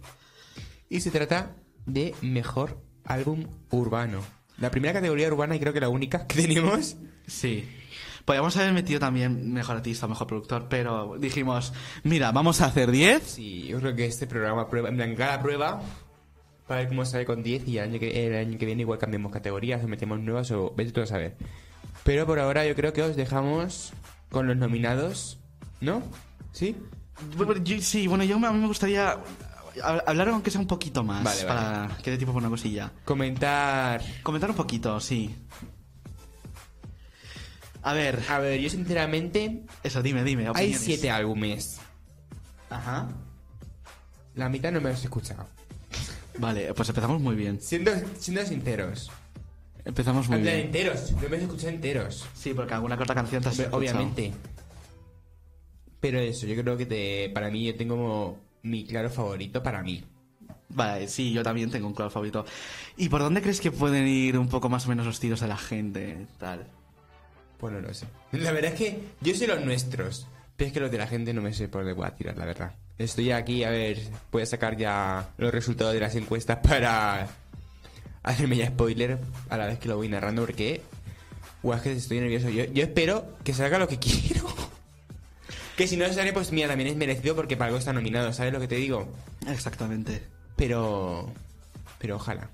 [0.90, 1.56] Y se trata
[1.86, 4.22] de mejor álbum urbano.
[4.58, 6.98] La primera categoría urbana y creo que la única que tenemos.
[7.28, 7.70] Sí.
[8.26, 11.72] Podríamos haber metido también mejor artista, mejor productor, pero dijimos,
[12.02, 13.22] mira, vamos a hacer 10.
[13.22, 15.84] Sí, yo creo que este programa prueba, en plan, cada prueba
[16.66, 18.98] para ver cómo sale con 10 y el año, que, el año que viene igual
[18.98, 21.38] cambiamos categorías o metemos nuevas o vete tú a saber.
[22.04, 23.94] Pero por ahora yo creo que os dejamos
[24.32, 25.43] con los nominados,
[25.84, 26.02] ¿no?
[26.52, 26.76] ¿Sí?
[27.64, 29.16] Yo- sí, bueno, yo a mí me gustaría
[29.78, 31.88] hab- hablar aunque sea un poquito más, Vale, vale.
[31.88, 32.92] para que dé tiempo por una cosilla.
[33.06, 34.02] Comentar...
[34.24, 35.36] Comentar un poquito, sí.
[37.82, 39.64] A ver, A ver, yo sinceramente...
[39.84, 40.44] eso, dime, dime.
[40.44, 40.82] Hay opiniones.
[40.82, 41.80] 7 álbumes.
[42.70, 43.10] Ajá.
[44.36, 45.48] La mitad no me los he escuchado.
[46.40, 47.60] Vale, pues empezamos muy bien.
[47.62, 49.12] Siendo, siendo sinceros.
[49.86, 50.66] Empezamos muy En plan, bien.
[50.68, 51.12] enteros.
[51.12, 52.26] No me los he escuchado enteros.
[52.34, 54.00] Sí, porque alguna corta canción te has Hombre, escuchado.
[54.00, 54.34] Obviamente.
[56.04, 59.82] Pero eso, yo creo que te, para mí yo tengo como mi claro favorito para
[59.82, 60.04] mí.
[60.68, 62.44] Vale, sí, yo también tengo un claro favorito.
[62.98, 65.48] ¿Y por dónde crees que pueden ir un poco más o menos los tiros de
[65.48, 66.28] la gente?
[66.38, 66.68] Tal.
[67.58, 68.06] Pues no lo sé.
[68.34, 70.28] La verdad es que yo sé los nuestros.
[70.58, 72.38] Pero es que los de la gente no me sé por dónde voy a tirar,
[72.38, 72.74] la verdad.
[72.98, 73.98] Estoy aquí, a ver,
[74.30, 77.30] voy a sacar ya los resultados de las encuestas para
[78.24, 80.82] hacerme ya spoiler a la vez que lo voy narrando porque...
[81.62, 82.50] Guau, es que estoy nervioso.
[82.50, 84.73] Yo, yo espero que salga lo que quiero.
[85.78, 88.54] Que si no sale, pues mira, también es merecido porque para algo está nominado, ¿sabes
[88.54, 89.08] lo que te digo?
[89.48, 90.24] Exactamente.
[90.56, 91.32] Pero...
[92.00, 92.50] Pero ojalá.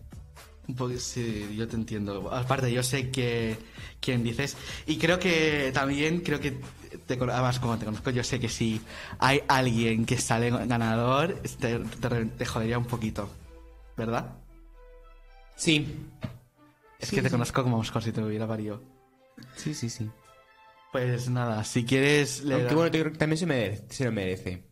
[0.67, 2.32] Un poco, sí, yo te entiendo.
[2.32, 3.57] Aparte, yo sé que
[3.99, 4.55] quién dices.
[4.86, 6.59] Y creo que también, creo que,
[7.07, 8.80] te, además, como te conozco, yo sé que si
[9.17, 13.28] hay alguien que sale ganador, te, te- te jodería un poquito.
[13.97, 14.36] ¿Verdad?
[15.55, 15.95] Sí.
[16.99, 17.34] Es Sí, que te sí.
[17.34, 18.82] conozco como mejor si te hubiera parido.
[19.55, 20.09] Sí, sí, sí.
[20.91, 22.43] Pues nada, si quieres...
[22.43, 24.63] le- Aunque bueno, yo creo que también se, merece, se lo merece.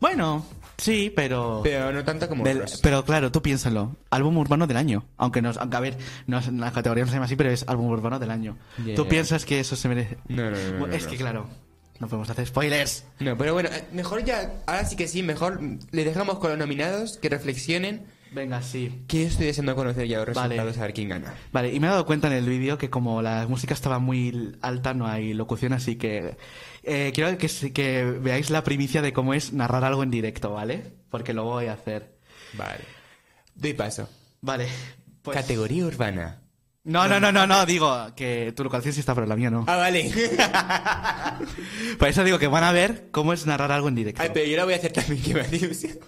[0.00, 0.44] Bueno,
[0.76, 1.60] sí, pero...
[1.64, 2.80] Pero no tanto como Del- otros.
[2.82, 3.96] pero claro, tú piénsalo.
[4.10, 5.04] Álbum urbano del año.
[5.16, 7.86] Aunque, nos, aunque a ver, no, la categoría no se llama así, pero es álbum
[7.86, 8.56] urbano del año.
[8.84, 10.18] Ya, ¿Tú piensas que eso se merece?
[10.28, 10.56] No, no,
[10.86, 11.10] no, es no.
[11.10, 11.48] que claro,
[11.98, 13.04] no podemos hacer spoilers.
[13.20, 15.60] No, pero bueno, eh, mejor ya, ahora sí que sí, mejor
[15.90, 18.06] le dejamos con los nominados que reflexionen.
[18.32, 19.04] Venga, sí.
[19.06, 20.56] Que estoy deseando conocer ya los Vale.
[20.56, 21.34] resultados, a ver quién gana.
[21.52, 24.56] Vale, y me he dado cuenta en el vídeo que como la música estaba muy
[24.62, 26.36] alta, no hay locución, así que
[26.82, 30.92] eh, quiero que, veáis la primicia de cómo es narrar algo en directo, ¿vale?
[31.10, 32.18] Porque lo voy a hacer.
[32.54, 32.84] Vale.
[33.54, 34.08] Doy paso.
[34.40, 34.68] Vale.
[35.22, 35.36] Pues...
[35.36, 36.42] Categoría urbana.
[36.84, 39.64] No, no, no, no, no, digo que tu locación sí está, pero la mía no.
[39.66, 40.08] Ah, vale.
[41.98, 44.22] Por eso digo que van a ver cómo es narrar algo en directo.
[44.22, 45.98] Ay, pero yo la voy a hacer también, que me ilusión.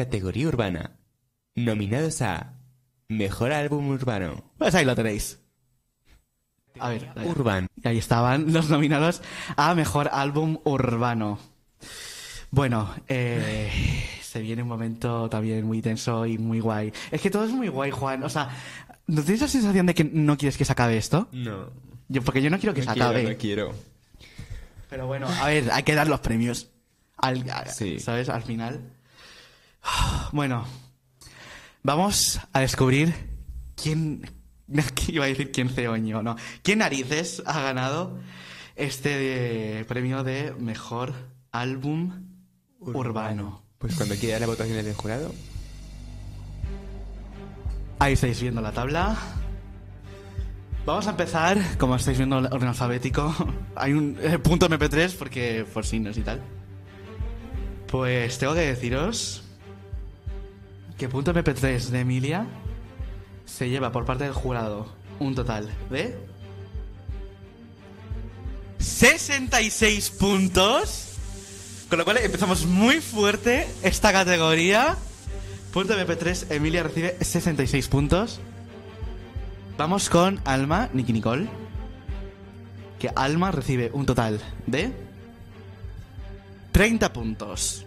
[0.00, 0.90] Categoría urbana.
[1.54, 2.52] Nominados a
[3.08, 4.44] Mejor Álbum Urbano.
[4.58, 5.40] Pues ahí lo tenéis.
[6.78, 7.26] A ver, ahí.
[7.26, 7.66] Urban.
[7.82, 9.22] Ahí estaban los nominados
[9.56, 11.38] a Mejor Álbum Urbano.
[12.50, 13.70] Bueno, eh,
[14.20, 16.92] se viene un momento también muy tenso y muy guay.
[17.10, 18.22] Es que todo es muy guay, Juan.
[18.22, 18.50] O sea,
[19.06, 21.28] ¿no tienes la sensación de que no quieres que se acabe esto?
[21.32, 21.70] No.
[22.08, 23.30] Yo, porque yo no quiero que no se quiero, acabe.
[23.32, 23.74] no quiero.
[24.90, 26.68] Pero bueno, a ver, hay que dar los premios.
[27.16, 27.98] Al, a- Sí.
[27.98, 28.28] ¿Sabes?
[28.28, 28.92] Al final.
[30.32, 30.66] Bueno,
[31.82, 33.14] vamos a descubrir
[33.80, 34.30] quién.
[35.08, 36.36] Iba a decir quién ceoño, no.
[36.62, 38.18] ¿Quién narices ha ganado
[38.74, 41.14] este eh, premio de mejor
[41.52, 42.12] álbum
[42.80, 43.62] urbano?
[43.78, 45.32] Pues cuando quiera las votaciones del jurado.
[47.98, 49.16] Ahí estáis viendo la tabla.
[50.84, 53.34] Vamos a empezar, como estáis viendo, el orden alfabético.
[53.76, 56.42] Hay un eh, punto MP3 porque por signos y tal.
[57.86, 59.45] Pues tengo que deciros
[60.98, 62.46] que punto MP3 de Emilia
[63.44, 64.88] se lleva por parte del jurado
[65.18, 66.18] un total de
[68.78, 71.02] 66 puntos.
[71.88, 74.96] Con lo cual empezamos muy fuerte esta categoría.
[75.72, 78.40] Punto MP3, Emilia recibe 66 puntos.
[79.76, 81.46] Vamos con Alma, Nicky Nicole.
[82.98, 84.90] Que Alma recibe un total de
[86.72, 87.85] 30 puntos.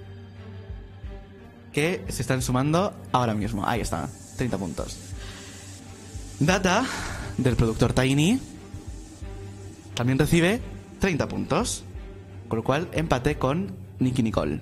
[1.73, 3.65] Que se están sumando ahora mismo.
[3.65, 4.97] Ahí está, 30 puntos.
[6.39, 6.85] Data,
[7.37, 8.39] del productor Tiny,
[9.93, 10.61] también recibe
[10.99, 11.83] 30 puntos.
[12.47, 14.61] Con lo cual empate con Nicky Nicole.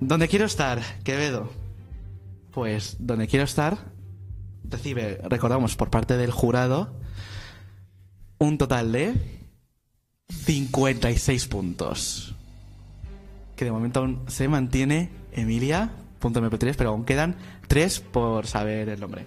[0.00, 1.50] ¿Dónde quiero estar, Quevedo?
[2.52, 3.94] Pues donde quiero estar
[4.64, 6.94] recibe, recordamos, por parte del jurado
[8.38, 9.14] un total de
[10.28, 12.34] 56 puntos.
[13.56, 17.36] Que de momento aún se mantiene Emilia, punto MP3, pero aún quedan
[17.68, 19.26] 3 por saber el nombre.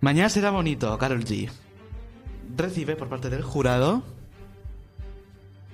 [0.00, 1.50] Mañana será bonito, Carol G.
[2.56, 4.02] Recibe por parte del jurado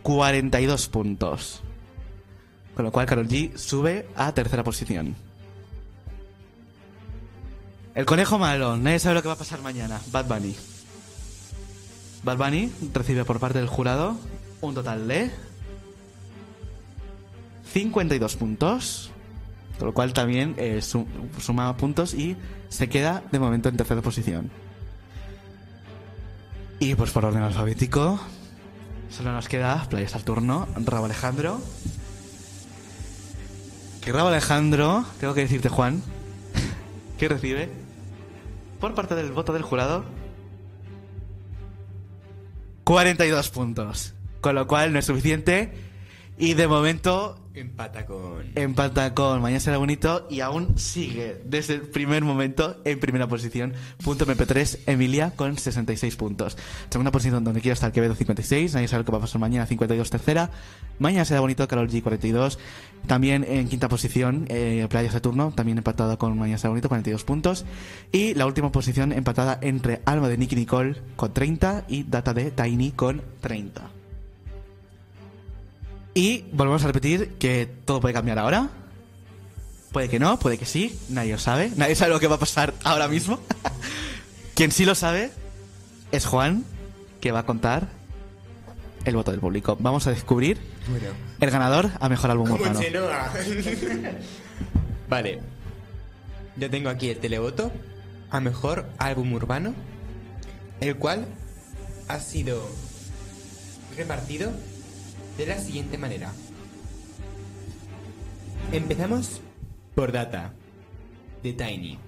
[0.03, 1.63] 42 puntos.
[2.75, 5.15] Con lo cual Carol G sube a tercera posición.
[7.95, 10.01] El conejo malo, nadie sabe lo que va a pasar mañana.
[10.11, 10.57] Bad Bunny.
[12.23, 14.17] Bad Bunny recibe por parte del jurado
[14.63, 15.31] un total de
[17.73, 19.11] 52 puntos.
[19.79, 21.07] Con lo cual también eh, su-
[21.41, 22.37] suma puntos y
[22.69, 24.51] se queda de momento en tercera posición.
[26.79, 28.21] Y pues por orden alfabético,
[29.11, 31.61] solo nos queda Playa Saturno, Rabo Alejandro.
[34.03, 36.03] Que Rabo Alejandro, tengo que decirte Juan,
[37.19, 37.71] que recibe
[38.81, 40.05] por parte del voto del jurado
[42.85, 44.15] 42 puntos.
[44.41, 45.73] Con lo cual no es suficiente.
[46.43, 48.51] Y de momento Empata con.
[48.57, 53.75] empata con Mañana será bonito y aún sigue desde el primer momento en primera posición.
[54.03, 56.59] Punto MP3 Emilia con 66 puntos.
[56.91, 58.75] Segunda posición donde quiero estar Quevedo 56.
[58.75, 60.51] Nadie sabe lo que va a pasar mañana 52 tercera.
[60.99, 62.59] Mañana será bonito Carol G 42.
[63.07, 67.65] También en quinta posición eh, Playa Saturno también empatado con Mañana será bonito 42 puntos.
[68.11, 72.51] Y la última posición empatada entre Alma de Nicky Nicole con 30 y Data de
[72.51, 74.02] Tiny con 30.
[76.15, 78.69] Y volvemos a repetir que todo puede cambiar ahora.
[79.93, 81.71] Puede que no, puede que sí, nadie lo sabe.
[81.77, 83.39] Nadie sabe lo que va a pasar ahora mismo.
[84.55, 85.31] Quien sí lo sabe
[86.13, 86.65] es Juan,
[87.21, 87.89] que va a contar
[89.05, 89.77] el voto del público.
[89.81, 90.59] Vamos a descubrir
[90.89, 91.09] Bueno.
[91.41, 92.81] el ganador a mejor álbum urbano.
[95.09, 95.41] Vale.
[96.57, 97.73] Yo tengo aquí el televoto
[98.31, 99.75] a mejor álbum urbano,
[100.81, 101.27] el cual
[102.09, 102.63] ha sido
[103.97, 104.53] repartido
[105.37, 106.33] de la siguiente manera.
[108.73, 109.41] Empezamos
[109.95, 110.55] por Data,
[111.43, 111.99] de Tiny,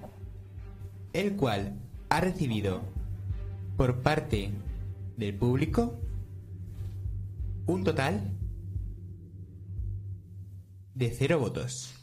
[1.13, 1.77] el cual
[2.09, 2.81] ha recibido
[3.77, 4.51] por parte
[5.17, 5.99] del público
[7.67, 8.31] un total
[10.93, 11.93] de cero votos.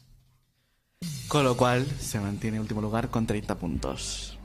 [1.28, 4.38] Con lo cual se mantiene en último lugar con 30 puntos.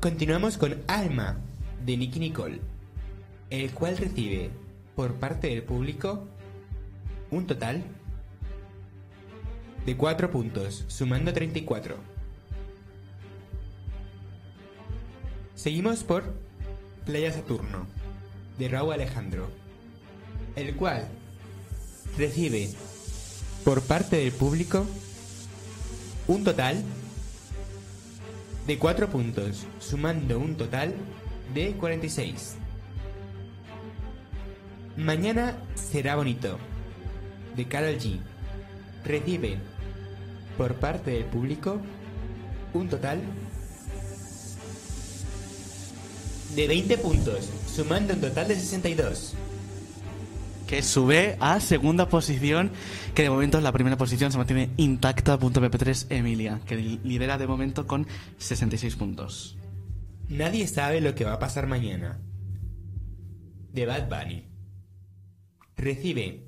[0.00, 1.38] Continuamos con Alma,
[1.84, 2.60] de Nicky Nicole,
[3.50, 4.50] el cual recibe
[4.94, 6.26] por parte del público
[7.30, 7.82] un total
[9.86, 11.96] de 4 puntos, sumando 34.
[15.54, 16.24] Seguimos por
[17.04, 17.86] Playa Saturno,
[18.58, 19.48] de Raúl Alejandro,
[20.56, 21.08] el cual
[22.16, 22.70] recibe
[23.64, 24.86] por parte del público
[26.28, 26.82] un total
[28.66, 30.94] de 4 puntos, sumando un total
[31.52, 32.56] de 46.
[34.96, 36.58] Mañana será bonito,
[37.56, 38.18] de Carol G.
[39.04, 39.58] Recibe
[40.56, 41.80] por parte del público
[42.72, 43.20] un total
[46.54, 49.34] de 20 puntos, sumando un total de 62.
[50.68, 52.70] Que sube a segunda posición,
[53.14, 55.38] que de momento en la primera posición se mantiene intacta.
[55.38, 58.06] Punto MP3 Emilia, que li- lidera de momento con
[58.38, 59.58] 66 puntos.
[60.28, 62.18] Nadie sabe lo que va a pasar mañana.
[63.72, 64.44] De Bad Bunny.
[65.76, 66.42] Recibe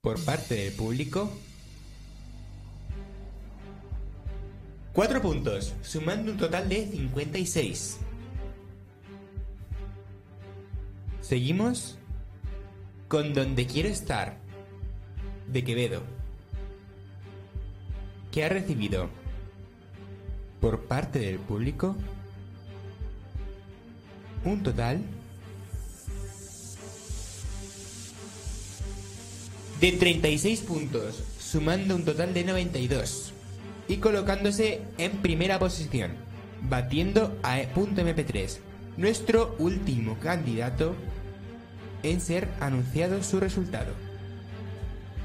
[0.00, 1.30] por parte del público
[4.94, 7.98] 4 puntos, sumando un total de 56.
[11.20, 11.98] Seguimos
[13.08, 14.38] con Donde Quiero Estar,
[15.48, 16.02] de Quevedo,
[18.30, 19.08] que ha recibido
[20.60, 21.96] por parte del público
[24.44, 25.00] un total
[29.80, 33.32] de 36 puntos, sumando un total de 92
[33.88, 36.12] y colocándose en primera posición,
[36.62, 38.58] batiendo a punto MP3,
[38.96, 40.94] nuestro último candidato
[42.02, 43.92] en ser anunciado su resultado.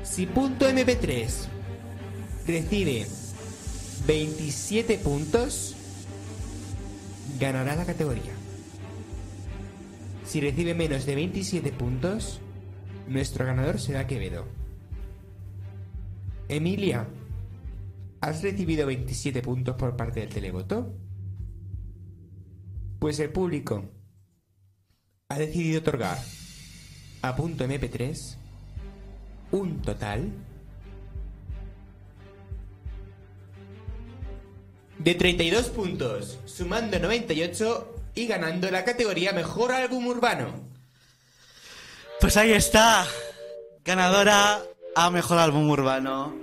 [0.04, 1.30] Si punto MP3
[2.48, 3.06] recibe
[4.08, 5.76] 27 puntos,
[7.40, 8.34] ganará la categoría.
[10.26, 12.40] Si recibe menos de 27 puntos,
[13.10, 14.46] nuestro ganador será Quevedo.
[16.48, 17.08] Emilia,
[18.22, 20.96] ¿has recibido 27 puntos por parte del televoto?
[23.00, 23.84] Pues el público
[25.30, 26.18] ha decidido otorgar
[27.22, 28.36] a punto MP3
[29.52, 30.32] un total
[35.00, 40.69] de 32 puntos, sumando 98 y ganando la categoría Mejor Álbum Urbano.
[42.20, 43.06] Pues ahí está.
[43.84, 44.62] Ganadora
[44.96, 46.34] a mejor álbum urbano.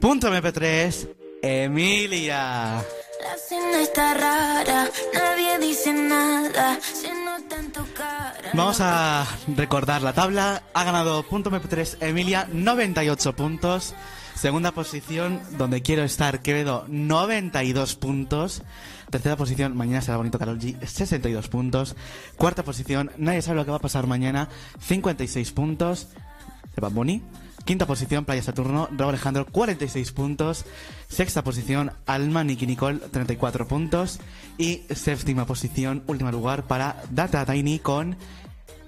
[0.00, 1.08] Punto MP3,
[1.42, 2.84] Emilia.
[3.20, 7.08] La cena está rara, nadie dice nada, se
[7.94, 8.50] cara.
[8.54, 9.26] Vamos a
[9.56, 10.62] recordar la tabla.
[10.72, 13.94] Ha ganado punto MP3 Emilia, 98 puntos.
[14.34, 18.62] Segunda posición, donde quiero estar, Quevedo, 92 puntos.
[19.10, 21.96] Tercera posición, mañana será bonito Carol G, 62 puntos.
[22.36, 24.48] Cuarta posición, nadie sabe lo que va a pasar mañana,
[24.80, 26.08] 56 puntos.
[26.74, 27.22] De Bad Bunny.
[27.64, 30.64] Quinta posición, Playa Saturno, Raúl Alejandro, 46 puntos.
[31.08, 34.20] Sexta posición, Alma Nicky Nicole, 34 puntos.
[34.56, 38.16] Y séptima posición, último lugar para Data Tiny con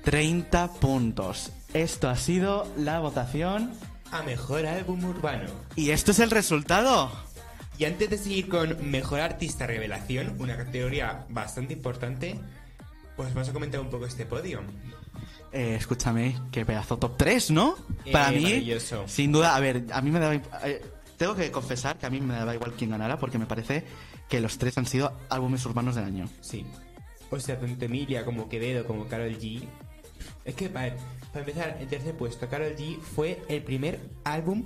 [0.05, 1.53] 30 puntos.
[1.75, 3.71] Esto ha sido la votación.
[4.13, 5.51] A mejor álbum urbano.
[5.77, 7.13] Y esto es el resultado.
[7.81, 12.39] Y antes de seguir con mejor artista revelación, una categoría bastante importante,
[13.17, 14.61] pues vamos a comentar un poco este podio.
[15.51, 17.77] Eh, escúchame, qué pedazo top 3, ¿no?
[18.05, 18.71] Eh, Para mí,
[19.07, 20.35] sin duda, a ver, a mí me daba...
[20.63, 20.83] eh,
[21.17, 23.83] tengo que confesar que a mí me daba igual quién ganara porque me parece
[24.29, 26.29] que los tres han sido álbumes urbanos del año.
[26.43, 26.67] Sí.
[27.31, 29.63] O sea, tanto Emilia como Quevedo como Carol G.
[30.45, 30.97] Es que, a ver,
[31.33, 34.65] para empezar, en tercer puesto, Carol G fue el primer álbum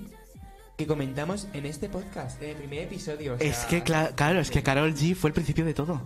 [0.77, 3.35] que comentamos en este podcast, en el primer episodio.
[3.35, 6.03] o sea, Es que, cla- claro, es que Carol G fue el principio de todo.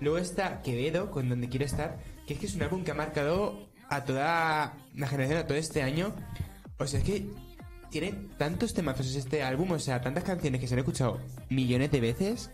[0.00, 2.94] Luego está Quevedo, con Donde Quiero Estar, que es que es un álbum que ha
[2.94, 6.14] marcado a toda la generación, a todo este año.
[6.78, 7.26] O sea, es que
[7.90, 11.20] tiene tantos temazos este álbum, o sea, tantas canciones que se han escuchado
[11.50, 12.50] millones de veces.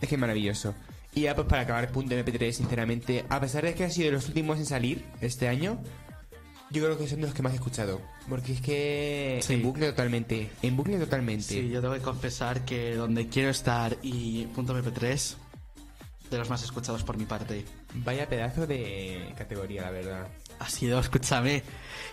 [0.00, 0.74] Es que es maravilloso.
[1.14, 4.12] Y ya pues para acabar, punto MP3, sinceramente, a pesar de que ha sido de
[4.12, 5.80] los últimos en salir este año,
[6.70, 8.00] yo creo que son de los que más he escuchado.
[8.28, 9.54] Porque es que Sí.
[9.54, 11.44] en bucle totalmente, en bucle totalmente.
[11.44, 15.36] Sí, yo tengo que confesar que donde quiero estar y punto MP3
[16.30, 17.64] de los más escuchados por mi parte.
[17.94, 20.28] Vaya pedazo de categoría, la verdad.
[20.60, 21.62] Ha sido, escúchame,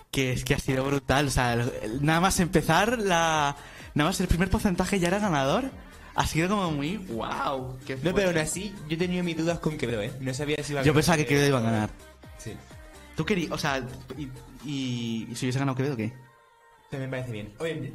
[0.09, 1.27] que es que ha sido brutal.
[1.27, 1.55] O sea,
[2.01, 3.55] nada más empezar la.
[3.93, 5.69] Nada más el primer porcentaje ya era ganador.
[6.15, 6.97] Ha sido como muy.
[6.97, 7.77] ¡Wow!
[7.85, 10.11] qué No, pero aún así, yo tenía mis dudas con Quevedo, ¿eh?
[10.19, 11.89] No sabía si iba a Yo pensaba que Quevedo iba a ganar.
[12.39, 12.53] Sí.
[13.15, 13.51] ¿Tú querías.?
[13.51, 13.83] O sea,
[14.65, 16.13] y, si hubiese ganado Quevedo, ¿qué?
[16.89, 17.53] También me parece bien.
[17.59, 17.93] Oye,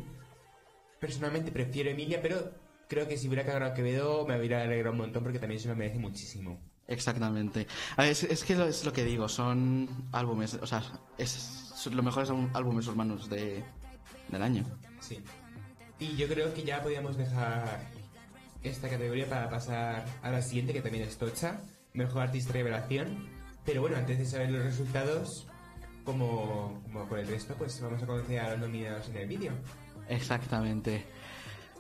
[1.01, 2.53] personalmente prefiero Emilia, pero
[2.89, 5.77] creo que si hubiera ganado Quevedo me hubiera alegrado un montón porque también se lo
[5.77, 6.61] merece muchísimo.
[6.89, 7.67] Exactamente.
[7.97, 10.83] A ver, es, es que lo, es lo que digo, son álbumes, o sea,
[11.17, 13.65] es, son los mejores álbum- álbumes urbanos de,
[14.29, 14.65] del año.
[15.01, 15.23] Sí.
[15.99, 17.89] Y yo creo que ya podíamos dejar
[18.63, 21.61] esta categoría para pasar a la siguiente, que también es Tocha,
[21.95, 23.29] Mejor Artista Revelación.
[23.65, 25.47] Pero bueno, antes de saber los resultados,
[26.05, 29.53] como, como con el resto, pues vamos a conocer a los nominados en el vídeo.
[30.09, 31.05] Exactamente.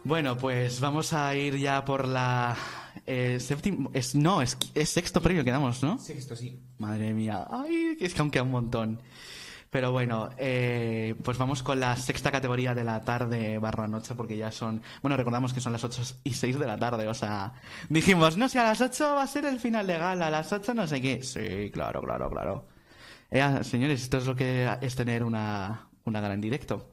[0.04, 2.56] Bueno, pues vamos a ir ya por la
[3.06, 5.98] eh, séptimo, es no, es, es sexto premio que damos, ¿no?
[5.98, 6.60] Sexto, sí.
[6.78, 9.00] Madre mía, ay, es que aún queda un montón.
[9.70, 14.36] Pero bueno, eh, pues vamos con la sexta categoría de la tarde barra noche, porque
[14.36, 17.54] ya son, bueno, recordamos que son las 8 y 6 de la tarde, o sea,
[17.88, 20.52] dijimos, no, si a las 8 va a ser el final de gala, a las
[20.52, 21.22] 8 no sé qué.
[21.22, 22.71] Sí, claro, claro, claro.
[23.32, 26.90] Eh, señores, esto es lo que es tener una, una gala en directo.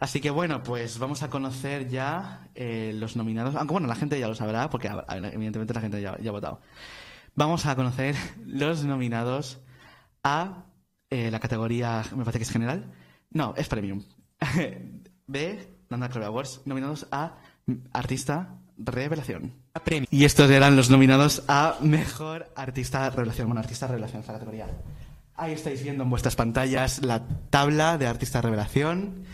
[0.00, 3.54] Así que bueno, pues vamos a conocer ya eh, los nominados.
[3.54, 6.30] Aunque bueno, la gente ya lo sabrá, porque a- a- evidentemente la gente ya, ya
[6.30, 6.60] ha votado.
[7.36, 8.14] Vamos a conocer
[8.46, 9.60] los nominados
[10.22, 10.64] a
[11.10, 12.92] eh, la categoría, me parece que es general.
[13.30, 14.02] No, es premium.
[15.26, 17.36] de Nanda Club Awards, nominados a
[17.92, 19.52] Artista Revelación.
[20.10, 23.46] Y estos eran los nominados a Mejor Artista Revelación.
[23.48, 24.66] Bueno, Artista Revelación esta categoría.
[25.36, 29.24] Ahí estáis viendo en vuestras pantallas la tabla de Artista Revelación.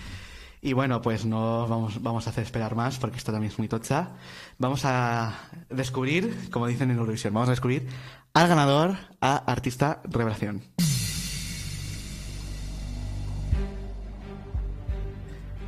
[0.62, 3.68] Y bueno, pues no vamos, vamos a hacer esperar más porque esto también es muy
[3.68, 4.12] tocha.
[4.59, 5.34] Vamos a
[5.68, 7.86] descubrir, como dicen en Eurovisión, vamos a descubrir
[8.32, 10.62] al ganador a Artista Revelación.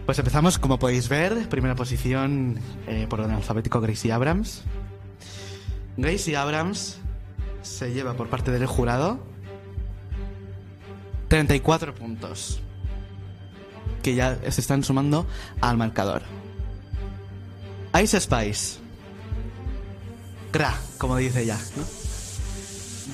[0.07, 4.62] Pues empezamos, como podéis ver, primera posición eh, por orden alfabético Gracie Abrams.
[5.99, 6.99] Gracie Abrams
[7.61, 9.33] se lleva por parte del jurado
[11.33, 12.61] 34 puntos
[14.03, 15.26] que ya se están sumando
[15.62, 16.20] al marcador.
[18.03, 18.78] Ice Spice.
[20.53, 21.59] Gra, como dice ella.
[21.74, 21.85] ¿no?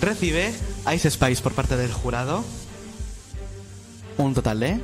[0.00, 0.52] Recibe
[0.92, 2.44] Ice Spice por parte del jurado
[4.16, 4.80] un total de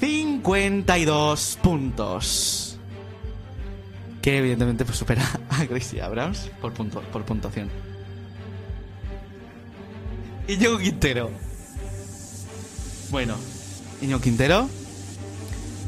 [0.00, 2.78] 52 puntos.
[4.22, 7.93] Que evidentemente pues, supera a Gracie Abrams por, punto, por puntuación.
[10.46, 11.30] Íñigo Quintero.
[13.10, 13.36] Bueno,
[14.02, 14.68] Íñigo Quintero.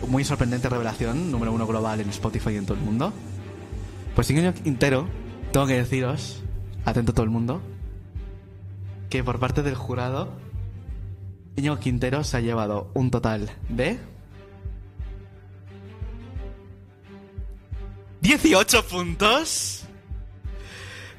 [0.09, 3.13] Muy sorprendente revelación, número uno global en Spotify y en todo el mundo.
[4.15, 5.09] Pues Íñigo Quintero,
[5.53, 6.43] tengo que deciros,
[6.85, 7.61] atento todo el mundo,
[9.11, 10.33] que por parte del jurado,
[11.57, 13.99] Íñigo Quintero se ha llevado un total de
[18.23, 19.83] 18 puntos.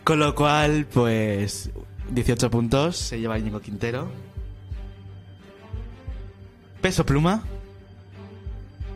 [0.04, 1.70] Con lo cual, pues
[2.12, 4.10] 18 puntos se lleva Íñigo Quintero.
[6.82, 7.44] Peso Pluma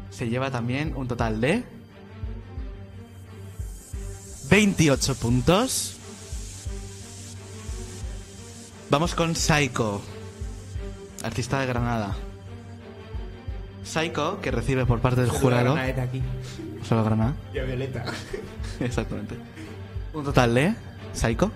[0.09, 1.63] se lleva también un total de
[4.49, 5.97] 28 puntos.
[8.89, 10.01] Vamos con Psycho,
[11.23, 12.15] artista de Granada.
[13.83, 15.75] Psycho, que recibe por parte del jurado.
[15.75, 16.21] Aquí.
[16.87, 17.33] Solo Granada.
[17.53, 18.03] Y a Violeta.
[18.79, 19.35] Exactamente.
[20.13, 20.75] Un total de
[21.13, 21.51] Psycho.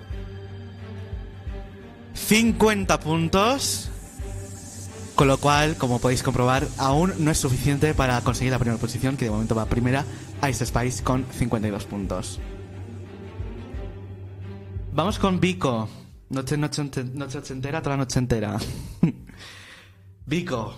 [2.15, 3.91] 50 puntos.
[5.15, 9.15] Con lo cual, como podéis comprobar, aún no es suficiente para conseguir la primera posición,
[9.15, 10.03] que de momento va primera
[10.49, 12.39] Ice Spice con 52 puntos.
[14.91, 15.87] Vamos con Vico.
[16.29, 18.57] Noche, noche, noche ochentera, toda la noche entera.
[20.25, 20.75] Vico.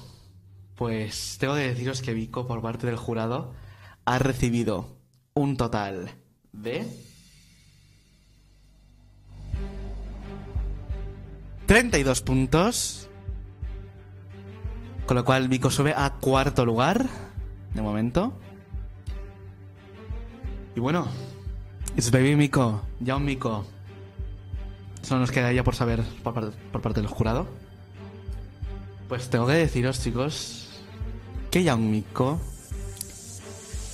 [0.75, 3.55] Pues tengo que deciros que Vico, por parte del jurado,
[4.05, 4.99] ha recibido
[5.33, 6.11] un total
[6.51, 6.85] de
[11.67, 13.09] 32 puntos.
[15.05, 17.05] Con lo cual Vico sube a cuarto lugar.
[17.73, 18.33] De momento.
[20.75, 21.07] Y bueno.
[21.95, 22.81] It's baby Miko.
[22.99, 23.65] Ya un Miko.
[25.03, 27.47] Solo nos quedaría por saber por por parte del jurado.
[29.07, 30.67] Pues tengo que deciros, chicos,
[31.49, 32.41] que ya un Miko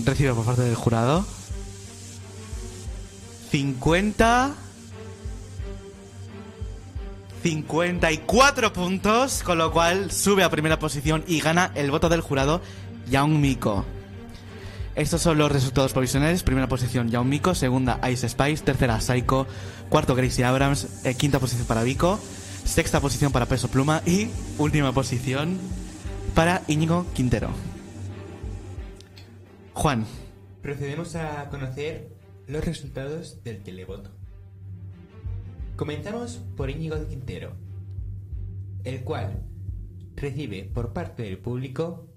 [0.04, 1.26] recibe por parte del jurado
[3.52, 4.56] 50
[7.44, 12.62] 54 puntos, con lo cual sube a primera posición y gana el voto del jurado
[13.10, 13.86] Young Miko.
[14.96, 16.41] Estos son los resultados provisionales.
[16.41, 19.46] Primera posición Young Miko, segunda Ice Spice, tercera Psycho,
[19.89, 22.18] cuarto Gracie Abrams, eh, quinta posición para Vico,
[22.64, 25.60] sexta posición para Peso Pluma y última posición
[26.34, 27.50] para Íñigo Quintero.
[29.74, 30.06] Juan,
[30.62, 32.08] Procedemos a conocer
[32.48, 34.12] los resultados del televoto.
[35.76, 37.56] Comenzamos por Íñigo de Quintero,
[38.84, 39.44] el cual
[40.16, 42.08] recibe por parte del público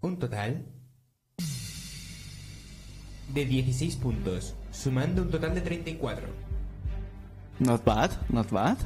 [0.00, 0.66] un total
[3.32, 6.26] de 16 puntos, sumando un total de 34.
[7.60, 8.78] not bad, not bad.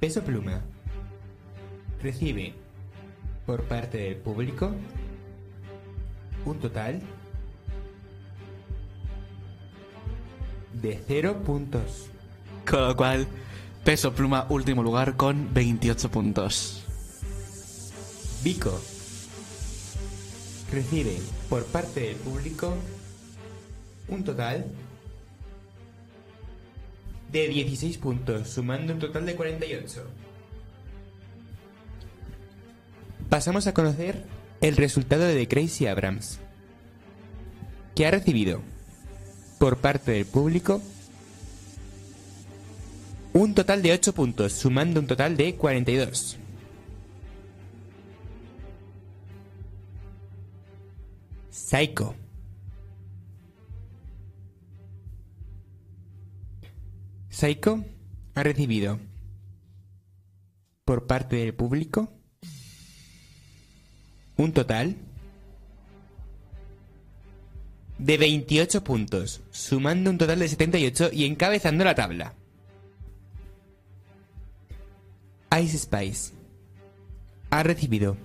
[0.00, 0.62] Peso Pluma
[2.02, 2.54] recibe
[3.46, 4.72] por parte del público
[6.44, 7.00] un total
[10.74, 12.10] de 0 puntos.
[12.68, 13.26] Con lo cual,
[13.84, 16.84] Peso Pluma último lugar con 28 puntos.
[18.42, 18.80] Vico
[20.72, 22.74] recibe por parte del público
[24.08, 24.66] un total
[27.30, 30.04] de 16 puntos, sumando un total de 48.
[33.28, 34.24] Pasamos a conocer
[34.60, 36.40] el resultado de Crazy Abrams,
[37.94, 38.60] que ha recibido
[39.58, 40.80] por parte del público
[43.36, 46.38] un total de 8 puntos, sumando un total de 42.
[51.50, 52.14] Psycho.
[57.28, 57.84] Psycho
[58.34, 58.98] ha recibido
[60.86, 62.10] por parte del público
[64.38, 64.96] un total
[67.98, 72.34] de 28 puntos, sumando un total de 78 y encabezando la tabla.
[75.60, 76.32] Ice Spice
[77.50, 78.16] ha recibido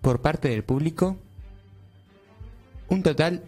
[0.00, 1.16] por parte del público
[2.88, 3.42] un total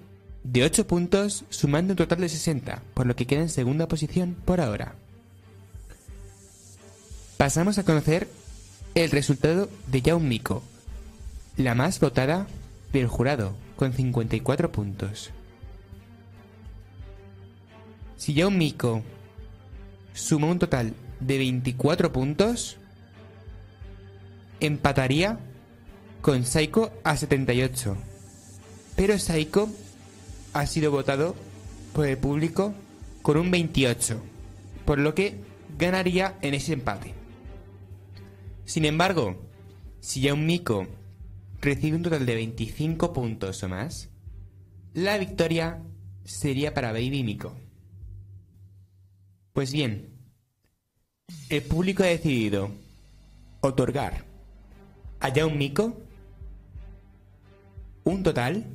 [0.44, 4.36] de 8 puntos, sumando un total de 60, por lo que queda en segunda posición
[4.44, 4.94] por ahora.
[7.36, 8.28] Pasamos a conocer
[8.94, 10.62] el resultado de Yaun Miko,
[11.56, 12.46] la más votada
[12.92, 15.30] del jurado, con 54 puntos.
[18.16, 19.02] Si Yaun Miko
[20.12, 22.79] suma un total de 24 puntos,
[24.60, 25.38] empataría
[26.20, 27.96] con Psycho a 78.
[28.96, 29.68] Pero Psycho
[30.52, 31.34] ha sido votado
[31.94, 32.74] por el público
[33.22, 34.20] con un 28,
[34.84, 35.36] por lo que
[35.78, 37.14] ganaría en ese empate.
[38.64, 39.36] Sin embargo,
[40.00, 40.86] si ya un Miko
[41.60, 44.08] recibe un total de 25 puntos o más,
[44.94, 45.82] la victoria
[46.24, 47.56] sería para Baby Miko.
[49.52, 50.10] Pues bien,
[51.48, 52.70] el público ha decidido
[53.60, 54.29] otorgar
[55.20, 55.96] a Yaun Miko
[58.04, 58.66] un total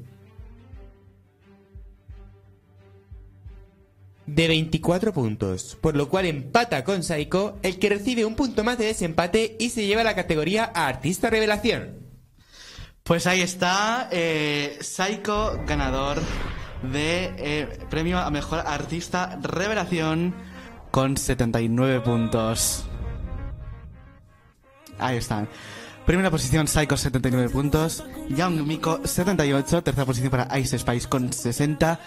[4.26, 8.78] de 24 puntos, por lo cual empata con Saiko, el que recibe un punto más
[8.78, 12.06] de desempate y se lleva la categoría a Artista Revelación.
[13.04, 16.20] Pues ahí está, eh, Psycho ganador
[16.92, 20.34] de eh, premio a mejor artista revelación
[20.90, 22.86] con 79 puntos.
[24.98, 25.48] Ahí están.
[26.06, 28.04] Primera posición, Psycho, 79 puntos.
[28.30, 29.82] Young Miko, 78.
[29.82, 32.00] Tercera posición para Ice Spice con 60.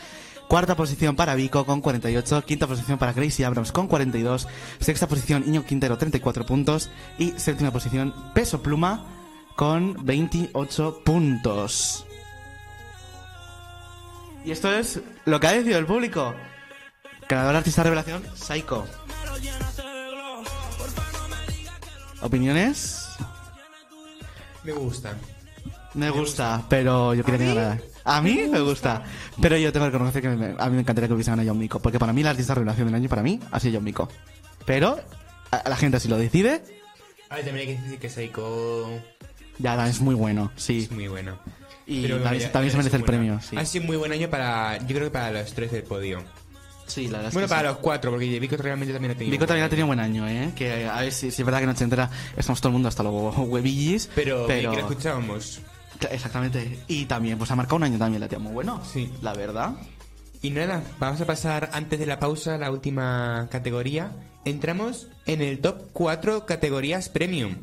[0.49, 2.45] Cuarta posición para Vico con 48.
[2.47, 4.47] Quinta posición para Gracie Abrams con 42.
[4.79, 6.91] Sexta posición, Iño Quintero, 34 puntos.
[7.19, 9.05] Y séptima posición, Peso Pluma
[9.57, 12.07] con 28 puntos.
[14.45, 16.35] Y esto es lo que ha decidido el público.
[17.29, 18.87] Ganador artista revelación, Psycho.
[22.23, 23.09] ¿Opiniones?
[24.69, 25.15] Me gusta.
[25.95, 27.79] Me gusta, pero yo quería que ganara.
[28.05, 29.03] A mí me gusta,
[29.41, 31.59] pero yo tengo que reconocer que me- a mí me encantaría que hubiese ganado John
[31.59, 34.09] Mico, porque para mí la artista revelación del año para mí ha sido John Mico.
[34.67, 35.01] Pero
[35.51, 36.63] a, la gente si lo decide,
[37.31, 38.91] A ver, también hay que decir que Seiko
[39.59, 40.81] ya es muy bueno, sí.
[40.85, 41.39] es muy bueno.
[41.87, 43.57] Y también, se merece el premio, sí.
[43.57, 46.23] Ha sido muy buen año para, yo creo que para los tres del podio.
[46.89, 47.75] Sí, la verdad es Bueno, que para sí.
[47.75, 49.31] los cuatro, porque Vico realmente también ha tenido.
[49.33, 50.53] Vico también ha tenido buen año, ¿eh?
[50.57, 53.03] Que a ver si, si es verdad que Noche Entera estamos todo el mundo hasta
[53.03, 54.11] los huevillis.
[54.15, 54.73] Pero, pero...
[54.73, 55.61] que escuchábamos.
[56.11, 56.79] Exactamente.
[56.89, 58.83] Y también, pues ha marcado un año también la tía muy bueno.
[58.85, 59.13] Sí.
[59.23, 59.75] La verdad.
[60.41, 64.13] Y nada, vamos a pasar antes de la pausa a la última categoría.
[64.45, 67.57] Entramos en el top 4 categorías premium.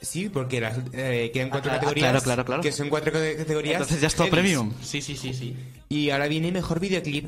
[0.00, 2.04] Sí, porque las, eh, quedan cuatro Ah, ah, categorías.
[2.10, 2.62] claro, claro, claro.
[2.62, 3.74] Que son cuatro cate- categorías.
[3.74, 4.42] Entonces ya es todo heavies.
[4.56, 4.72] premium.
[4.82, 5.56] Sí, sí, sí, sí.
[5.90, 7.26] Y ahora viene mejor videoclip.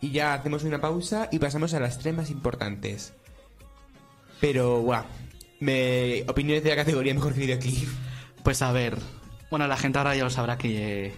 [0.00, 3.12] Y ya hacemos una pausa y pasamos a las tres más importantes.
[4.40, 5.04] Pero, guau.
[5.60, 6.22] Me...
[6.28, 7.88] Opiniones de la categoría mejor videoclip.
[8.44, 8.96] Pues a ver.
[9.50, 11.14] Bueno, la gente ahora ya lo sabrá que.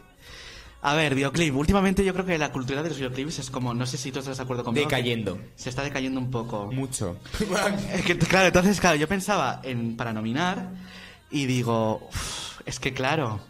[0.81, 1.55] A ver, videoclip.
[1.57, 3.75] Últimamente yo creo que la cultura de los videoclips es como.
[3.75, 4.87] No sé si tú estás de acuerdo conmigo.
[4.87, 5.39] Decayendo.
[5.57, 6.71] Se está decayendo un poco.
[6.73, 7.17] Mucho.
[7.93, 10.71] Es que, claro, entonces, claro, yo pensaba en para nominar
[11.31, 13.41] y digo, "Uf, es que claro,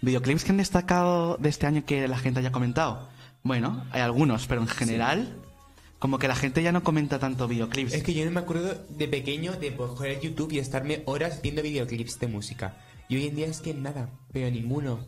[0.00, 3.08] videoclips que han destacado de este año que la gente haya comentado.
[3.42, 5.36] Bueno, hay algunos, pero en general,
[5.98, 7.94] como que la gente ya no comenta tanto videoclips.
[7.94, 11.62] Es que yo no me acuerdo de pequeño de coger YouTube y estarme horas viendo
[11.62, 12.76] videoclips de música.
[13.08, 15.00] Y hoy en día es que nada, veo ninguno.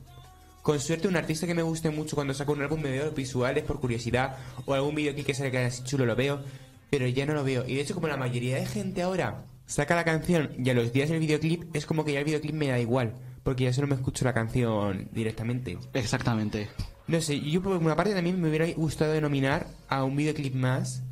[0.69, 3.15] Con suerte un artista que me guste mucho cuando saca un álbum me veo los
[3.15, 6.43] visuales por curiosidad o algún videoclip que sale que así chulo lo veo,
[6.91, 7.67] pero ya no lo veo.
[7.67, 10.93] Y de hecho como la mayoría de gente ahora saca la canción y a los
[10.93, 13.15] días del videoclip es como que ya el videoclip me da igual,
[13.45, 15.79] porque ya solo me escucho la canción directamente.
[15.95, 16.69] Exactamente.
[17.07, 21.03] No sé, yo por una parte también me hubiera gustado denominar a un videoclip más,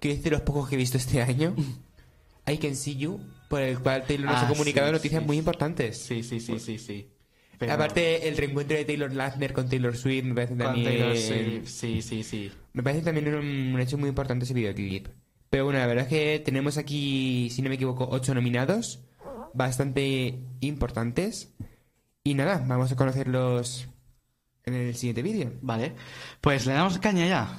[0.00, 1.54] que es de los pocos que he visto este año,
[2.46, 5.26] I Can See You, por el cual Taylor nos Ah, ha comunicado sí, noticias sí.
[5.26, 5.98] muy importantes.
[5.98, 7.11] Sí, sí, sí, sí, sí.
[7.66, 10.86] Pero- Aparte, el reencuentro de Taylor Lautner con Taylor Swift me parece también...
[10.86, 12.52] Taylor Swift, sí, sí, sí.
[12.72, 15.08] Me parece también un, un hecho muy importante ese videoclip.
[15.48, 19.00] Pero bueno, la verdad es que tenemos aquí, si no me equivoco, ocho nominados,
[19.54, 21.52] bastante importantes.
[22.24, 23.88] Y nada, vamos a conocerlos
[24.64, 25.52] en el siguiente vídeo.
[25.60, 25.92] Vale,
[26.40, 27.58] pues le damos caña ya.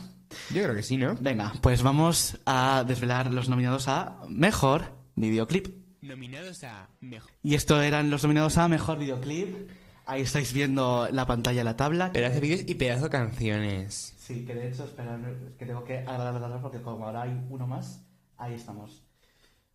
[0.54, 1.16] Yo creo que sí, ¿no?
[1.20, 5.68] Venga, pues vamos a desvelar los nominados a Mejor Videoclip.
[6.02, 7.32] Nominados a mejor.
[7.44, 9.70] Y esto eran los nominados a Mejor Videoclip.
[10.06, 12.12] Ahí estáis viendo la pantalla, la tabla.
[12.12, 14.14] Pedazo de vídeos y pedazo de canciones.
[14.18, 17.22] Sí, que de hecho, espera, no, es que tengo que agradar las porque como ahora
[17.22, 18.06] hay uno más,
[18.38, 19.02] ahí estamos.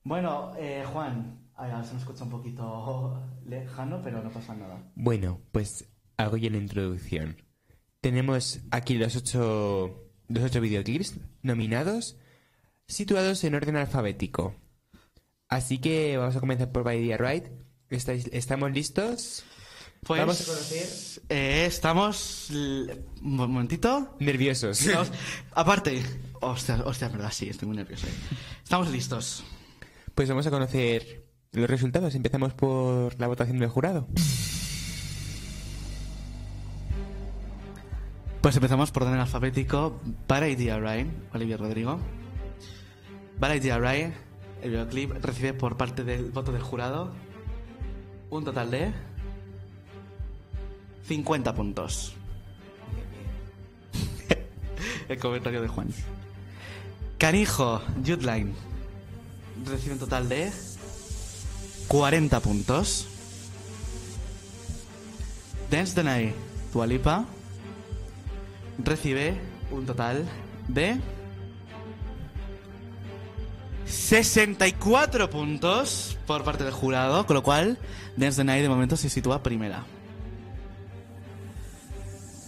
[0.05, 4.82] Bueno, eh, Juan, ahora se me escucha un poquito lejano, pero no pasa nada.
[4.94, 5.86] Bueno, pues
[6.18, 7.36] hago ya la introducción.
[8.00, 12.16] Tenemos aquí los ocho, los ocho videoclips nominados,
[12.86, 14.55] situados en orden alfabético.
[15.48, 17.46] Así que vamos a comenzar por By Right.
[17.88, 19.44] ¿Estáis, ¿Estamos listos?
[20.05, 22.49] Pues, Vamos a conocer- eh, estamos...
[22.51, 24.16] Un momentito.
[24.20, 24.81] Nerviosos.
[24.81, 25.11] Estamos-
[25.53, 26.03] aparte...
[26.41, 28.07] Hostia, hostia, verdad, sí, estoy muy nervioso.
[28.07, 28.11] eh.
[28.62, 29.43] Estamos listos.
[30.15, 32.15] Pues vamos a conocer los resultados.
[32.15, 34.07] Empezamos por la votación del jurado.
[38.41, 40.01] Pues empezamos por orden alfabético.
[40.27, 41.99] Para Idea Ryan, Olivia Rodrigo.
[43.41, 44.15] Para Idea Ryan,
[44.62, 47.12] el videoclip recibe por parte del voto del jurado
[48.31, 48.93] un total de
[51.09, 52.12] 50 puntos.
[55.09, 55.89] el comentario de Juan.
[57.16, 58.52] Canijo, Judeline,
[59.66, 60.52] recibe un total de
[61.89, 63.06] 40 puntos.
[65.70, 66.35] Dance the Night,
[66.72, 67.24] Dua Lipa,
[68.78, 69.36] recibe
[69.70, 70.26] un total
[70.68, 70.98] de
[73.86, 77.78] 64 puntos por parte del jurado, con lo cual
[78.16, 79.85] Dance the Night de momento se sitúa primera.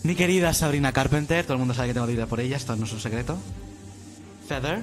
[0.03, 2.87] Mi querida Sabrina Carpenter, todo el mundo sabe que tengo debilidad por ella, esto no
[2.87, 3.39] es un secreto.
[4.49, 4.81] Feather,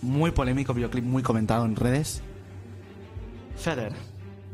[0.00, 2.22] muy polémico videoclip, muy comentado en redes.
[3.56, 3.92] Feather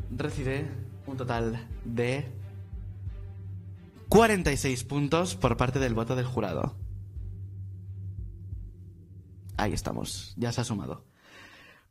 [0.09, 0.65] recibe
[1.05, 2.25] un total de
[4.09, 6.75] 46 puntos por parte del voto del jurado.
[9.57, 11.05] Ahí estamos, ya se ha sumado.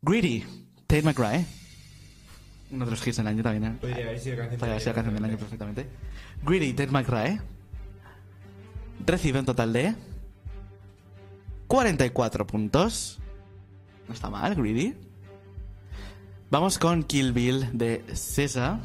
[0.03, 0.45] Greedy,
[0.89, 1.47] Tate McRae.
[2.73, 3.79] Uno de los hits del año también, ¿eh?
[3.81, 5.87] Podría haber sido canción Podría haber sido canción del año perfectamente.
[6.43, 7.41] Greedy, Tate McRae.
[9.07, 9.95] Recibe un total de
[11.67, 13.19] 44 puntos.
[14.09, 14.95] No está mal, Greedy.
[16.51, 18.81] Vamos con Kill Bill de César.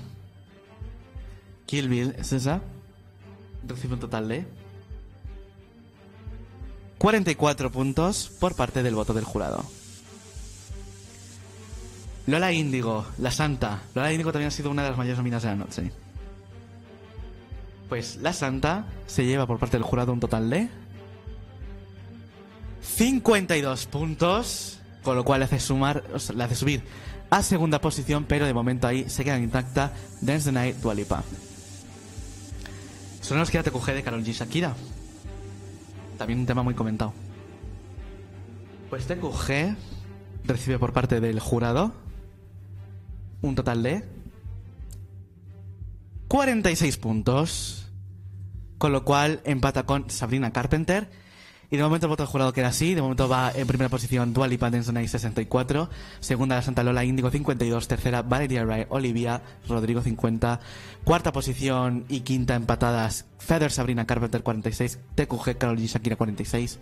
[1.66, 2.62] Kill Bill, César.
[3.68, 4.46] Recibe un total de
[7.00, 9.66] 44 puntos por parte del voto del jurado.
[12.28, 13.82] Lola Índigo, La Santa.
[13.94, 15.92] Lola Índigo también ha sido una de las mayores nominadas de la noche.
[17.90, 20.70] Pues La Santa se lleva por parte del jurado un total de
[22.82, 26.84] 52 puntos, con lo cual le hace sumar, o sea, le hace subir
[27.30, 29.92] a segunda posición, pero de momento ahí se queda intacta
[30.22, 31.24] Dance the Night Dua Lipa.
[33.22, 34.76] Solo nos queda TQG de Karol G Shakira.
[36.18, 37.14] También un tema muy comentado.
[38.90, 39.76] Pues TQG
[40.46, 41.92] recibe por parte del jurado
[43.42, 44.15] un total de
[46.28, 47.82] 46 puntos.
[48.78, 51.10] Con lo cual empata con Sabrina Carpenter.
[51.72, 52.94] Y de momento el voto del jurado queda así.
[52.94, 55.90] De momento va en primera posición Dua Lipa Dance Night 64.
[56.20, 57.88] Segunda la Santa Lola Índigo 52.
[57.88, 60.60] Tercera Valeria Ray Olivia Rodrigo 50.
[61.04, 65.00] Cuarta posición y quinta empatadas Feather Sabrina Carpenter 46.
[65.16, 66.80] TQG Karol G Shakira 46.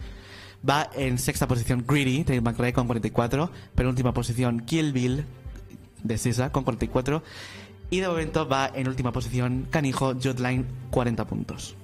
[0.67, 3.51] Va en sexta posición Greedy Tate McRae con 44.
[3.75, 5.25] Penúltima posición Kill Bill
[6.03, 7.23] de Sisa con 44.
[7.93, 11.75] Y de momento va en última posición Canijo Jotline 40 puntos.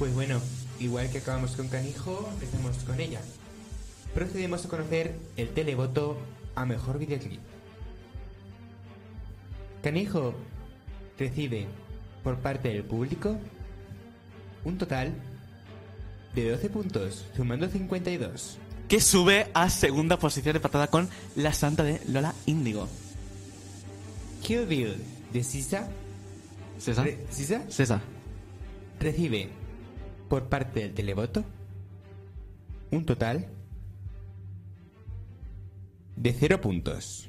[0.00, 0.40] Pues bueno,
[0.80, 3.20] igual que acabamos con Canijo, empecemos con ella.
[4.14, 6.18] Procedemos a conocer el televoto
[6.56, 7.38] a mejor videoclip.
[9.84, 10.34] Canijo
[11.16, 11.68] recibe
[12.24, 13.38] por parte del público
[14.64, 15.14] un total
[16.34, 18.58] de 12 puntos, sumando 52.
[18.88, 22.88] Que sube a segunda posición empatada con La Santa de Lola Índigo.
[24.46, 24.94] Kill Bill
[25.32, 25.88] de Sisa,
[26.78, 27.04] ¿César?
[27.04, 28.00] re- Sisa César.
[29.00, 29.48] recibe
[30.28, 31.44] por parte del televoto
[32.92, 33.48] un total
[36.14, 37.28] de 0 puntos.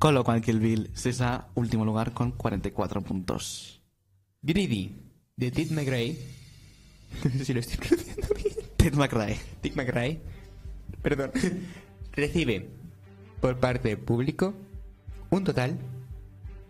[0.00, 3.80] Con lo cual Kill Bill César, último lugar con 44 puntos.
[4.42, 4.96] Greedy
[5.36, 6.16] de Tit McRae,
[7.44, 9.36] si lo estoy pronunciando bien, Ted McRae.
[9.60, 10.20] Tit McRae,
[11.00, 11.30] perdón,
[12.12, 12.68] recibe
[13.40, 14.54] por parte del público
[15.30, 15.78] un total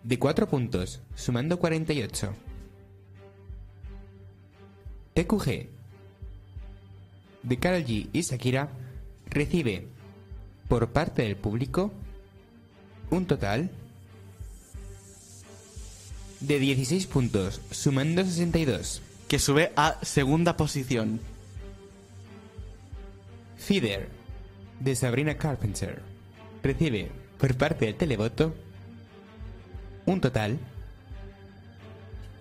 [0.02, 2.34] de 4 puntos, sumando 48.
[5.14, 5.68] TQG
[7.42, 8.68] de Karol G y Shakira
[9.26, 9.86] recibe
[10.68, 11.92] por parte del público
[13.10, 13.70] un total
[16.40, 19.02] de 16 puntos, sumando 62.
[19.28, 21.20] Que sube a segunda posición.
[23.56, 24.08] Feeder
[24.80, 26.00] de Sabrina Carpenter
[26.62, 28.54] recibe por parte del televoto
[30.08, 30.58] un total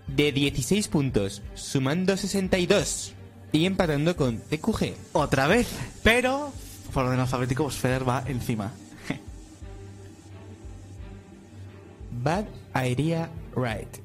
[0.06, 3.14] de 16 puntos, sumando 62
[3.52, 4.94] y empatando con TQG.
[5.12, 5.68] Otra vez.
[6.02, 6.52] Pero,
[6.92, 8.72] por orden alfabético, pues Feder va encima.
[12.22, 13.98] Bad Idea Right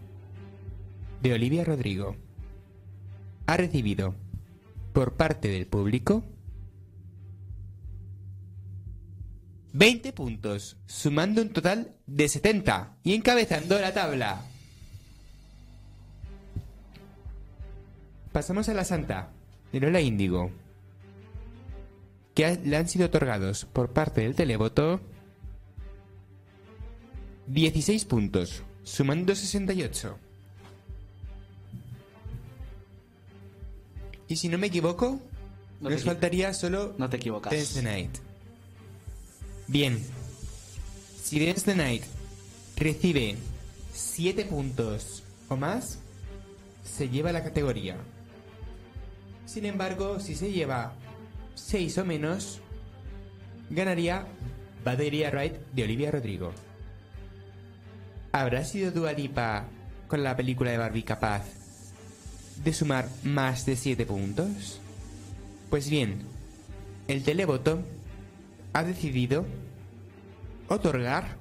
[1.21, 2.17] de Olivia Rodrigo
[3.45, 4.13] ha recibido
[4.91, 6.23] por parte del público
[9.73, 14.41] 20 puntos, sumando un total de 70 y encabezando la tabla.
[18.31, 19.29] Pasamos a la Santa
[19.71, 20.51] de Lola Índigo,
[22.35, 25.01] que le han sido otorgados por parte del televoto
[27.47, 30.17] 16 puntos, sumando 68.
[34.27, 35.19] Y si no me equivoco,
[35.81, 37.51] No nos faltaría solo No te equivocas.
[37.51, 38.32] Dance the Night.
[39.67, 39.99] Bien.
[41.21, 42.03] Si Dance the Night
[42.75, 43.37] recibe
[43.93, 45.99] 7 puntos o más,
[46.83, 47.95] se lleva la categoría.
[49.45, 50.93] Sin embargo, si se lleva
[51.55, 52.59] 6 o menos,
[53.69, 54.25] ganaría
[54.83, 56.51] Batería Right de Olivia Rodrigo.
[58.31, 59.65] ¿Habrá sido Dua Lipa
[60.07, 61.43] con la película de Barbie capaz
[62.63, 64.79] de sumar más de 7 puntos?
[65.69, 66.23] Pues bien,
[67.07, 67.83] el televoto
[68.73, 69.45] ha decidido
[70.67, 71.37] otorgar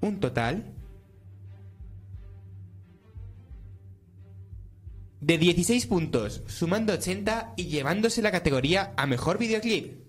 [0.00, 0.74] un total
[5.20, 10.00] de 16 puntos, sumando 80 y llevándose la categoría a mejor videoclip.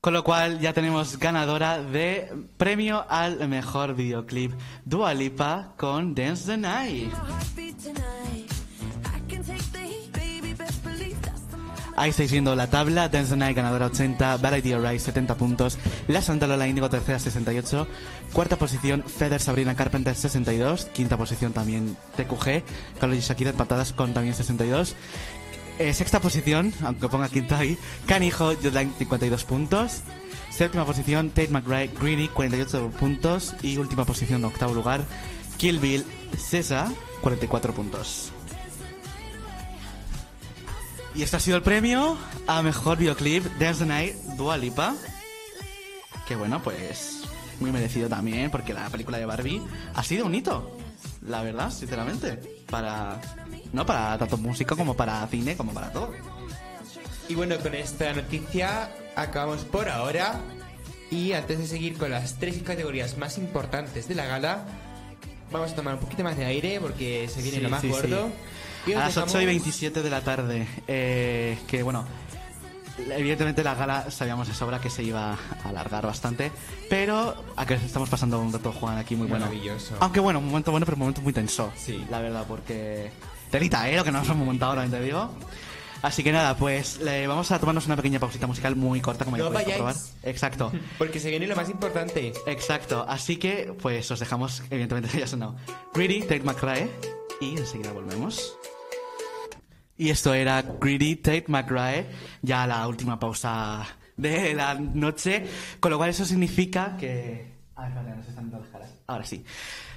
[0.00, 4.52] Con lo cual ya tenemos ganadora de premio al mejor videoclip
[4.84, 7.12] Dua Lipa con Dance the Night.
[11.96, 13.08] Ahí estáis viendo la tabla.
[13.08, 15.78] Dance the Night ganadora 80, Variety Rise 70 puntos,
[16.08, 17.88] La Santa Lola tercera 68,
[18.32, 22.62] cuarta posición Feather Sabrina Carpenter 62, quinta posición también TQG,
[23.00, 24.94] Carlos y Shakira empatadas con también 62.
[25.78, 30.02] Eh, sexta posición, aunque ponga quinta ahí, Canijo Jodline 52 puntos.
[30.50, 35.04] Séptima posición Tate McRae Greedy 48 puntos y última posición octavo lugar
[35.58, 36.04] Kill Bill
[36.38, 36.90] Cesa
[37.20, 38.32] 44 puntos.
[41.16, 44.94] Y este ha sido el premio a mejor videoclip Dance the Night Dua Lipa.
[46.28, 47.22] Que bueno, pues
[47.58, 49.62] muy merecido también porque la película de Barbie
[49.94, 50.76] ha sido un hito,
[51.26, 52.34] la verdad, sinceramente,
[52.68, 53.18] para
[53.72, 56.12] no para tanto música como para cine como para todo.
[57.30, 60.38] Y bueno, con esta noticia acabamos por ahora.
[61.10, 64.66] Y antes de seguir con las tres categorías más importantes de la gala,
[65.50, 67.88] vamos a tomar un poquito más de aire porque se viene Sí, lo más sí,
[67.88, 68.30] gordo.
[68.86, 70.66] Y A las dejamos- 8 y 27 de la tarde.
[70.86, 72.04] eh, que bueno,
[73.10, 76.50] evidentemente la gala sabíamos de sobra que se iba a alargar bastante.
[76.88, 79.46] Pero a que estamos pasando un rato, Juan, aquí muy bueno.
[79.46, 79.96] Maravilloso.
[80.00, 81.72] Aunque bueno, un momento bueno, pero un momento muy tenso.
[81.76, 82.04] Sí.
[82.10, 83.10] La verdad, porque.
[83.50, 83.96] Telita, ¿eh?
[83.96, 85.30] Lo que nos hemos montado, te digo.
[86.02, 89.36] Así que nada, pues le vamos a tomarnos una pequeña pausita musical muy corta, como
[89.38, 89.94] ya No podéis comprobar.
[90.24, 90.70] Exacto.
[90.98, 92.32] Porque se viene lo más importante.
[92.46, 95.56] Exacto, así que pues os dejamos, evidentemente ya ha sonado
[95.94, 96.90] Greedy, Tate McRae
[97.40, 98.56] y enseguida volvemos.
[99.98, 102.06] Y esto era Greedy, Tate McRae,
[102.42, 103.86] ya la última pausa
[104.16, 105.46] de la noche,
[105.80, 107.52] con lo cual eso significa que...
[107.76, 108.90] Ah, espera, nos están dando las caras.
[109.06, 109.44] Ahora sí.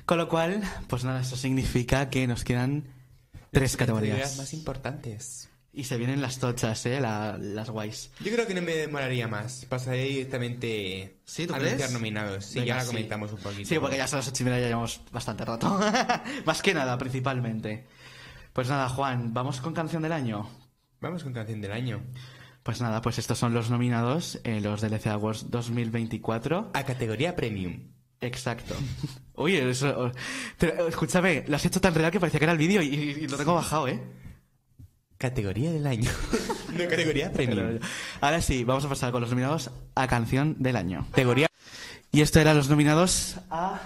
[0.05, 2.85] Con lo cual, pues nada, eso significa que nos quedan
[3.51, 4.37] tres categorías.
[4.37, 5.49] más importantes.
[5.71, 8.09] Y se vienen las tochas, eh, la- las guays.
[8.21, 9.65] Yo creo que no me demoraría más.
[9.69, 11.91] Pasaré directamente ¿Sí, tú a crees?
[11.91, 12.45] nominados.
[12.45, 12.87] Sí, Venga, ya la sí.
[12.87, 13.69] comentamos un poquito.
[13.69, 15.79] Sí, porque ya son las ocho y media, ya llevamos bastante rato.
[16.45, 17.85] Más que nada, principalmente.
[18.59, 20.45] Pues nada, Juan, ¿vamos con canción del año?
[20.99, 22.01] Vamos con canción del año.
[22.61, 26.71] Pues nada, pues estos son los nominados en los DLC Awards 2024.
[26.73, 27.93] A categoría premium.
[28.19, 28.75] Exacto.
[29.35, 30.11] Uy, eso...
[30.57, 33.27] pero, escúchame, lo has hecho tan real que parecía que era el vídeo y, y
[33.29, 34.03] lo tengo bajado, ¿eh?
[35.17, 36.11] Categoría del año.
[36.73, 37.79] no, categoría premium.
[38.19, 41.07] Ahora sí, vamos a pasar con los nominados a canción del año.
[41.11, 41.47] Categoría
[42.11, 43.79] Y esto eran los nominados a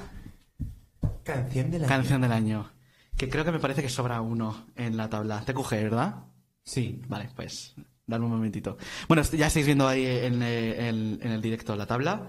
[1.23, 1.89] canción del año.
[1.89, 2.72] canción del año.
[3.17, 5.41] Que creo que me parece que sobra uno en la tabla.
[5.45, 6.25] TQG, ¿verdad?
[6.63, 7.01] Sí.
[7.07, 7.75] Vale, pues
[8.07, 8.77] dame un momentito.
[9.07, 12.27] Bueno, ya estáis viendo ahí en, eh, en- en el directo la tabla.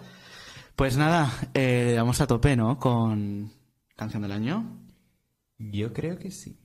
[0.77, 2.79] Pues nada, eh, vamos a tope, ¿no?
[2.79, 3.51] Con
[3.97, 4.79] canción del año.
[5.59, 6.59] Yo creo que sí.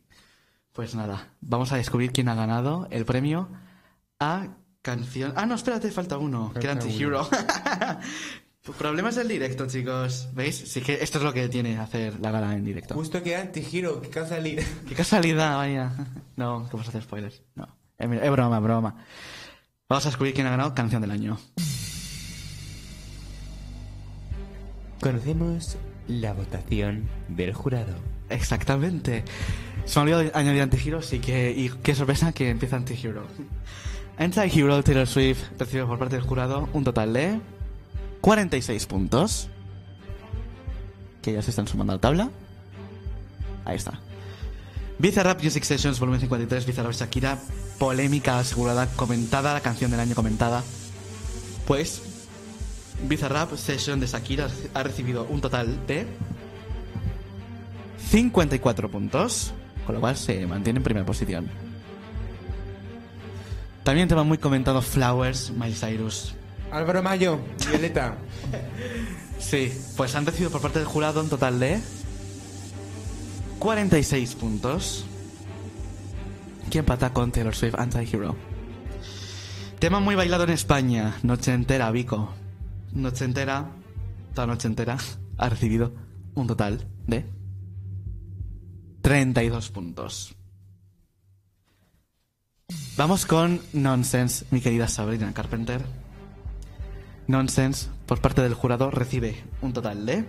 [0.73, 3.49] Pues nada, vamos a descubrir quién ha ganado el premio
[4.19, 5.33] a canción...
[5.35, 6.73] Ah, no, espérate, falta uno, que era
[8.61, 8.77] Falta Anti-Hero.
[8.77, 10.29] Problemas del directo, chicos.
[10.33, 10.55] ¿Veis?
[10.55, 12.93] Sí que esto es lo que tiene hacer la gala en directo.
[12.95, 14.63] Justo que anti-giro, que casualidad.
[14.87, 15.91] Qué casualidad, vaya.
[16.35, 17.41] No, que vamos a hacer spoilers.
[17.55, 17.67] No,
[17.97, 18.95] es, es broma, broma.
[19.87, 21.37] Vamos a descubrir quién ha ganado canción del año.
[25.01, 25.77] Conocemos
[26.07, 27.95] la votación del jurado.
[28.29, 29.23] Exactamente.
[29.85, 31.51] Se me olvidó añadir Antihero, así que.
[31.51, 33.25] Y qué sorpresa que empieza Antihero.
[34.17, 37.39] Antihero Taylor Swift recibe por parte del jurado un total de
[38.21, 39.49] 46 puntos.
[41.21, 42.29] Que ya se están sumando a la tabla.
[43.65, 43.99] Ahí está.
[44.99, 47.39] Bizarrap Music Sessions, volumen 53, Bizarrap Shakira,
[47.77, 50.61] polémica asegurada, comentada, la canción del año comentada.
[51.65, 52.01] Pues,
[53.07, 56.05] Bizarrap Session de Shakira ha recibido un total de
[58.09, 59.53] 54 puntos,
[59.85, 61.47] con lo cual se mantiene en primera posición.
[63.83, 66.35] También tema muy comentado Flowers, Miley Cyrus.
[66.71, 67.39] Álvaro Mayo,
[67.69, 68.17] Violeta.
[69.39, 71.79] Sí, pues han recibido por parte del jurado un total de
[73.59, 75.05] 46 puntos.
[76.69, 78.35] Que empata con Taylor Swift Anti-Hero.
[79.79, 82.33] Tema muy bailado en España, Noche entera, Vico.
[82.91, 83.71] Noche entera,
[84.33, 84.97] toda noche entera,
[85.37, 85.93] ha recibido
[86.35, 87.25] un total de
[89.01, 90.35] 32 puntos.
[92.97, 95.98] Vamos con Nonsense, mi querida Sabrina Carpenter.
[97.29, 100.25] Nonsense, por parte del jurado, recibe un total de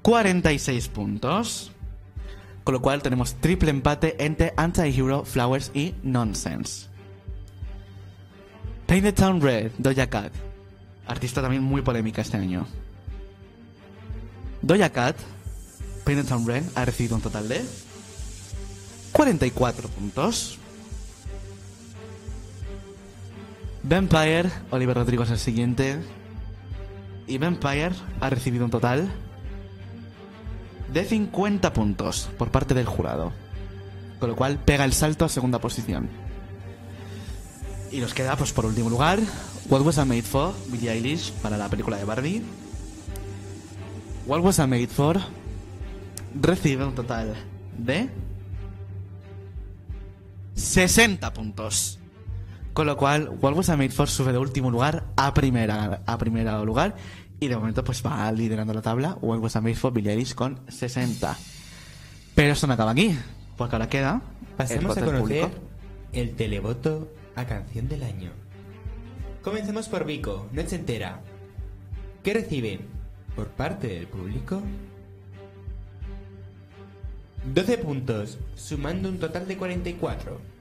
[0.00, 1.70] 46 puntos.
[2.64, 6.88] Con lo cual tenemos triple empate entre Anti-Hero, Flowers y Nonsense.
[8.86, 10.32] Painted Town Red, Doja Cat.
[11.06, 12.66] Artista también muy polémica este año.
[14.62, 15.16] Doja Cat,
[16.04, 17.62] Painted Town Red, ha recibido un total de
[19.12, 20.58] 44 puntos.
[23.88, 25.98] Vampire, Oliver Rodrigo es el siguiente.
[27.26, 29.10] Y Vampire ha recibido un total
[30.92, 33.32] de 50 puntos por parte del jurado.
[34.20, 36.10] Con lo cual pega el salto a segunda posición.
[37.90, 39.20] Y nos queda, pues por último lugar,
[39.70, 42.42] What Was I Made For, Billie Eilish, para la película de Barbie.
[44.26, 45.18] What Was I Made For
[46.38, 47.34] recibe un total
[47.78, 48.10] de
[50.54, 51.98] 60 puntos.
[52.78, 56.16] Con lo cual, What Was I Made For sube de último lugar a primera, a
[56.16, 56.94] primera lugar.
[57.40, 59.18] Y de momento, pues va liderando la tabla.
[59.20, 61.36] What Was I Made For, Billie Eilish con 60.
[62.36, 63.18] Pero esto no acaba aquí.
[63.56, 64.22] Porque ahora queda.
[64.70, 65.50] el voto a conocer público.
[66.12, 68.30] el televoto a canción del año.
[69.42, 71.20] Comencemos por Vico, noche entera.
[72.22, 72.78] ¿Qué recibe
[73.34, 74.62] por parte del público?
[77.52, 80.57] 12 puntos, sumando un total de 44.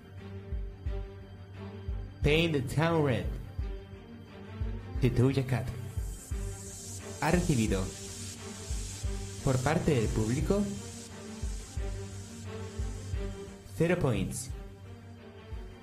[2.22, 3.26] Paint the Town Red
[5.02, 5.68] de Doja Cat
[7.22, 7.84] ha recibido
[9.44, 10.61] por parte del público
[13.77, 14.49] 0 points.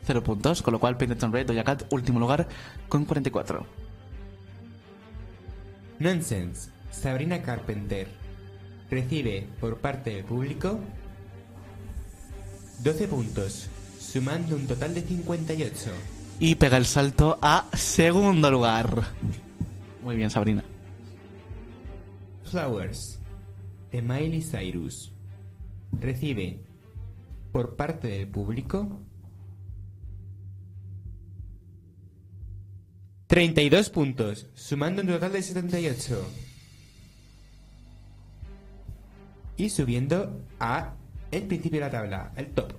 [0.06, 0.62] 0 puntos.
[0.62, 2.48] Con lo cual, Painted on Red, Doja Cat, último lugar
[2.88, 3.64] con 44.
[6.00, 8.08] Nonsense, Sabrina Carpenter
[8.90, 10.80] recibe por parte del público
[12.80, 13.68] 12 puntos,
[14.00, 15.90] sumando un total de 58.
[16.40, 19.04] Y pega el salto a segundo lugar.
[20.02, 20.64] Muy bien, Sabrina.
[22.44, 23.20] Flowers
[23.90, 25.12] de Miley Cyrus
[26.00, 26.60] recibe
[27.52, 29.00] por parte del público
[33.34, 36.24] 32 puntos, sumando un total de 78.
[39.56, 40.94] Y subiendo a
[41.30, 42.72] el principio de la tabla, el top.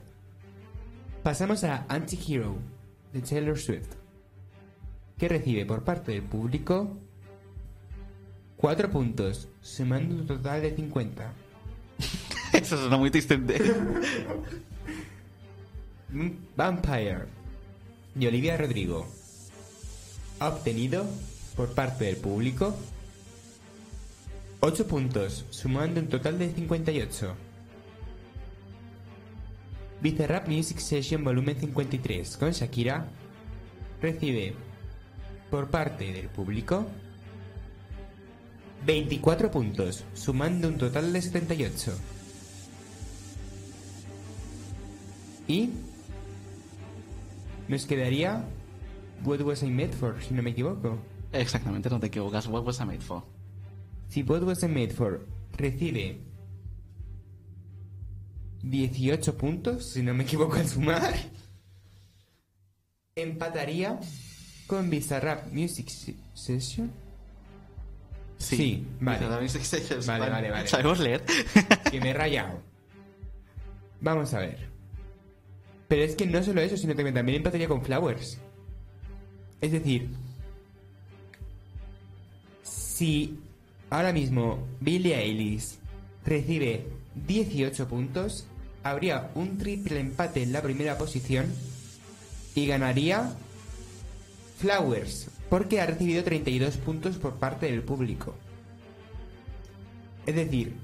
[1.24, 2.58] Pasamos a Anti-Hero
[3.16, 3.88] de Taylor Swift,
[5.18, 6.98] que recibe por parte del público
[8.58, 11.34] 4 puntos, sumando un total de 50.
[12.54, 13.40] Eso suena muy triste.
[16.58, 17.26] Vampire
[18.16, 19.08] de Olivia Rodrigo
[20.40, 21.06] ha obtenido
[21.56, 22.76] por parte del público
[24.60, 27.45] 8 puntos, sumando un total de 58.
[30.02, 33.08] Bizarrap Music Session Volumen 53 con Shakira
[34.02, 34.54] recibe
[35.50, 36.86] por parte del público
[38.86, 41.98] 24 puntos, sumando un total de 78.
[45.48, 45.70] Y
[47.68, 48.46] nos quedaría
[49.24, 51.00] What Was I Made For, si no me equivoco.
[51.32, 52.48] Exactamente, no te equivocas.
[52.48, 53.24] What was I made for?
[54.08, 55.26] Si What Was I Made For
[55.58, 56.20] recibe
[58.70, 61.14] 18 puntos, si no me equivoco al sumar,
[63.16, 64.00] empataría
[64.68, 66.92] con Bizarrap Music Se- Session.
[68.38, 69.26] Sí, vale.
[70.06, 70.68] Vale, vale, vale.
[70.68, 71.24] ¿Sabemos leer?
[71.92, 72.60] que me he rayado.
[74.02, 74.68] Vamos a ver.
[75.88, 78.38] Pero es que no solo eso, sino que también empataría con Flowers.
[79.62, 80.10] Es decir,
[82.64, 83.40] si
[83.90, 85.78] ahora mismo Billie Eilish
[86.26, 86.88] recibe
[87.28, 88.46] 18 puntos,
[88.86, 91.48] habría un triple empate en la primera posición
[92.54, 93.34] y ganaría
[94.60, 98.36] Flowers, porque ha recibido 32 puntos por parte del público.
[100.28, 100.76] Es decir,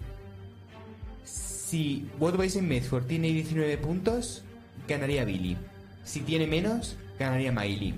[1.24, 4.44] si I Made For tiene 19 puntos,
[4.88, 5.56] ganaría Billy.
[6.04, 7.94] Si tiene menos, ganaría Miley.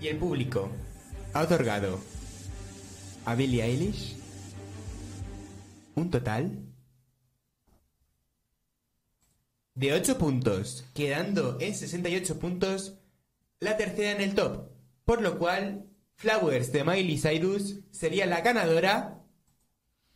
[0.00, 0.70] Y el público
[1.32, 1.98] ha otorgado
[3.24, 4.16] a Billie Eilish
[5.96, 6.71] un total
[9.74, 12.98] de 8 puntos, quedando en 68 puntos
[13.60, 14.68] la tercera en el top.
[15.04, 19.22] Por lo cual, Flowers de Miley Cyrus sería la ganadora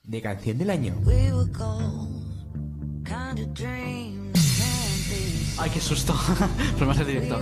[0.02, 1.00] de canción del año.
[1.04, 5.62] We were gold, kind of dream that can't be.
[5.62, 6.14] Ay, qué susto.
[6.76, 7.36] Problemas de We directo.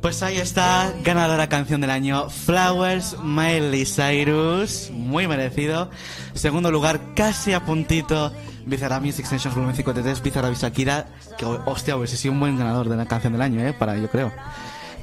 [0.00, 5.90] Pues ahí está, ganadora canción del año, Flowers, Miley Cyrus, muy merecido.
[6.34, 8.32] Segundo lugar, casi a puntito,
[8.64, 12.88] Bizarrap Music Extensions Volumen 53, Bizarrap y Shakira, que hostia, hubiese sido un buen ganador
[12.88, 14.32] de la canción del año, eh, para yo creo.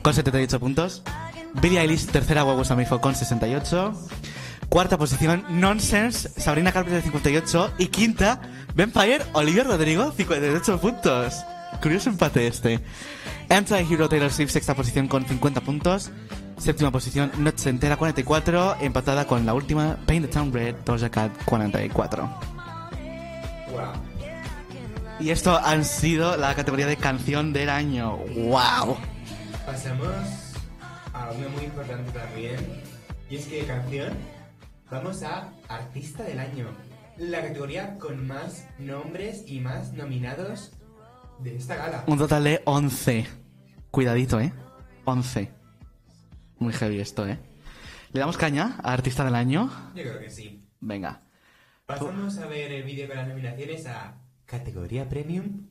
[0.02, 1.04] Con 78 puntos.
[1.62, 3.94] Billie Eilish, tercera, What Was I Made For, con 68.
[4.70, 7.74] Cuarta posición, Nonsense, Sabrina Carpenter 58.
[7.80, 8.40] Y quinta,
[8.76, 11.36] Vampire, Olivia Rodrigo 58 puntos.
[11.82, 12.80] Curioso empate este.
[13.50, 16.12] Anti-Hero Taylor Swift, sexta posición con 50 puntos.
[16.58, 18.78] Séptima posición, Noche Entera 44.
[18.82, 22.30] Empatada con la última, Paint the Town Red, Doja Cat 44.
[25.20, 28.18] Y esto han sido la categoría de canción del año.
[28.18, 28.98] ¡Wow!
[29.66, 30.10] Pasamos
[31.14, 32.58] a una muy importante también.
[33.30, 34.14] Y es que de canción
[34.90, 36.68] vamos a Artista del Año.
[37.18, 40.74] La categoría con más nombres y más nominados
[41.40, 42.04] de esta gala.
[42.08, 43.28] Un total de 11.
[43.92, 44.54] Cuidadito, ¿eh?
[45.06, 45.52] 11.
[46.60, 47.38] Muy heavy esto, ¿eh?
[48.12, 49.70] ¿Le damos caña a Artista del Año?
[49.96, 50.64] Yo creo que sí.
[50.80, 51.22] Venga.
[51.86, 55.68] Pasamos a ver el vídeo con las nominaciones a categoría Premium.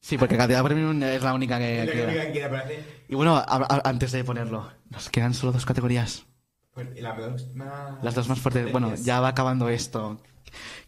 [0.00, 2.06] Sí, porque Categoría Premium es la única que Es la queda.
[2.08, 3.04] única que queda hacer.
[3.08, 6.24] Y bueno, a- a- antes de ponerlo, nos quedan solo dos categorías.
[6.72, 7.14] Pues la
[7.54, 8.04] más...
[8.04, 8.70] Las dos más fuertes.
[8.70, 10.20] Bueno, ya va acabando esto.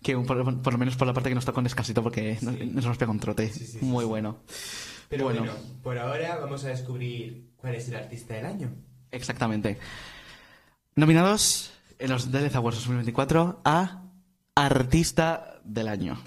[0.03, 2.55] Que por, por lo menos por la parte que nos toca un descansito porque nos,
[2.55, 2.67] Sí.
[2.73, 3.51] nos pegado un trote.
[3.53, 4.39] Sí, sí, Muy bueno.
[5.09, 5.41] Pero bueno.
[5.41, 5.55] bueno.
[5.83, 8.71] por ahora vamos a descubrir cuál es el artista del año.
[9.11, 9.79] Exactamente.
[10.95, 14.03] Nominados en los DLC Awards 2024 a
[14.55, 16.21] Artista del Año.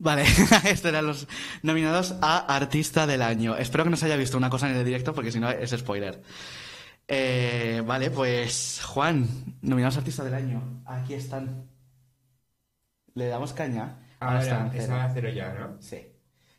[0.00, 0.22] Vale,
[0.64, 1.26] estos eran los
[1.62, 3.56] nominados a Artista del Año.
[3.56, 5.70] Espero que no se haya visto una cosa en el directo porque si no es
[5.70, 6.22] spoiler.
[7.08, 9.26] Eh, vale, pues Juan,
[9.62, 10.82] nominados a Artista del Año.
[10.86, 11.68] Aquí están.
[13.18, 13.96] ¿Le damos caña?
[14.20, 14.92] Ahora, esa cero.
[14.94, 15.76] va a cero ya, ¿no?
[15.80, 15.98] Sí.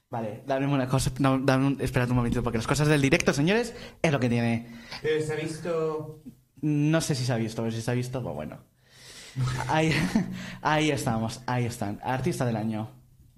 [0.10, 3.32] Vale, dame una cosa, no, dame un, esperad un momentito, porque las cosas del directo,
[3.32, 4.68] señores, es lo que tiene.
[5.02, 6.22] Pero se ha visto...
[6.62, 8.58] No sé si se ha visto, pero si se ha visto, pues bueno.
[9.70, 9.94] Ahí,
[10.62, 12.00] ahí estamos, ahí están.
[12.04, 12.90] Artista del año.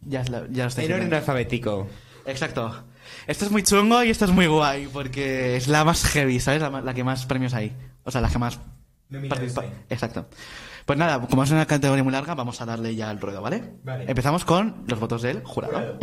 [0.03, 1.87] Ya, lo- ya lo estáis En orden alfabético.
[2.25, 2.85] Exacto.
[3.27, 6.61] Esto es muy chungo y esto es muy guay, porque es la más heavy, ¿sabes?
[6.61, 7.75] La, la que más premios hay.
[8.03, 8.59] O sea, la que más
[9.11, 9.71] hay.
[9.89, 10.27] Exacto.
[10.85, 13.75] Pues nada, como es una categoría muy larga, vamos a darle ya el ruedo, ¿vale?
[13.83, 14.05] Vale.
[14.07, 15.99] Empezamos con los votos del jurado.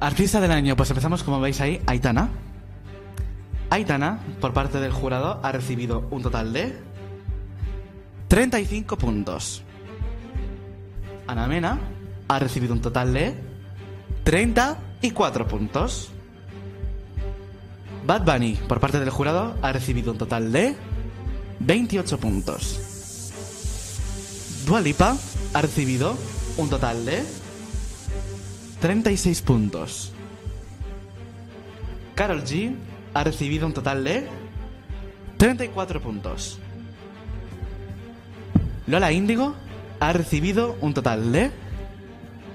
[0.00, 2.30] Artista del año, pues empezamos como veis ahí, Aitana.
[3.68, 6.76] Aitana, por parte del jurado, ha recibido un total de
[8.28, 9.62] 35 puntos.
[11.26, 11.78] Ana Mena
[12.28, 13.34] ha recibido un total de
[14.24, 16.10] 34 puntos.
[18.06, 20.74] Bad Bunny, por parte del jurado, ha recibido un total de
[21.60, 22.80] 28 puntos.
[24.66, 25.16] Dua Lipa
[25.52, 26.16] ha recibido
[26.56, 27.22] un total de
[28.80, 30.12] 36 puntos.
[32.14, 32.74] Carol G
[33.14, 34.26] ha recibido un total de
[35.36, 36.58] 34 puntos.
[38.86, 39.54] Lola Índigo
[40.00, 41.50] ha recibido un total de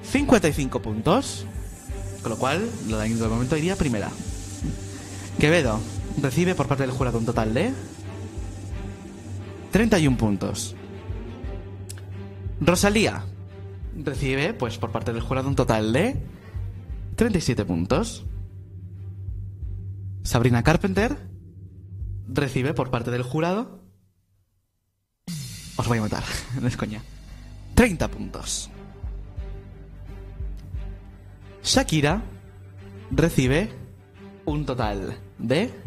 [0.04, 1.46] 55 puntos.
[2.22, 4.10] Con lo cual, Lola Índigo de momento iría primera.
[5.40, 5.80] Quevedo
[6.22, 7.72] recibe por parte del jurado un total de
[9.76, 10.74] 31 puntos.
[12.62, 13.26] Rosalía
[13.94, 16.16] recibe, pues por parte del jurado, un total de
[17.18, 18.24] 37 puntos.
[20.24, 21.18] Sabrina Carpenter
[22.30, 23.82] recibe por parte del jurado.
[25.76, 26.24] Os voy a matar,
[26.62, 27.02] no es coña.
[27.74, 28.70] 30 puntos.
[31.66, 32.24] Shakira
[33.12, 33.72] recibe
[34.46, 35.85] un total de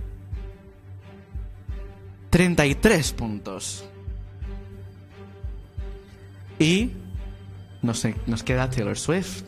[2.30, 3.84] 33 puntos.
[6.58, 6.90] Y
[7.82, 9.42] no sé, nos queda Taylor Swift.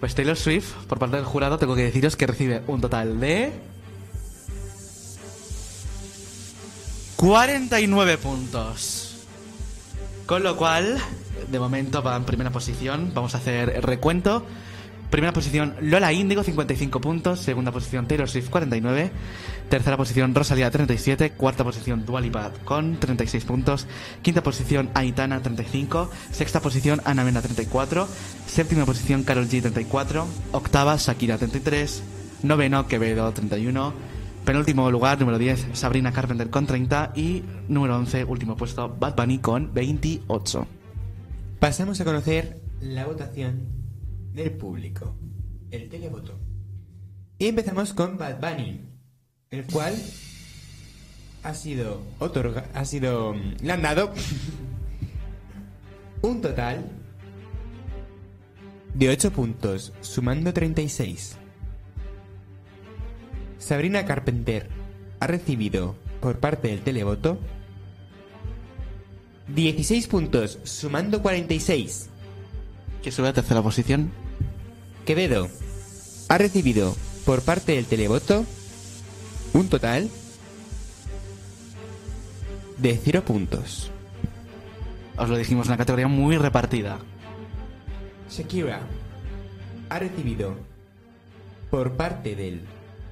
[0.00, 3.52] Pues Taylor Swift, por parte del jurado, tengo que deciros que recibe un total de
[7.16, 9.16] 49 puntos.
[10.26, 10.98] Con lo cual,
[11.50, 13.12] de momento va en primera posición.
[13.14, 14.46] Vamos a hacer el recuento.
[15.14, 17.38] Primera posición Lola Índigo, 55 puntos.
[17.38, 19.12] Segunda posición Taylor Swift, 49.
[19.68, 21.30] Tercera posición Rosalía, 37.
[21.30, 23.86] Cuarta posición Dualipa con 36 puntos.
[24.22, 26.10] Quinta posición Aitana, 35.
[26.32, 28.08] Sexta posición Ana Mena, 34.
[28.48, 30.26] Séptima posición Carol G, 34.
[30.50, 32.02] Octava Shakira, 33.
[32.42, 33.94] Noveno Quevedo, 31.
[34.44, 37.12] Penúltimo lugar, número 10, Sabrina Carpenter con 30.
[37.14, 40.66] Y número 11, último puesto, Bad Bunny con 28.
[41.60, 43.83] Pasamos a conocer la votación
[44.34, 45.16] del público,
[45.70, 46.38] el televoto.
[47.38, 48.80] Y empezamos con Bad Bunny,
[49.50, 49.94] el cual
[51.44, 54.12] ha sido otorga, ha sido mm, le han dado
[56.22, 56.84] un total
[58.94, 61.36] de 8 puntos, sumando 36.
[63.58, 64.68] Sabrina Carpenter
[65.20, 67.38] ha recibido por parte del televoto
[69.48, 72.10] 16 puntos, sumando 46.
[73.04, 74.10] Que sube a tercera posición.
[75.04, 75.50] Quevedo
[76.30, 78.46] ha recibido por parte del televoto
[79.52, 80.08] un total
[82.78, 83.90] de 0 puntos.
[85.18, 86.98] Os lo dijimos, una categoría muy repartida.
[88.30, 88.80] Shakira
[89.90, 90.56] ha recibido
[91.70, 92.62] por parte del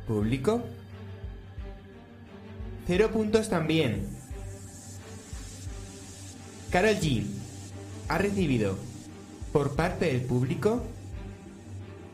[0.07, 0.63] público
[2.87, 4.09] 0 puntos también.
[6.71, 7.27] Karol G
[8.09, 8.91] ha recibido
[9.53, 10.83] por parte del público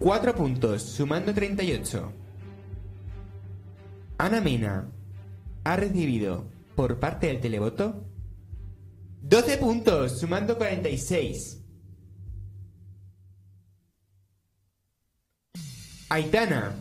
[0.01, 2.13] 4 puntos, sumando 38.
[4.19, 4.89] Ana Mena
[5.65, 6.45] ha recibido
[6.75, 8.05] por parte del televoto
[9.23, 11.63] 12 puntos, sumando 46.
[16.11, 16.75] Aitana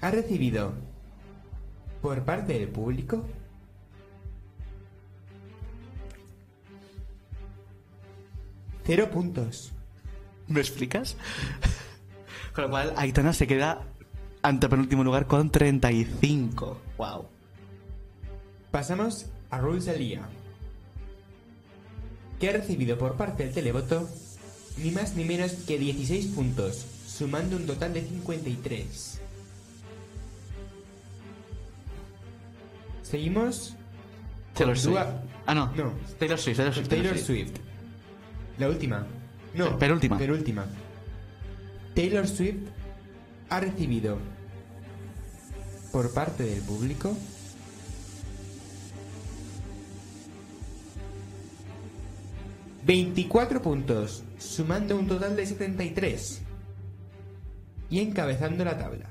[0.00, 0.72] ha recibido
[2.00, 3.24] por parte del público
[8.90, 9.70] cero puntos.
[10.48, 11.16] ¿Me explicas?
[12.54, 13.82] Con lo cual, Aitana se queda
[14.42, 16.80] ante penúltimo lugar con 35.
[16.98, 17.26] Wow.
[18.72, 20.22] Pasamos a Rosalía,
[22.40, 24.08] que ha recibido por parte del televoto
[24.78, 29.20] ni más ni menos que 16 puntos, sumando un total de 53.
[33.02, 33.74] Seguimos
[34.54, 34.96] Taylor Swift.
[34.96, 35.66] Dua- Ah, no.
[35.76, 35.92] No.
[36.18, 36.56] Taylor Swift.
[36.56, 36.88] Taylor Swift.
[36.88, 37.56] Taylor Swift.
[38.60, 39.06] La última.
[39.54, 40.18] No, Penúltima.
[40.18, 40.66] Penúltima.
[41.94, 42.68] Taylor Swift
[43.48, 44.18] ha recibido
[45.90, 47.16] por parte del público
[52.86, 54.24] ...24 puntos...
[54.38, 56.42] ...sumando un total de 73...
[57.88, 59.10] ...y encabezando la tabla...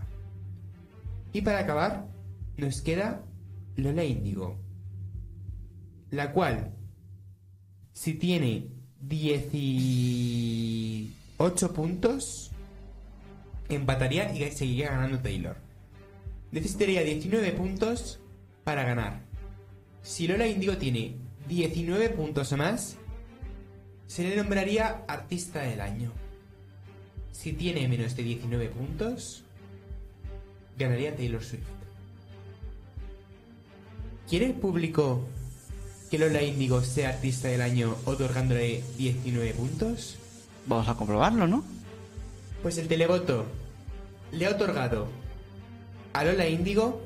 [1.33, 2.07] ...y para acabar...
[2.57, 3.23] ...nos queda
[3.77, 4.59] Lola Índigo...
[6.09, 6.73] ...la cual...
[7.93, 12.51] ...si tiene 18 puntos...
[13.69, 15.57] ...empataría y seguiría ganando Taylor...
[16.51, 18.19] ...necesitaría 19 puntos...
[18.63, 19.21] ...para ganar...
[20.01, 21.15] ...si Lola Índigo tiene
[21.47, 22.97] 19 puntos más...
[24.07, 26.11] Se le nombraría artista del año.
[27.31, 29.43] Si tiene menos de 19 puntos,
[30.79, 31.67] ganaría Taylor Swift.
[34.27, 35.27] ¿Quiere el público
[36.09, 40.17] que Lola Índigo sea artista del año otorgándole 19 puntos?
[40.65, 41.63] Vamos a comprobarlo, ¿no?
[42.61, 43.45] Pues el televoto
[44.31, 45.07] le ha otorgado
[46.13, 47.01] a Lola Índigo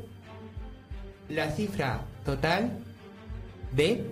[1.30, 2.80] la cifra total
[3.74, 4.06] de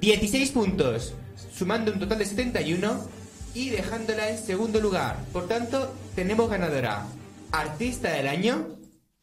[0.00, 1.14] 16 puntos,
[1.54, 3.08] sumando un total de 71
[3.54, 5.24] y dejándola en segundo lugar.
[5.32, 7.06] Por tanto, tenemos ganadora
[7.52, 8.78] artista del año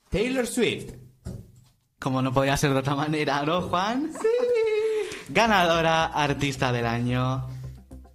[0.09, 1.02] Taylor Swift.
[2.03, 4.11] Como no podía ser de otra manera, ¿no, Juan?
[4.11, 4.27] Sí.
[5.29, 7.47] Ganadora artista del año,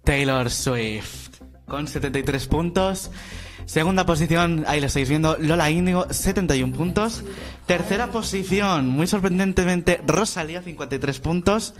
[0.03, 3.09] Taylor Swift, con 73 puntos.
[3.65, 7.23] Segunda posición, ahí lo estáis viendo, Lola Índigo, 71 puntos.
[7.65, 11.73] Tercera posición, muy sorprendentemente, Rosalía, 53 puntos.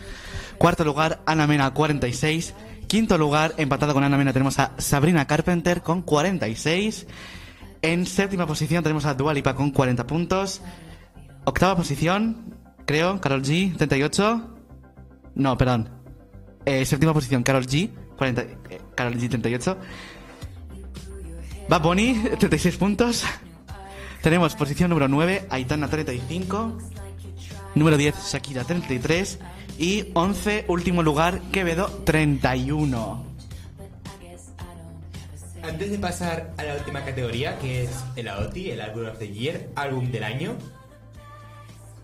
[0.58, 2.56] Cuarto lugar, Ana Mena, 46.
[2.88, 7.06] Quinto lugar, empatado con Ana Mena, tenemos a Sabrina Carpenter con 46.
[7.84, 10.64] En séptima posición tenemos a Dua Lipa con 40 puntos.
[11.46, 12.56] Octava posición,
[12.86, 14.56] creo, Carol G, 38.
[15.36, 15.90] No, perdón.
[16.66, 19.78] Eh, séptima posición, Carol G, 40, eh, Carol G, 38.
[21.68, 23.24] Bad Bunny, 36 puntos.
[24.22, 26.78] Tenemos posición número 9, Aitana, 35.
[27.76, 29.40] Número 10, Shakira, 33.
[29.78, 33.30] Y 11, último lugar, Quevedo, 31.
[35.64, 39.30] Antes de pasar a la última categoría, que es el AOTI, el Album of the
[39.30, 40.56] Year, álbum del año,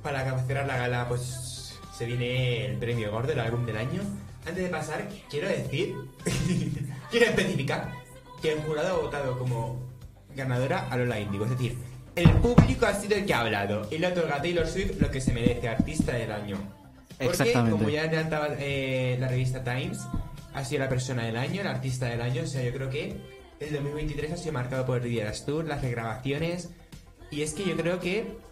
[0.06, 4.04] para cerrar la gala, pues se viene el premio gordo, el álbum del año.
[4.46, 5.96] Antes de pasar, quiero decir,
[7.12, 7.92] quiero especificar
[8.40, 9.82] que el jurado ha votado como
[10.36, 11.46] ganadora a Lola Índigo.
[11.46, 11.76] Es decir,
[12.16, 15.10] el público ha sido el que ha hablado y le otorga a Taylor Swift lo
[15.10, 16.58] que se merece, artista del año.
[17.18, 17.72] Porque, Exactamente.
[17.72, 20.02] como ya adelantaba eh, la revista Times,
[20.54, 22.44] ha sido la persona del año, el artista del año.
[22.44, 23.18] O sea, yo creo que
[23.60, 26.70] el 2023 ha sido marcado por Eras Tour, las regrabaciones.
[27.32, 28.45] Y es que yo creo que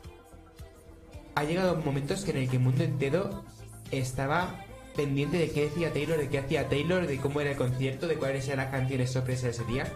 [1.35, 3.43] ha llegado momentos en el que el mundo entero
[3.91, 4.65] estaba
[4.95, 8.15] pendiente de qué decía Taylor, de qué hacía Taylor, de cómo era el concierto, de
[8.15, 9.91] cuáles eran las canciones sorpresa ese día.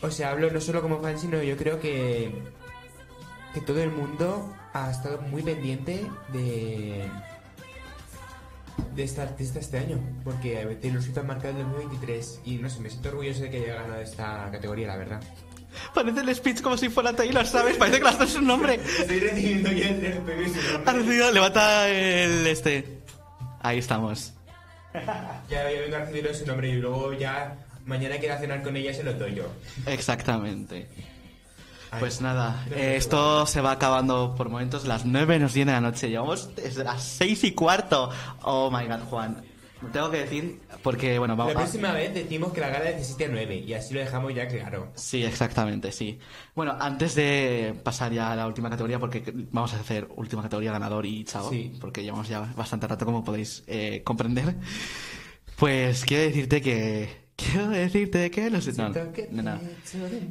[0.00, 2.32] O sea, hablo no solo como fan, sino yo creo que,
[3.54, 7.08] que todo el mundo ha estado muy pendiente de,
[8.94, 9.98] de esta artista este año.
[10.24, 13.56] Porque Taylor Swift ha marcado el 2023 y no sé, me siento orgulloso de que
[13.58, 15.20] haya ganado esta categoría, la verdad.
[15.94, 17.76] Parece el speech como si fuera Taylor, ¿sabes?
[17.76, 18.74] Parece que las dos es un nombre.
[18.74, 20.92] Estoy recibiendo ya el premio y su Ha nombre.
[20.94, 23.00] recibido, levanta el este.
[23.60, 24.32] Ahí estamos.
[25.50, 27.54] Ya, vengo a recibir su nombre y luego ya
[27.84, 29.44] mañana quiero cenar con ella y se lo doy yo.
[29.86, 30.88] Exactamente.
[31.90, 34.86] Ay, Pues nada, no eh, esto se va acabando por momentos.
[34.86, 36.08] Las 9 nos viene la noche.
[36.08, 38.10] Llevamos desde las 6 y cuarto.
[38.42, 39.42] Oh my god, Juan.
[39.92, 43.04] Tengo que decir, porque bueno, vamos La próxima vez decimos que la gala es de
[43.04, 44.90] 7 a 9 y así lo dejamos ya claro.
[44.96, 46.18] Sí, exactamente, sí.
[46.54, 49.22] Bueno, antes de pasar ya a la última categoría, porque
[49.52, 51.76] vamos a hacer última categoría ganador y chao, Sí.
[51.80, 54.56] porque llevamos ya bastante rato, como podéis eh, comprender.
[55.56, 57.28] Pues quiero decirte que.
[57.36, 58.72] Quiero decirte que no sé.
[58.72, 59.60] No, no, no.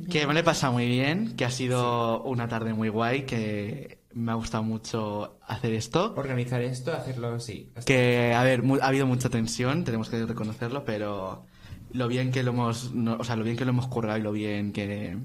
[0.10, 4.00] Que me lo he pasado muy bien, que ha sido una tarde muy guay, que
[4.14, 6.14] me ha gustado mucho hacer esto.
[6.18, 7.72] Organizar esto, hacerlo, sí.
[7.86, 11.46] Que, a ver, ha habido mucha tensión, tenemos que reconocerlo, pero
[11.92, 14.22] lo bien que lo hemos, no- o sea, lo bien que lo hemos currado y
[14.22, 15.18] lo bien que,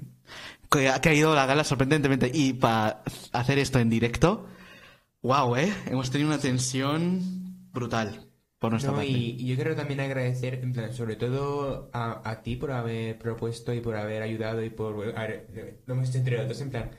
[0.71, 2.29] que ha caído la gala sorprendentemente.
[2.33, 4.45] Y para hacer esto en directo,
[5.21, 7.19] wow, eh, hemos tenido una tensión
[7.73, 8.27] brutal
[8.59, 9.11] por nuestra No, parte.
[9.11, 13.17] y, y yo quiero también agradecer, en plan, sobre todo a, a ti por haber
[13.19, 15.17] propuesto y por haber ayudado y por...
[15.17, 16.91] a ver, lo hemos hecho entre otros, en plan,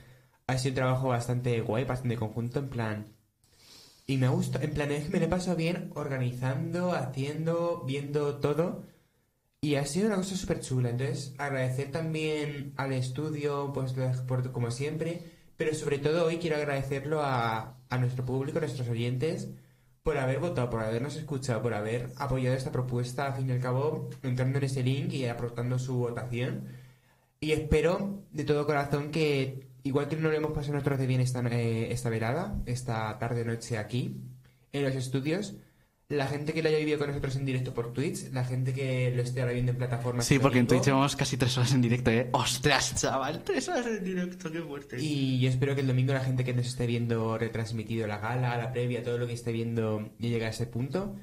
[0.46, 3.06] ha sido un trabajo bastante guay, bastante conjunto, en plan...
[4.06, 8.36] Y me gusta, en plan, es que me lo he pasado bien organizando, haciendo, viendo
[8.36, 8.82] todo.
[9.62, 10.90] Y ha sido una cosa súper chula.
[10.90, 13.94] Entonces, agradecer también al estudio, pues,
[14.28, 15.22] por- como siempre.
[15.56, 19.48] Pero sobre todo hoy quiero agradecerlo a, a nuestro público, a nuestros oyentes,
[20.02, 23.60] por haber votado, por habernos escuchado, por haber apoyado esta propuesta, al fin y al
[23.60, 26.68] cabo, entrando en ese link y aportando su votación.
[27.40, 31.20] Y espero de todo corazón que, igual que no lo hemos pasado nosotros de bien
[31.20, 34.16] esta, eh, esta velada, esta tarde-noche aquí,
[34.72, 35.54] en los estudios,
[36.08, 39.10] la gente que lo haya vivido con nosotros en directo por Twitch, la gente que
[39.14, 40.26] lo esté ahora viendo en plataformas.
[40.26, 42.28] Sí, porque en Twitch llevamos casi tres horas en directo, eh.
[42.32, 43.42] ¡Ostras, chaval!
[43.44, 44.96] Tres horas en directo, qué fuerte.
[45.00, 48.56] Y yo espero que el domingo la gente que nos esté viendo retransmitido la gala,
[48.58, 51.16] la previa, todo lo que esté viendo y llegue a ese punto,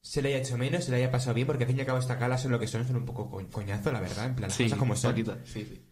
[0.00, 1.86] se le haya hecho menos, se le haya pasado bien, porque al fin y al
[1.86, 4.36] cabo esta gala son lo que son, son un poco co- coñazo, la verdad, en
[4.36, 5.10] plan, sí, cosas como son.
[5.10, 5.82] poquito, sí, sí.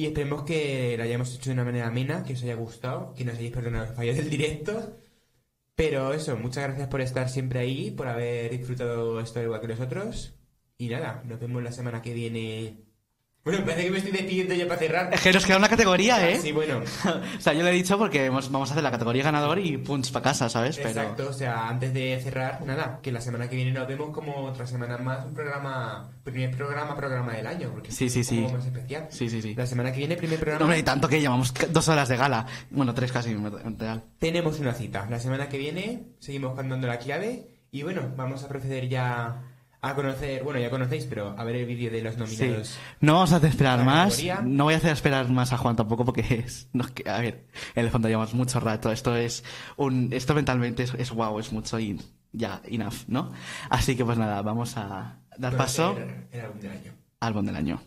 [0.00, 3.22] Y esperemos que la hayamos hecho de una manera amena, que os haya gustado, que
[3.22, 4.96] nos hayáis perdonado los fallos del directo.
[5.74, 10.40] Pero eso, muchas gracias por estar siempre ahí, por haber disfrutado esto igual que nosotros.
[10.78, 12.78] Y nada, nos vemos la semana que viene.
[13.42, 15.14] Bueno, parece que me estoy despidiendo ya para cerrar.
[15.14, 16.38] Es que nos queda una categoría, ¿eh?
[16.42, 16.80] Sí, bueno.
[17.38, 19.78] o sea, yo le he dicho porque hemos- vamos a hacer la categoría ganador y
[19.78, 20.76] punch para casa, ¿sabes?
[20.76, 24.10] Pero Exacto, o sea, antes de cerrar, nada, que la semana que viene nos vemos
[24.10, 28.26] como otra semana más, un programa, primer programa, programa del año, porque Sí, sí, es
[28.26, 28.40] sí.
[28.52, 29.06] más especial.
[29.10, 29.54] Sí, sí, sí.
[29.54, 32.18] La semana que viene, primer programa, No, hombre, y tanto que llevamos dos horas de
[32.18, 32.44] gala.
[32.70, 34.02] Bueno, tres casi, en real.
[34.18, 35.06] tenemos una cita.
[35.08, 39.44] La semana que viene seguimos cantando la clave y bueno, vamos a proceder ya
[39.82, 42.20] a conocer, bueno, ya conocéis, pero a ver el vídeo de los Sí.
[42.20, 42.78] nominados.
[43.00, 44.16] No vamos a hacer esperar más.
[44.16, 44.42] categoría.
[44.44, 46.68] No voy a hacer esperar más a Juan tampoco porque es...
[46.72, 48.92] no, a ver, en el fondo llevamos mucho rato.
[48.92, 49.42] Esto es
[49.76, 50.10] un...
[50.12, 51.98] Esto mentalmente es, es wow, es mucho y
[52.32, 53.32] ya, enough, ¿no?
[53.70, 55.96] Así que pues nada, vamos a dar paso
[56.30, 56.92] El álbum del año.
[57.20, 57.82] álbum del año.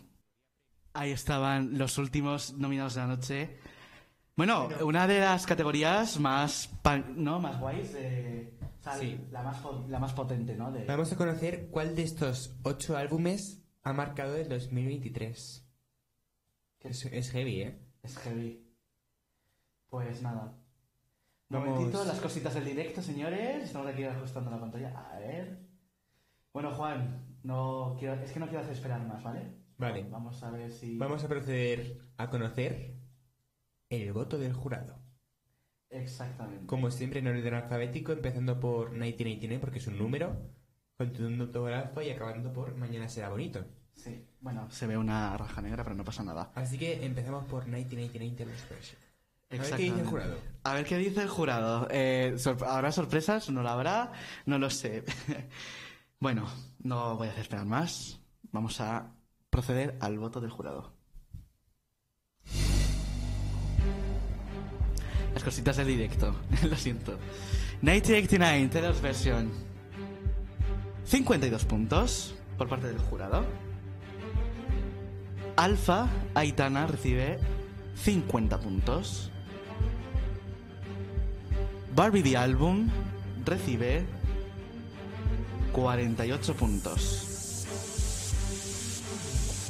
[0.94, 3.56] Ahí estaban los últimos nominados de la noche.
[4.36, 7.38] Bueno, una de las categorías más, pan- ¿no?
[7.40, 8.53] Más guays de...
[8.84, 9.20] sea, Sí.
[9.30, 10.70] la, más, po- la más potente, ¿no?
[10.72, 15.66] De- Vamos a conocer cuál de estos ocho álbumes ha marcado el 2023.
[16.80, 17.80] Es, es heavy, ¿eh?
[18.02, 18.60] Es heavy.
[19.88, 20.56] Pues nada.
[21.50, 21.68] Un Vamos.
[21.68, 23.64] momentito, las cositas del directo, señores.
[23.64, 24.90] Estamos aquí ajustando la pantalla.
[25.12, 25.60] A ver.
[26.52, 29.54] Bueno, Juan, no quiero, es que no quiero hacer esperar más, ¿vale?
[29.76, 30.06] Vale.
[30.08, 30.96] Vamos a ver si...
[30.98, 32.96] Vamos a proceder a conocer
[33.90, 35.00] el voto del jurado.
[35.90, 36.66] Exactamente.
[36.66, 40.36] Como siempre en orden alfabético, empezando por 1999 porque es un número,
[40.96, 43.64] continuando autógrafo y acabando por Mañana será bonito.
[43.94, 44.26] Sí.
[44.40, 46.50] Bueno, se ve una raja negra, pero no pasa nada.
[46.54, 49.00] Así que empezamos por 1999 The Last Version.
[49.50, 50.36] A ver qué dice el jurado.
[50.64, 51.88] A ver qué dice el jurado.
[51.90, 53.50] Eh, sor- ¿Habrá sorpresas?
[53.50, 54.12] ¿No la habrá?
[54.46, 55.04] No lo sé.
[56.18, 56.48] bueno,
[56.80, 58.20] no voy a hacer esperar más.
[58.50, 59.14] Vamos a
[59.50, 60.93] proceder al voto del jurado.
[65.34, 66.34] Las cositas del directo.
[66.70, 67.18] lo siento.
[67.82, 69.50] 1989, Taylor's version.
[71.04, 73.44] 52 puntos por parte del jurado.
[75.56, 77.38] Alfa Aitana recibe
[77.96, 79.30] 50 puntos.
[81.94, 82.88] Barbie the Album
[83.44, 84.04] recibe
[85.72, 87.66] 48 puntos.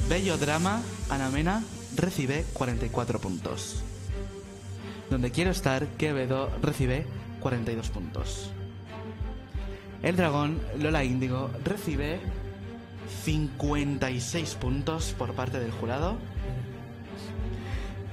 [0.09, 1.63] Bello Drama Anamena
[1.95, 3.83] recibe 44 puntos.
[5.09, 7.05] Donde quiero estar Quevedo recibe
[7.41, 8.51] 42 puntos.
[10.01, 12.19] El dragón Lola Índigo recibe
[13.23, 16.17] 56 puntos por parte del jurado.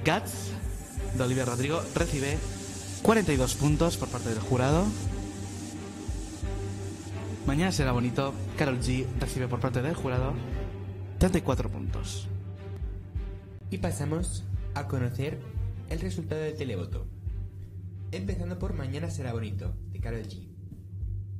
[0.05, 0.51] Guts
[1.17, 2.37] de Olivia Rodrigo recibe
[3.03, 4.85] 42 puntos por parte del jurado.
[7.45, 8.33] Mañana será bonito.
[8.57, 10.33] Carol G recibe por parte del jurado
[11.19, 12.27] 34 puntos.
[13.69, 14.43] Y pasamos
[14.75, 15.39] a conocer
[15.93, 17.07] el resultado del televoto.
[18.11, 20.49] Empezando por Mañana será bonito, de Karol G.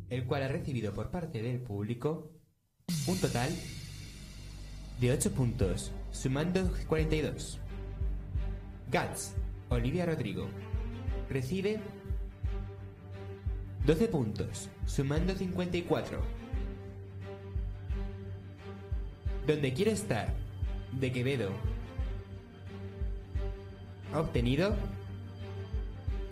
[0.09, 2.31] El cual ha recibido por parte del público
[3.07, 3.49] un total
[5.01, 7.59] de 8 puntos, sumando 42.
[8.91, 9.33] Guts,
[9.69, 10.47] Olivia Rodrigo,
[11.29, 11.79] recibe
[13.87, 16.21] 12 puntos, sumando 54.
[19.47, 20.31] Donde quiere estar,
[20.91, 21.49] de Quevedo,
[24.13, 24.75] ha obtenido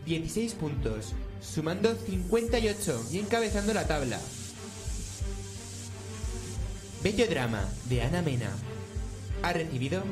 [0.05, 4.19] 16 puntos, sumando 58 y encabezando la tabla.
[7.03, 8.51] Bello Drama de Ana Mena
[9.41, 10.03] ha recibido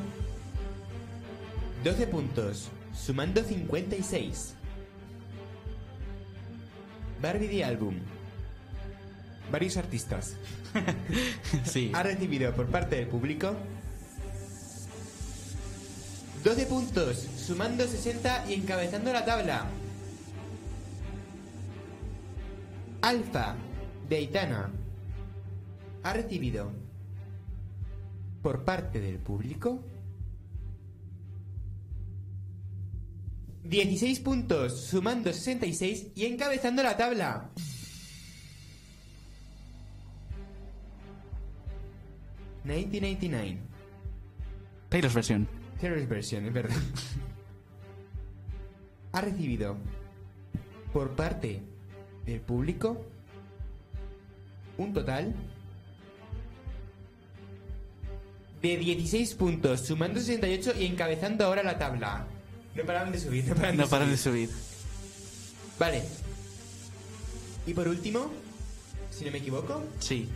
[1.84, 4.56] 12 puntos, sumando 56.
[7.22, 7.96] Barbie the Album.
[9.52, 10.36] Varios artistas.
[11.66, 11.92] Sí.
[11.96, 13.56] Ha recibido por parte del público
[16.44, 19.68] 12 puntos, sumando 60 y encabezando la tabla.
[23.02, 23.56] Alfa
[24.08, 24.72] de Aitana
[26.04, 26.72] ha recibido
[28.42, 29.84] por parte del público
[33.70, 37.50] 16 puntos, sumando 66 y encabezando la tabla.
[42.66, 43.58] ...1999...
[44.90, 45.48] Taylor's versión.
[45.80, 46.76] Taylor's version, es verdad.
[49.14, 49.76] ha recibido
[50.94, 51.62] por parte
[52.26, 53.06] del público
[54.78, 55.34] un total
[58.62, 62.28] de 16 puntos, sumando 68 y encabezando ahora la tabla.
[62.76, 64.50] No paraban de subir, no paraban de No paran de subir.
[64.50, 64.60] subir.
[65.80, 66.04] Vale.
[67.66, 68.30] Y por último,
[69.12, 70.28] si no me equivoco, Sí.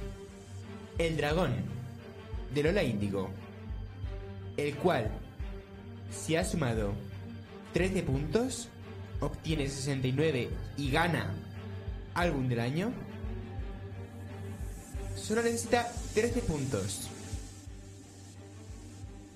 [0.98, 1.52] el dragón
[2.53, 3.30] de Lola Índigo,
[4.57, 5.11] el cual,
[6.14, 6.94] si ha sumado
[7.73, 8.69] 13 puntos,
[9.19, 11.34] obtiene 69 y gana
[12.14, 12.91] álbum del año,
[15.15, 17.10] solo necesita 13 puntos.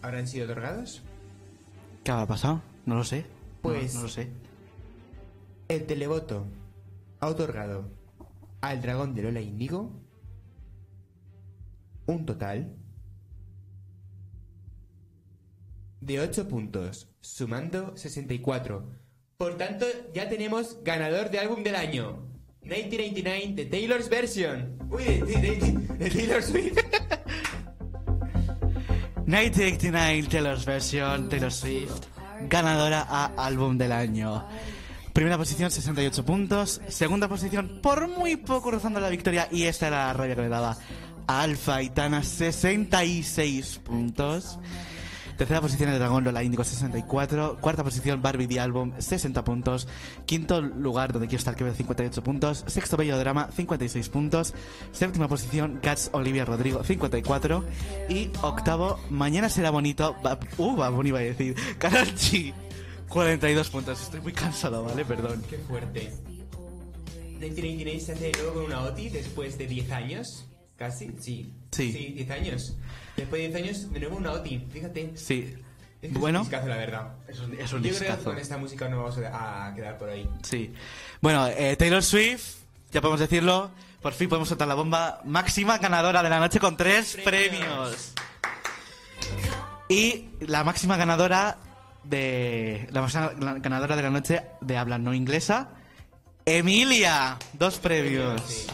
[0.01, 1.01] ¿Habrán sido otorgados?
[2.03, 2.61] ¿Qué ha pasado?
[2.85, 3.25] No lo sé.
[3.61, 4.29] Pues- No, no lo sé.
[5.67, 6.45] El televoto
[7.19, 7.89] ha otorgado
[8.61, 9.91] al dragón de Lola Índigo
[12.05, 12.73] un total
[16.01, 18.89] de 8 puntos, sumando 64.
[19.37, 22.23] Por tanto, ya tenemos ganador de álbum del año.
[22.61, 24.77] 1999 de Taylor's Version.
[24.89, 26.77] Uy, de, de- de- Taylor Swift.
[29.25, 31.91] 1989 Taylor's versión, Taylor Swift,
[32.47, 34.45] ganadora a álbum del año.
[35.13, 36.79] Primera posición, 68 puntos.
[36.87, 40.49] Segunda posición, por muy poco rozando la victoria, y esta era la rabia que me
[40.49, 40.77] daba.
[41.27, 44.59] Alfa Itana, 66 puntos.
[45.38, 47.57] Tercera posición, el Dragón Lola Índigo, 64.
[47.61, 49.88] Cuarta posición, Barbie The Album, 60 puntos.
[50.26, 52.64] Quinto lugar, donde quiero estar, que 58 puntos.
[52.68, 54.53] Sexto, Bello Drama, 56 puntos.
[54.91, 57.64] Séptima posición, Cats Olivia Rodrigo, 54.
[58.09, 60.15] Y octavo, Mañana será bonito.
[60.23, 61.55] Ba- uh, Bad Bunny iba a decir.
[61.77, 62.53] Karol G,
[63.07, 64.01] 42 puntos.
[64.01, 65.05] Estoy muy cansado, ¿vale?
[65.05, 65.43] Perdón.
[65.49, 66.11] Qué fuerte.
[67.39, 70.47] 1999 se hace de nuevo con una OTI después de 10 años.
[70.77, 71.11] ¿Casi?
[71.19, 71.53] Sí.
[71.72, 71.91] Sí.
[71.91, 72.76] Sí, 10 años.
[73.18, 74.68] Después de 10 años, de nuevo una OTI.
[74.72, 75.11] Fíjate.
[75.15, 75.56] Sí.
[76.02, 77.14] Es un Bueno, discazo, la verdad.
[77.27, 79.98] es un, es un Yo creo que con esta música no vamos a a quedar
[79.98, 80.30] por ahí.
[80.44, 80.73] Sí.
[81.22, 82.57] Bueno, eh, Taylor Swift,
[82.91, 83.72] ya podemos decirlo,
[84.02, 85.22] por fin podemos soltar la bomba.
[85.26, 88.14] Máxima ganadora de la noche con tres premios.
[89.89, 91.57] Y la máxima ganadora
[92.03, 92.88] de.
[92.91, 95.69] La máxima ganadora de la noche de habla no inglesa,
[96.45, 97.38] Emilia.
[97.53, 98.41] Dos premios.
[98.48, 98.68] Sí.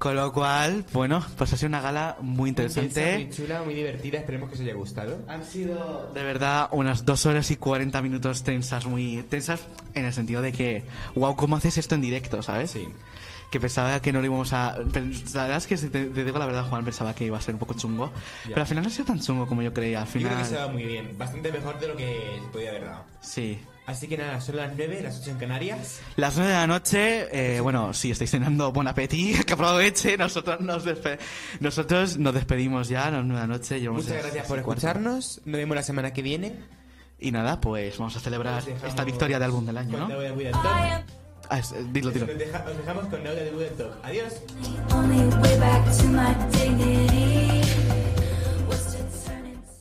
[0.00, 3.26] Con lo cual, bueno, pues ha sido una gala muy Intensa, interesante.
[3.26, 4.18] Muy chula, muy divertida.
[4.18, 5.18] Esperemos que os haya gustado.
[5.28, 9.60] Han sido de verdad unas dos horas y 40 minutos tensas, muy tensas
[9.92, 12.70] en el sentido de que, wow, ¿cómo haces esto en directo, sabes?
[12.70, 12.88] Sí.
[13.50, 14.78] Que pensaba que no lo íbamos a...
[14.78, 17.40] La verdad es que, si te, te digo la verdad, Juan, pensaba que iba a
[17.42, 18.10] ser un poco chungo.
[18.46, 20.00] Pero al final no ha sido tan chungo como yo creía.
[20.00, 20.32] Al Yo final...
[20.32, 21.18] creo que se ha dado muy bien.
[21.18, 23.04] Bastante mejor de lo que se podía haber dado.
[23.20, 23.58] Sí.
[23.90, 26.00] Así que nada, son las 9, las 8 en Canarias.
[26.16, 30.16] Las 9 de la noche, eh, bueno, si estáis cenando, buen apetito, que aproveche.
[30.16, 31.18] Nosotros nos, despe-
[31.60, 33.90] nosotros nos despedimos ya a las 9 de la noche.
[33.90, 34.70] Muchas gracias por cuarto.
[34.86, 35.40] escucharnos.
[35.44, 36.54] Nos vemos la semana que viene.
[37.18, 40.08] Y nada, pues vamos a celebrar esta victoria de álbum del año, ¿no?
[41.52, 42.26] Ah, es- dilo, dilo.
[42.26, 43.92] Os deja- os dejamos con Don't Talk.
[44.04, 44.32] Adiós.